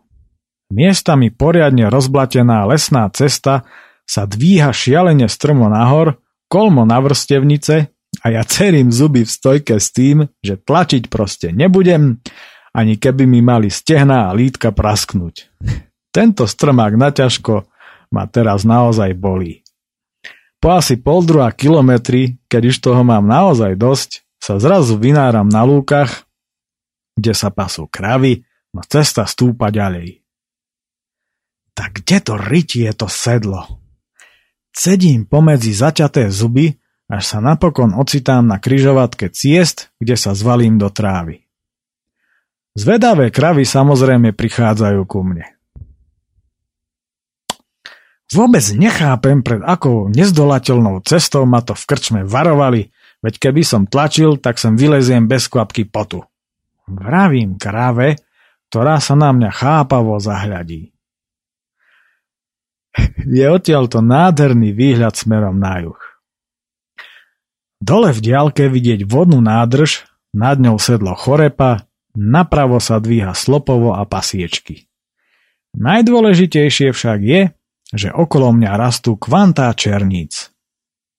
Miestami 0.67 1.31
poriadne 1.31 1.87
rozblatená 1.87 2.67
lesná 2.67 3.07
cesta 3.15 3.63
sa 4.03 4.23
dvíha 4.27 4.75
šialene 4.75 5.31
strmo 5.31 5.71
nahor, 5.71 6.19
kolmo 6.51 6.83
na 6.83 6.99
vrstevnice 6.99 7.91
a 8.23 8.25
ja 8.31 8.43
cerím 8.43 8.91
zuby 8.91 9.23
v 9.23 9.31
stojke 9.31 9.79
s 9.79 9.91
tým, 9.95 10.27
že 10.43 10.59
tlačiť 10.59 11.07
proste 11.07 11.51
nebudem, 11.55 12.19
ani 12.75 12.99
keby 12.99 13.23
mi 13.23 13.39
mali 13.39 13.71
stehná 13.71 14.31
a 14.31 14.35
lítka 14.35 14.75
prasknúť. 14.75 15.47
Tento 16.15 16.43
strmák 16.47 16.95
naťažko 16.99 17.67
ma 18.11 18.23
teraz 18.27 18.63
naozaj 18.67 19.11
bolí. 19.15 19.63
Po 20.57 20.73
asi 20.73 20.97
pol 20.97 21.21
druhá 21.21 21.53
kilometri, 21.53 22.41
keď 22.49 22.73
už 22.73 22.77
toho 22.81 23.01
mám 23.05 23.29
naozaj 23.29 23.77
dosť, 23.77 24.25
sa 24.41 24.57
zrazu 24.57 24.97
vynáram 24.97 25.45
na 25.45 25.61
lúkach, 25.61 26.25
kde 27.13 27.33
sa 27.33 27.53
pasú 27.53 27.85
kravy, 27.85 28.45
no 28.73 28.81
cesta 28.85 29.25
stúpa 29.29 29.69
ďalej. 29.69 30.26
Tak 31.77 32.01
kde 32.01 32.17
to 32.25 32.33
rytie 32.41 32.89
to 32.97 33.05
sedlo? 33.05 33.77
Cedím 34.73 35.29
pomedzi 35.29 35.77
zaťaté 35.77 36.33
zuby 36.33 36.73
až 37.07 37.23
sa 37.23 37.39
napokon 37.39 37.95
ocitám 37.95 38.43
na 38.43 38.59
kryžovatke 38.59 39.31
ciest, 39.31 39.95
kde 39.95 40.19
sa 40.19 40.35
zvalím 40.35 40.75
do 40.75 40.91
trávy. 40.91 41.47
Zvedavé 42.75 43.31
kravy 43.31 43.63
samozrejme 43.63 44.35
prichádzajú 44.35 45.01
ku 45.07 45.23
mne. 45.23 45.47
Vôbec 48.27 48.61
nechápem, 48.75 49.39
pred 49.39 49.63
akou 49.63 50.11
nezdolateľnou 50.11 50.99
cestou 51.07 51.47
ma 51.47 51.63
to 51.63 51.71
v 51.79 51.83
krčme 51.87 52.21
varovali, 52.27 52.91
veď 53.23 53.33
keby 53.39 53.63
som 53.63 53.87
tlačil, 53.87 54.35
tak 54.35 54.59
som 54.59 54.75
vyleziem 54.75 55.31
bez 55.31 55.47
kvapky 55.47 55.87
potu. 55.87 56.27
Vravím 56.91 57.55
krave, 57.55 58.19
ktorá 58.67 58.99
sa 58.99 59.15
na 59.15 59.31
mňa 59.31 59.47
chápavo 59.55 60.19
zahľadí. 60.19 60.91
Je 63.27 63.45
odtiaľto 63.47 63.99
nádherný 63.99 64.71
výhľad 64.71 65.13
smerom 65.17 65.59
na 65.59 65.83
juh. 65.83 66.01
Dole 67.77 68.09
v 68.09 68.19
diálke 68.23 68.65
vidieť 68.71 69.05
vodnú 69.05 69.37
nádrž, 69.43 70.09
nad 70.33 70.57
ňou 70.57 70.77
sedlo 70.81 71.13
chorepa, 71.13 71.85
napravo 72.17 72.81
sa 72.81 72.97
dvíha 72.97 73.37
slopovo 73.37 73.93
a 73.93 74.05
pasiečky. 74.05 74.89
Najdôležitejšie 75.77 76.89
však 76.89 77.19
je, 77.21 77.41
že 77.93 78.09
okolo 78.11 78.51
mňa 78.51 78.71
rastú 78.75 79.15
kvantá 79.15 79.69
černíc. 79.77 80.49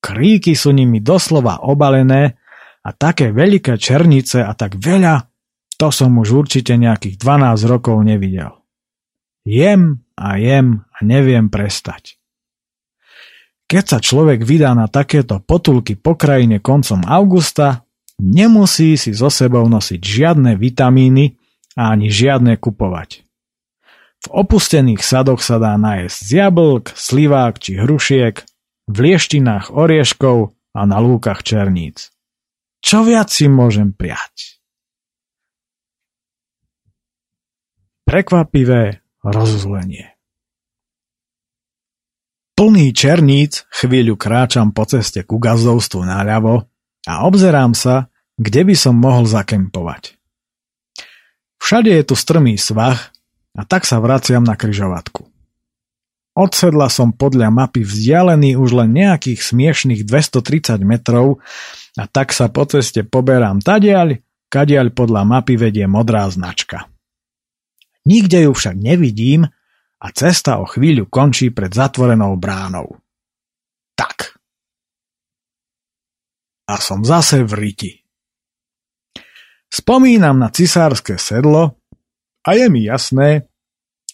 Kríky 0.02 0.54
sú 0.58 0.74
nimi 0.74 0.98
doslova 0.98 1.62
obalené 1.62 2.38
a 2.82 2.90
také 2.94 3.30
veľké 3.30 3.78
černice 3.78 4.42
a 4.42 4.52
tak 4.54 4.78
veľa, 4.78 5.30
to 5.78 5.88
som 5.94 6.18
už 6.18 6.46
určite 6.46 6.74
nejakých 6.74 7.18
12 7.22 7.70
rokov 7.70 8.02
nevidel. 8.02 8.58
Jem 9.46 10.02
a 10.18 10.36
jem 10.36 10.82
a 10.98 11.06
neviem 11.06 11.46
prestať. 11.46 12.18
Keď 13.68 13.84
sa 13.84 13.98
človek 14.00 14.42
vydá 14.42 14.72
na 14.72 14.88
takéto 14.88 15.38
potulky 15.44 15.94
po 15.94 16.16
krajine 16.16 16.58
koncom 16.58 17.04
augusta, 17.04 17.84
nemusí 18.18 18.96
si 18.98 19.14
so 19.14 19.30
sebou 19.30 19.68
nosiť 19.68 20.00
žiadne 20.00 20.56
vitamíny 20.58 21.38
a 21.78 21.94
ani 21.94 22.10
žiadne 22.10 22.58
kupovať. 22.58 23.22
V 24.18 24.26
opustených 24.34 25.04
sadoch 25.06 25.38
sa 25.38 25.62
dá 25.62 25.78
nájsť 25.78 26.16
z 26.16 26.30
jablk, 26.42 26.84
slivák 26.96 27.54
či 27.62 27.78
hrušiek, 27.78 28.42
v 28.88 28.96
lieštinách 28.96 29.70
orieškov 29.70 30.56
a 30.74 30.80
na 30.88 30.98
lúkach 30.98 31.46
černíc. 31.46 32.10
Čo 32.82 33.06
viac 33.06 33.30
si 33.30 33.46
môžem 33.46 33.94
priať? 33.94 34.58
Prekvapivé 38.08 39.04
rozuzlenie. 39.20 40.17
Plný 42.58 42.90
černíc 42.90 43.70
chvíľu 43.70 44.18
kráčam 44.18 44.74
po 44.74 44.82
ceste 44.82 45.22
ku 45.22 45.38
gazdovstvu 45.38 46.02
náľavo 46.02 46.66
a 47.06 47.22
obzerám 47.22 47.70
sa, 47.70 48.10
kde 48.34 48.66
by 48.66 48.74
som 48.74 48.98
mohol 48.98 49.30
zakempovať. 49.30 50.18
Všade 51.62 51.94
je 51.94 52.02
tu 52.02 52.18
strmý 52.18 52.58
svah 52.58 52.98
a 53.54 53.62
tak 53.62 53.86
sa 53.86 54.02
vraciam 54.02 54.42
na 54.42 54.58
kryžovatku. 54.58 55.30
Odsedla 56.34 56.90
som 56.90 57.14
podľa 57.14 57.54
mapy 57.54 57.86
vzdialený 57.86 58.58
už 58.58 58.74
len 58.74 58.90
nejakých 58.90 59.38
smiešných 59.38 60.02
230 60.02 60.82
metrov 60.82 61.38
a 61.94 62.10
tak 62.10 62.34
sa 62.34 62.50
po 62.50 62.66
ceste 62.66 63.06
poberám 63.06 63.62
tadiaľ, 63.62 64.18
kadiaľ 64.50 64.90
podľa 64.90 65.22
mapy 65.22 65.54
vedie 65.54 65.86
modrá 65.86 66.26
značka. 66.26 66.90
Nikde 68.02 68.50
ju 68.50 68.52
však 68.54 68.74
nevidím 68.74 69.46
a 69.98 70.06
cesta 70.14 70.62
o 70.62 70.64
chvíľu 70.66 71.10
končí 71.10 71.50
pred 71.50 71.74
zatvorenou 71.74 72.38
bránou. 72.38 73.02
Tak. 73.98 74.38
A 76.70 76.78
som 76.78 77.02
zase 77.02 77.42
v 77.42 77.52
riti. 77.58 77.92
Spomínam 79.68 80.38
na 80.38 80.48
cisárske 80.48 81.18
sedlo 81.18 81.76
a 82.46 82.50
je 82.54 82.66
mi 82.70 82.86
jasné, 82.86 83.50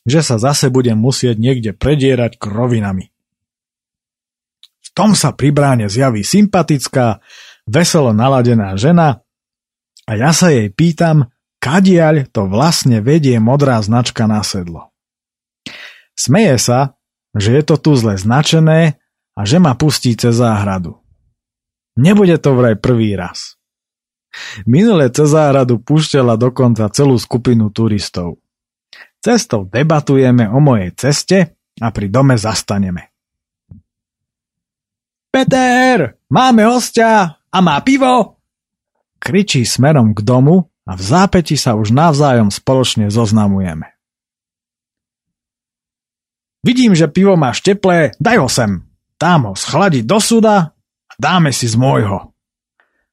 že 0.09 0.21
sa 0.25 0.41
zase 0.41 0.73
budem 0.73 0.97
musieť 0.97 1.37
niekde 1.39 1.71
predierať 1.77 2.41
krovinami. 2.41 3.13
V 4.85 4.89
tom 4.97 5.13
sa 5.13 5.33
pri 5.37 5.51
bráne 5.53 5.87
zjaví 5.87 6.25
sympatická, 6.25 7.23
veselo 7.69 8.11
naladená 8.17 8.75
žena 8.77 9.25
a 10.05 10.13
ja 10.17 10.33
sa 10.33 10.53
jej 10.53 10.69
pýtam, 10.69 11.33
kadiaľ 11.61 12.29
to 12.29 12.45
vlastne 12.49 13.01
vedie 13.01 13.37
modrá 13.41 13.81
značka 13.81 14.29
na 14.29 14.45
sedlo. 14.45 14.94
Smeje 16.15 16.57
sa, 16.63 16.95
že 17.35 17.59
je 17.59 17.63
to 17.67 17.77
tu 17.79 17.93
zle 17.99 18.15
značené 18.15 19.03
a 19.35 19.41
že 19.43 19.59
ma 19.59 19.75
pustí 19.75 20.15
cez 20.15 20.39
záhradu. 20.39 20.99
Nebude 21.99 22.39
to 22.39 22.55
vraj 22.55 22.79
prvý 22.79 23.15
raz. 23.15 23.59
Minule 24.67 25.11
cez 25.15 25.31
záhradu 25.31 25.79
púšťala 25.79 26.35
dokonca 26.35 26.91
celú 26.91 27.15
skupinu 27.19 27.71
turistov. 27.71 28.43
Cestou 29.23 29.67
debatujeme 29.67 30.51
o 30.51 30.59
mojej 30.59 30.91
ceste 30.95 31.39
a 31.79 31.87
pri 31.95 32.11
dome 32.11 32.35
zastaneme. 32.35 33.15
Peter, 35.31 36.19
máme 36.31 36.63
hostia 36.67 37.43
a 37.51 37.59
má 37.59 37.79
pivo? 37.83 38.39
Kričí 39.19 39.67
smerom 39.67 40.15
k 40.15 40.23
domu 40.23 40.71
a 40.87 40.93
v 40.95 41.03
zápäti 41.03 41.59
sa 41.59 41.75
už 41.75 41.91
navzájom 41.91 42.53
spoločne 42.53 43.11
zoznamujeme. 43.11 43.94
Vidím, 46.65 46.97
že 46.97 47.13
pivo 47.13 47.37
máš 47.37 47.61
teplé, 47.61 48.17
daj 48.17 48.37
ho 48.41 48.49
sem. 48.49 48.81
Dám 49.21 49.53
ho 49.53 49.55
schladiť 49.55 50.09
do 50.09 50.19
suda 50.19 50.73
a 50.73 51.15
dáme 51.21 51.53
si 51.53 51.69
z 51.69 51.77
môjho. 51.77 52.33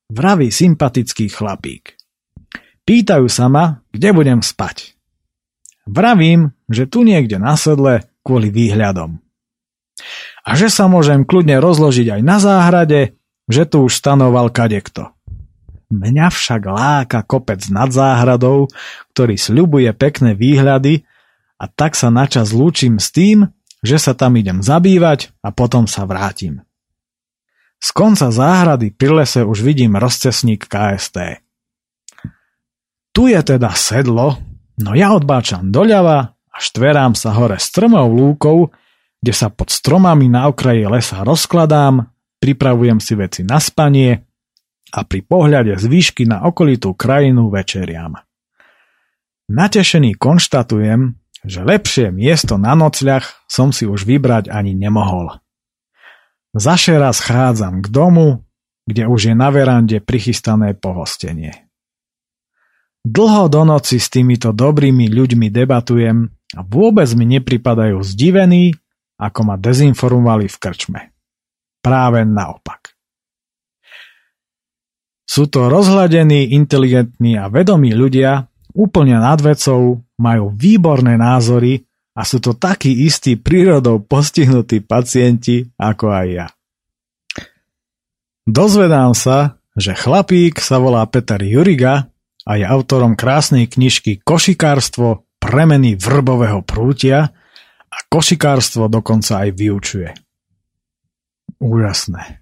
Vraví 0.08 0.48
sympatický 0.50 1.28
chlapík. 1.28 2.00
Pýtajú 2.88 3.28
sa 3.28 3.52
ma, 3.52 3.84
kde 3.92 4.10
budem 4.16 4.40
spať. 4.40 4.96
Vravím, 5.84 6.56
že 6.72 6.88
tu 6.88 7.04
niekde 7.04 7.38
na 7.38 7.60
sedle 7.60 8.08
kvôli 8.24 8.48
výhľadom 8.48 9.20
a 10.42 10.58
že 10.58 10.74
sa 10.74 10.90
môžem 10.90 11.24
kľudne 11.24 11.62
rozložiť 11.62 12.20
aj 12.20 12.22
na 12.26 12.38
záhrade, 12.42 13.18
že 13.46 13.64
tu 13.70 13.86
už 13.86 13.94
stanoval 13.94 14.50
kadekto. 14.50 15.14
Mňa 15.92 16.32
však 16.32 16.62
láka 16.72 17.20
kopec 17.28 17.68
nad 17.68 17.92
záhradou, 17.92 18.72
ktorý 19.12 19.36
sľubuje 19.36 19.92
pekné 19.92 20.40
výhľady 20.40 21.04
a 21.62 21.70
tak 21.70 21.94
sa 21.94 22.10
načas 22.10 22.50
lúčim 22.50 22.98
s 22.98 23.14
tým, 23.14 23.46
že 23.86 24.02
sa 24.02 24.18
tam 24.18 24.34
idem 24.34 24.66
zabývať 24.66 25.30
a 25.46 25.54
potom 25.54 25.86
sa 25.86 26.10
vrátim. 26.10 26.66
Z 27.78 27.94
konca 27.94 28.34
záhrady 28.34 28.94
pri 28.94 29.22
lese 29.22 29.42
už 29.46 29.62
vidím 29.62 29.98
rozcesník 29.98 30.66
KST. 30.66 31.42
Tu 33.14 33.24
je 33.30 33.42
teda 33.42 33.74
sedlo, 33.78 34.42
no 34.82 34.98
ja 34.98 35.14
odbáčam 35.14 35.70
doľava 35.70 36.34
a 36.34 36.58
štverám 36.58 37.14
sa 37.14 37.34
hore 37.34 37.62
strmou 37.62 38.10
lúkou, 38.10 38.74
kde 39.22 39.34
sa 39.34 39.54
pod 39.54 39.70
stromami 39.70 40.30
na 40.30 40.50
okraji 40.50 40.90
lesa 40.90 41.22
rozkladám, 41.22 42.10
pripravujem 42.42 42.98
si 42.98 43.14
veci 43.14 43.42
na 43.46 43.62
spanie 43.62 44.18
a 44.94 45.00
pri 45.06 45.22
pohľade 45.26 45.78
z 45.78 45.86
výšky 45.86 46.26
na 46.26 46.46
okolitú 46.50 46.98
krajinu 46.98 47.54
večeriam. 47.54 48.18
Natešený 49.52 50.16
konštatujem, 50.16 51.21
že 51.42 51.66
lepšie 51.66 52.14
miesto 52.14 52.62
na 52.62 52.78
nocľach 52.78 53.46
som 53.50 53.74
si 53.74 53.90
už 53.90 54.06
vybrať 54.06 54.50
ani 54.54 54.78
nemohol. 54.78 55.42
Zaše 56.54 57.00
raz 57.00 57.24
chádzam 57.24 57.82
k 57.82 57.88
domu, 57.88 58.44
kde 58.86 59.08
už 59.08 59.32
je 59.32 59.36
na 59.38 59.50
verande 59.50 60.04
prichystané 60.04 60.76
pohostenie. 60.76 61.70
Dlho 63.02 63.50
do 63.50 63.66
noci 63.66 63.98
s 63.98 64.14
týmito 64.14 64.54
dobrými 64.54 65.10
ľuďmi 65.10 65.50
debatujem 65.50 66.18
a 66.30 66.60
vôbec 66.62 67.10
mi 67.18 67.26
nepripadajú 67.26 67.98
zdivení 68.06 68.78
ako 69.22 69.40
ma 69.46 69.56
dezinformovali 69.62 70.50
v 70.50 70.58
krčme. 70.58 71.02
Práve 71.86 72.26
naopak. 72.26 72.98
Sú 75.30 75.48
to 75.48 75.70
rozhľadení, 75.70 76.58
inteligentní 76.58 77.38
a 77.38 77.48
vedomí 77.48 77.94
ľudia, 77.94 78.52
úplne 78.74 79.22
nad 79.22 79.40
vecou, 79.40 80.04
majú 80.22 80.54
výborné 80.54 81.18
názory 81.18 81.82
a 82.14 82.22
sú 82.22 82.38
to 82.38 82.54
takí 82.54 82.94
istí 83.10 83.42
prírodou 83.42 83.98
postihnutí 84.06 84.86
pacienti 84.86 85.66
ako 85.82 86.06
aj 86.14 86.28
ja. 86.30 86.48
Dozvedám 88.46 89.18
sa, 89.18 89.58
že 89.74 89.98
chlapík 89.98 90.62
sa 90.62 90.78
volá 90.78 91.02
Peter 91.10 91.42
Juriga 91.42 92.14
a 92.46 92.52
je 92.58 92.66
autorom 92.66 93.18
krásnej 93.18 93.66
knižky 93.66 94.22
Košikárstvo 94.22 95.26
premeny 95.42 95.98
vrbového 95.98 96.62
prútia, 96.62 97.34
a 97.92 97.98
košikárstvo 98.08 98.88
dokonca 98.88 99.44
aj 99.44 99.50
vyučuje. 99.52 100.10
Úžasné. 101.60 102.40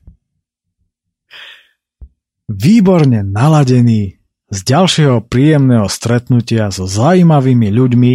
Výborne 2.50 3.26
naladený 3.26 4.19
z 4.50 4.60
ďalšieho 4.66 5.30
príjemného 5.30 5.86
stretnutia 5.86 6.74
so 6.74 6.90
zaujímavými 6.90 7.70
ľuďmi 7.70 8.14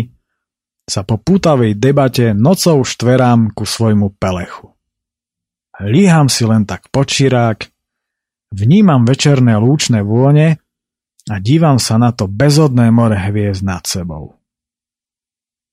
sa 0.85 1.07
po 1.07 1.16
pútavej 1.16 1.78
debate 1.78 2.37
nocou 2.37 2.85
štverám 2.85 3.55
ku 3.57 3.64
svojmu 3.64 4.12
pelechu. 4.20 4.74
Líham 5.80 6.28
si 6.28 6.45
len 6.45 6.68
tak 6.68 6.91
počirák, 6.93 7.66
vnímam 8.55 9.03
večerné 9.07 9.59
lúčne 9.59 10.05
vône 10.05 10.61
a 11.30 11.35
dívam 11.41 11.80
sa 11.80 11.97
na 11.97 12.12
to 12.12 12.28
bezodné 12.28 12.93
more 12.93 13.16
hviezd 13.16 13.64
nad 13.64 13.82
sebou. 13.89 14.37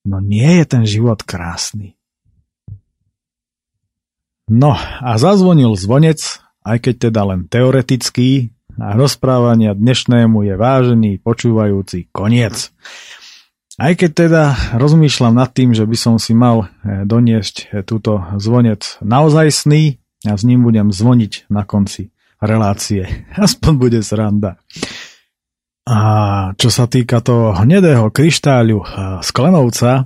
No 0.07 0.17
nie 0.17 0.63
je 0.63 0.65
ten 0.65 0.83
život 0.87 1.21
krásny. 1.21 1.99
No 4.49 4.73
a 4.79 5.11
zazvonil 5.15 5.77
zvonec, 5.77 6.41
aj 6.65 6.77
keď 6.81 6.95
teda 7.09 7.21
len 7.23 7.45
teoretický, 7.45 8.51
a 8.79 8.95
rozprávania 8.95 9.75
dnešnému 9.75 10.45
je 10.47 10.53
vážený 10.55 11.11
počúvajúci 11.19 12.07
koniec. 12.13 12.71
Aj 13.81 13.91
keď 13.97 14.11
teda 14.13 14.43
rozmýšľam 14.77 15.35
nad 15.35 15.49
tým, 15.49 15.73
že 15.73 15.89
by 15.89 15.97
som 15.97 16.15
si 16.21 16.37
mal 16.37 16.67
eh, 16.67 17.03
doniesť 17.03 17.55
eh, 17.55 17.81
túto 17.81 18.23
zvonec 18.37 19.01
naozajstný 19.01 19.97
a 20.29 20.37
s 20.37 20.43
ním 20.45 20.61
budem 20.61 20.93
zvoniť 20.93 21.49
na 21.49 21.65
konci 21.65 22.13
relácie. 22.37 23.25
Aspoň 23.35 23.73
bude 23.75 23.99
sranda. 24.05 24.61
A 25.89 25.99
čo 26.61 26.69
sa 26.69 26.85
týka 26.85 27.25
toho 27.25 27.57
hnedého 27.57 28.13
kryštáľu 28.13 28.85
sklenovca, 29.25 30.05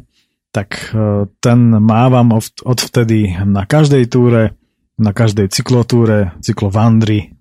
tak 0.56 0.96
e, 0.96 1.28
ten 1.44 1.60
mávam 1.84 2.40
odvtedy 2.64 3.36
na 3.44 3.68
každej 3.68 4.08
túre, 4.08 4.56
na 4.96 5.12
každej 5.12 5.52
cyklotúre, 5.52 6.32
cyklovandri, 6.40 7.35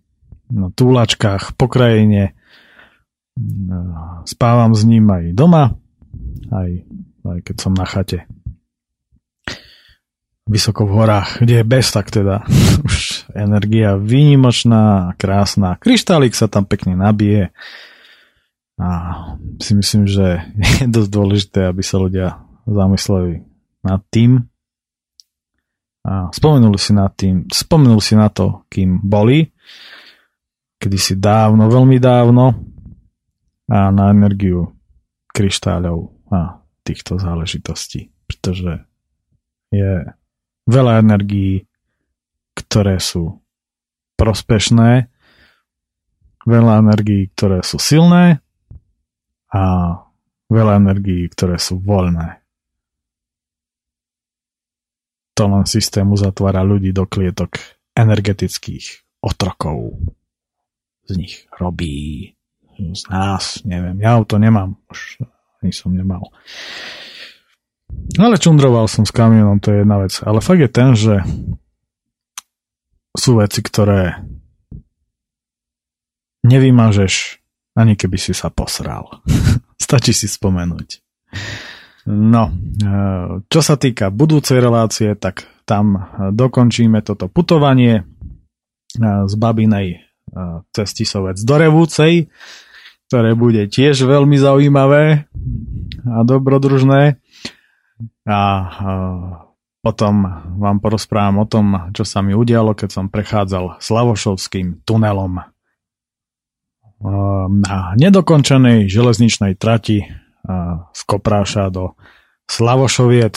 túlačkách, 0.75 1.59
po 1.59 1.67
krajine. 1.67 2.31
E, 2.31 2.33
spávam 4.25 4.73
s 4.73 4.87
ním 4.87 5.11
aj 5.11 5.25
doma, 5.35 5.75
aj, 6.51 6.71
aj 7.27 7.39
keď 7.43 7.57
som 7.59 7.73
na 7.75 7.87
chate. 7.87 8.29
Vysoko 10.45 10.85
v 10.85 10.93
horách, 11.01 11.41
kde 11.41 11.61
je 11.61 11.65
bez, 11.65 11.89
tak 11.89 12.13
teda 12.13 12.45
už 12.89 13.29
energia 13.33 13.97
výnimočná, 13.97 15.17
krásna. 15.17 15.81
Kryštálik 15.81 16.37
sa 16.37 16.47
tam 16.47 16.69
pekne 16.69 16.95
nabije 16.95 17.51
a 18.79 18.89
si 19.63 19.73
myslím, 19.79 20.05
že 20.07 20.43
je 20.83 20.87
dosť 20.87 21.11
dôležité, 21.11 21.61
aby 21.67 21.83
sa 21.83 21.97
ľudia 21.99 22.29
zamysleli 22.65 23.45
nad 23.85 24.01
tým 24.09 24.49
a 26.05 26.29
spomenuli 26.29 26.77
si 26.77 26.93
nad 26.93 27.09
tým, 27.17 27.49
spomenuli 27.49 28.03
si 28.05 28.13
na 28.13 28.29
to, 28.29 28.69
kým 28.69 29.01
boli, 29.01 29.49
kedy 30.85 30.99
si 31.01 31.17
dávno, 31.17 31.73
veľmi 31.73 31.97
dávno 31.97 32.53
a 33.73 33.89
na 33.89 34.13
energiu 34.13 34.77
kryštáľov 35.33 36.13
a 36.29 36.61
týchto 36.85 37.17
záležitostí, 37.17 38.13
pretože 38.29 38.85
je 39.73 40.13
veľa 40.69 41.01
energií, 41.01 41.65
ktoré 42.53 43.01
sú 43.01 43.41
prospešné, 44.21 45.09
veľa 46.45 46.85
energií, 46.85 47.33
ktoré 47.33 47.65
sú 47.65 47.81
silné 47.81 48.45
a 49.49 49.65
veľa 50.53 50.85
energií, 50.85 51.25
ktoré 51.33 51.57
sú 51.57 51.81
voľné. 51.81 52.45
To 55.41 55.49
len 55.49 55.65
systém 55.65 56.05
uzatvára 56.05 56.61
ľudí 56.61 56.93
do 56.93 57.09
klietok 57.09 57.57
energetických 57.97 59.19
otrokov. 59.25 59.97
Z 61.05 61.15
nich 61.17 61.35
robí 61.61 62.33
z 62.75 63.03
nás, 63.07 63.63
neviem, 63.63 64.03
ja 64.03 64.19
to 64.27 64.35
nemám, 64.35 64.75
už 64.91 65.23
ani 65.63 65.71
som 65.71 65.95
nemal. 65.95 66.27
Ale 68.19 68.35
čundroval 68.37 68.91
som 68.91 69.07
s 69.07 69.15
kamionom, 69.15 69.63
to 69.63 69.71
je 69.71 69.87
jedna 69.87 70.03
vec. 70.03 70.13
Ale 70.27 70.43
fakt 70.43 70.61
je 70.61 70.71
ten, 70.71 70.99
že 70.99 71.23
sú 73.15 73.39
veci, 73.39 73.63
ktoré 73.63 74.27
nevymažeš 76.45 77.41
ani 77.75 77.95
keby 77.95 78.19
si 78.19 78.35
sa 78.35 78.51
posral. 78.51 79.23
Stačí 79.85 80.15
si 80.15 80.27
spomenúť. 80.27 81.03
No, 82.05 82.53
e, 82.53 82.55
čo 83.49 83.61
sa 83.65 83.81
týka 83.81 84.13
budúcej 84.13 84.61
relácie, 84.61 85.17
tak 85.17 85.49
tam 85.65 86.13
dokončíme 86.37 87.01
toto 87.01 87.33
putovanie 87.33 87.95
e, 87.97 88.05
z 89.01 89.35
Babinej 89.41 90.05
cez 90.75 90.91
do 91.47 91.55
Revúcej, 91.55 92.29
ktoré 93.07 93.39
bude 93.39 93.71
tiež 93.71 94.07
veľmi 94.09 94.35
zaujímavé 94.35 95.31
a 96.05 96.19
dobrodružné. 96.27 97.23
A 98.25 98.41
potom 99.85 100.15
vám 100.57 100.81
porozprávam 100.81 101.45
o 101.45 101.47
tom, 101.47 101.93
čo 101.93 102.09
sa 102.09 102.25
mi 102.25 102.33
udialo, 102.33 102.73
keď 102.73 102.89
som 102.89 103.13
prechádzal 103.13 103.79
Slavošovským 103.85 104.83
tunelom 104.89 105.45
na 107.53 107.79
nedokončenej 108.01 108.89
železničnej 108.89 109.61
trati 109.61 110.09
z 110.91 111.01
Kopráša 111.05 111.69
do 111.69 112.01
Slavošoviec. 112.49 113.37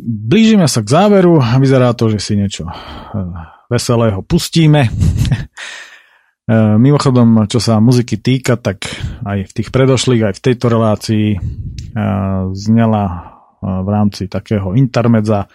Blížime 0.00 0.64
sa 0.68 0.80
k 0.80 0.88
záveru. 0.88 1.40
Vyzerá 1.60 1.92
to, 1.92 2.08
že 2.08 2.18
si 2.20 2.32
niečo 2.34 2.64
uh, 2.64 2.74
veselého 3.68 4.24
pustíme. 4.24 4.88
uh, 4.88 6.76
mimochodom, 6.86 7.44
čo 7.48 7.60
sa 7.60 7.76
muziky 7.82 8.16
týka, 8.16 8.56
tak 8.56 8.88
aj 9.22 9.48
v 9.48 9.52
tých 9.52 9.68
predošlých, 9.68 10.32
aj 10.32 10.34
v 10.40 10.44
tejto 10.44 10.66
relácii 10.72 11.26
uh, 11.36 12.48
znela 12.56 13.32
v 13.62 13.88
rámci 13.94 14.26
takého 14.26 14.74
intermedza 14.74 15.46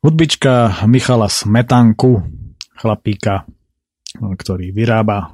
hudbička 0.00 0.80
Michala 0.88 1.28
Smetanku, 1.28 2.24
chlapíka, 2.72 3.44
ktorý 4.16 4.72
vyrába 4.72 5.28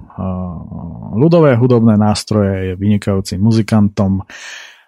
ľudové 1.14 1.54
hudobné 1.54 1.94
nástroje, 1.94 2.74
je 2.74 2.74
vynikajúcim 2.74 3.38
muzikantom 3.38 4.26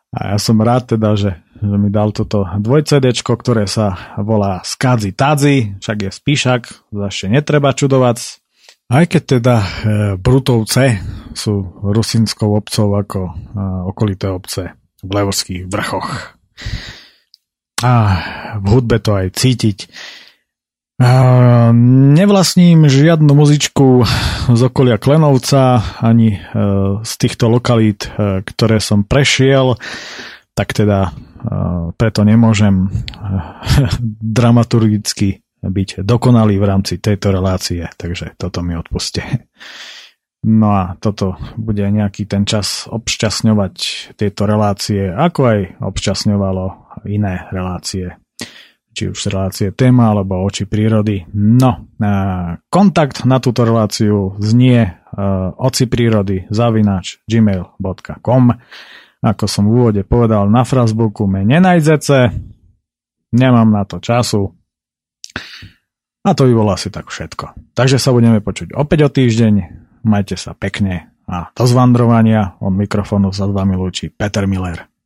a 0.09 0.35
ja 0.35 0.39
som 0.41 0.57
rád 0.57 0.97
teda, 0.97 1.21
že, 1.21 1.37
že 1.61 1.77
mi 1.77 1.93
dal 1.93 2.17
toto 2.17 2.49
dvoj 2.49 2.89
ktoré 3.37 3.69
sa 3.69 4.17
volá 4.17 4.65
Skádzi 4.65 5.13
Tádzi, 5.13 5.57
však 5.85 5.99
je 6.09 6.11
spíšak, 6.11 6.61
ešte 7.13 7.27
netreba 7.29 7.77
čudovať. 7.77 8.41
Aj 8.89 9.05
keď 9.05 9.23
teda 9.37 9.57
e, 9.61 9.69
Brutovce 10.17 10.97
sú 11.37 11.61
rusinskou 11.85 12.57
obcov 12.57 12.89
ako 12.97 13.21
e, 13.21 13.33
okolité 13.85 14.33
obce 14.33 14.73
v 15.05 15.11
Levorských 15.13 15.69
vrchoch. 15.69 16.41
A 17.85 17.93
v 18.59 18.67
hudbe 18.73 18.97
to 18.97 19.13
aj 19.13 19.37
cítiť. 19.37 19.79
Uh, 20.99 21.71
nevlastním 22.19 22.91
žiadnu 22.91 23.31
muzičku 23.31 24.03
z 24.51 24.61
okolia 24.67 24.99
Klenovca, 24.99 25.79
ani 26.03 26.35
uh, 26.35 26.99
z 27.07 27.13
týchto 27.23 27.47
lokalít, 27.47 28.11
uh, 28.11 28.43
ktoré 28.43 28.83
som 28.83 29.07
prešiel, 29.07 29.79
tak 30.59 30.75
teda 30.75 31.15
preto 31.95 32.27
nemôžem 32.27 32.91
dramaturgicky 34.43 35.39
byť 35.63 36.03
dokonalý 36.03 36.59
v 36.59 36.67
rámci 36.67 36.99
tejto 36.99 37.31
relácie, 37.31 37.87
takže 37.95 38.35
toto 38.35 38.67
mi 38.67 38.75
odpuste. 38.75 39.23
No 40.43 40.75
a 40.75 40.99
toto 40.99 41.39
bude 41.55 41.87
nejaký 41.87 42.27
ten 42.27 42.43
čas 42.43 42.91
obšťastňovať 42.91 43.75
tieto 44.19 44.51
relácie, 44.51 45.15
ako 45.15 45.41
aj 45.47 45.61
obšťastňovalo 45.79 46.65
iné 47.07 47.47
relácie 47.55 48.19
či 48.99 49.15
už 49.15 49.31
relácie 49.31 49.71
téma 49.71 50.11
alebo 50.11 50.43
oči 50.43 50.67
prírody. 50.67 51.23
No, 51.39 51.87
kontakt 52.67 53.23
na 53.23 53.39
túto 53.39 53.63
reláciu 53.63 54.35
znie 54.43 54.99
oci 55.55 55.87
prírody 55.87 56.51
zavinač 56.51 57.23
gmail.com 57.31 58.45
Ako 59.23 59.45
som 59.47 59.71
v 59.71 59.73
úvode 59.79 60.03
povedal, 60.03 60.51
na 60.51 60.67
Facebooku 60.67 61.31
me 61.31 61.47
nenájdete, 61.47 62.35
nemám 63.31 63.71
na 63.71 63.87
to 63.87 64.03
času 64.03 64.59
a 66.27 66.35
to 66.35 66.51
by 66.51 66.53
bolo 66.53 66.75
asi 66.75 66.91
tak 66.91 67.07
všetko. 67.07 67.73
Takže 67.79 68.03
sa 68.03 68.11
budeme 68.11 68.43
počuť 68.43 68.75
opäť 68.75 69.07
o 69.07 69.09
týždeň, 69.09 69.55
majte 70.03 70.35
sa 70.35 70.53
pekne 70.59 71.15
a 71.31 71.55
do 71.55 71.65
zvandrovania 71.65 72.59
od 72.59 72.75
mikrofónu 72.75 73.31
sa 73.31 73.47
s 73.47 73.53
vami 73.55 73.79
lúči 73.79 74.11
Peter 74.11 74.45
Miller. 74.51 74.98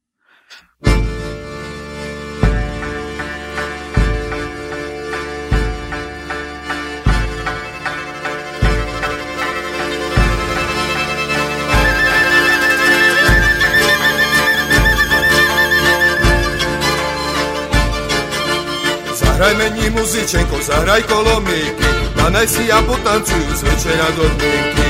Zahraj 19.33 19.57
mení 19.57 19.89
muzičenko, 19.97 20.61
zahraj 20.61 21.09
kolomíky, 21.09 21.89
danaj 22.21 22.53
si 22.53 22.69
a 22.69 22.85
potancujú 22.85 23.49
z 23.57 23.65
večera 23.65 24.09
do 24.13 24.29
dnínky. 24.29 24.89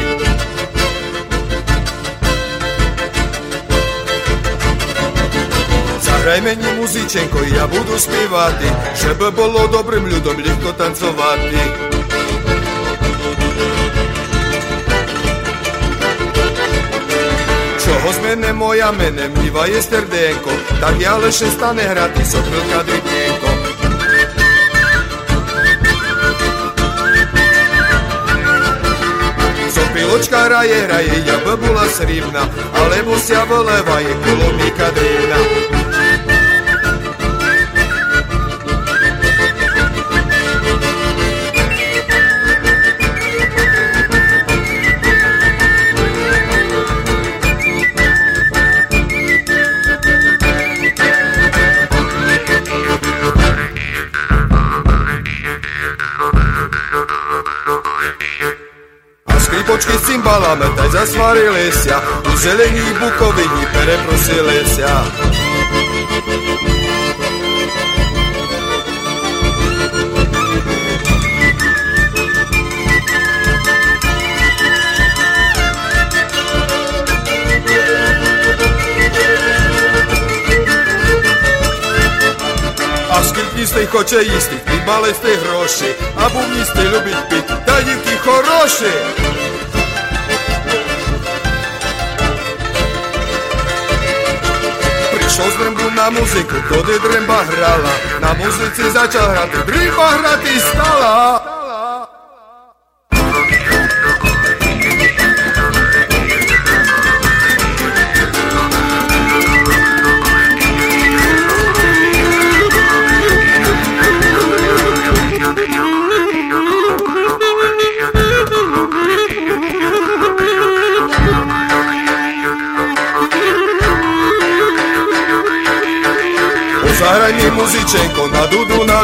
Zahraj 6.03 6.43
mení 6.43 6.71
muzičenko, 6.75 7.39
ja 7.55 7.71
budu 7.71 7.95
spívati, 7.95 8.67
že 8.99 9.15
by 9.15 9.31
bolo 9.31 9.71
dobrým 9.71 10.11
ľudom 10.11 10.35
ľahko 10.35 10.75
tancovati. 10.75 11.63
Čoho 17.79 18.11
z 18.11 18.19
mene 18.27 18.51
moja 18.51 18.91
mene, 18.91 19.31
mýva 19.39 19.71
je 19.71 19.79
sterdenko, 19.79 20.51
tak 20.83 20.99
ja 20.99 21.15
leše 21.15 21.47
stane 21.47 21.87
hrati, 21.87 22.27
so 22.27 22.43
chvíľka 22.43 22.83
dritinko. 22.91 23.32
Piločka 30.23 30.49
raje, 30.49 30.87
raje, 30.87 31.27
ja 31.27 31.35
by 31.43 31.59
bola 31.59 31.83
sribna, 31.91 32.47
alebo 32.79 33.19
sia 33.19 33.43
voleva 33.43 33.99
je 33.99 34.15
kolomíka 34.23 34.95
drivna. 34.95 35.39
засварилися, 61.07 62.01
у 62.35 62.37
зеленій 62.37 62.93
буковині 63.01 63.67
перепросилися. 63.75 65.05
Містий 83.57 83.87
хоче 83.87 84.17
їсти, 84.17 84.57
і 84.75 84.87
мали 84.87 85.15
гроші, 85.23 85.95
або 86.17 86.39
в 86.39 86.59
місті 86.59 86.79
любить 86.79 87.29
піти, 87.29 87.55
та 87.67 87.83
дівки 87.83 88.17
хороші. 88.25 88.93
Prišiel 95.33 95.49
z 95.51 95.57
drembu 95.57 95.91
na 95.97 96.11
muziku, 96.13 96.61
kody 96.69 96.93
dremba 97.01 97.41
hrala, 97.49 97.95
na 98.21 98.37
muzici 98.37 98.85
začal 98.93 99.33
hrať, 99.33 99.65
dremba 99.65 100.09
hrati 100.21 100.61
stala. 100.61 101.52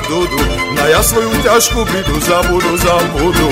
Dudu, 0.07 0.39
na 0.75 0.85
ja 0.87 1.03
svoju 1.03 1.31
ťažkú 1.43 1.85
bidu 1.85 2.17
zabudu, 2.23 2.73
zabudu. 2.79 3.49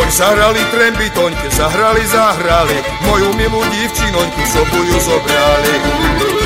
Oni 0.00 0.12
zahrali 0.12 0.60
trembitoňke, 0.70 1.48
zahrali, 1.50 2.02
zahrali. 2.06 2.78
Moju 3.06 3.30
milú 3.34 3.60
divčinoňku 3.70 4.42
sobuju 4.54 4.96
zobrali 5.02 6.39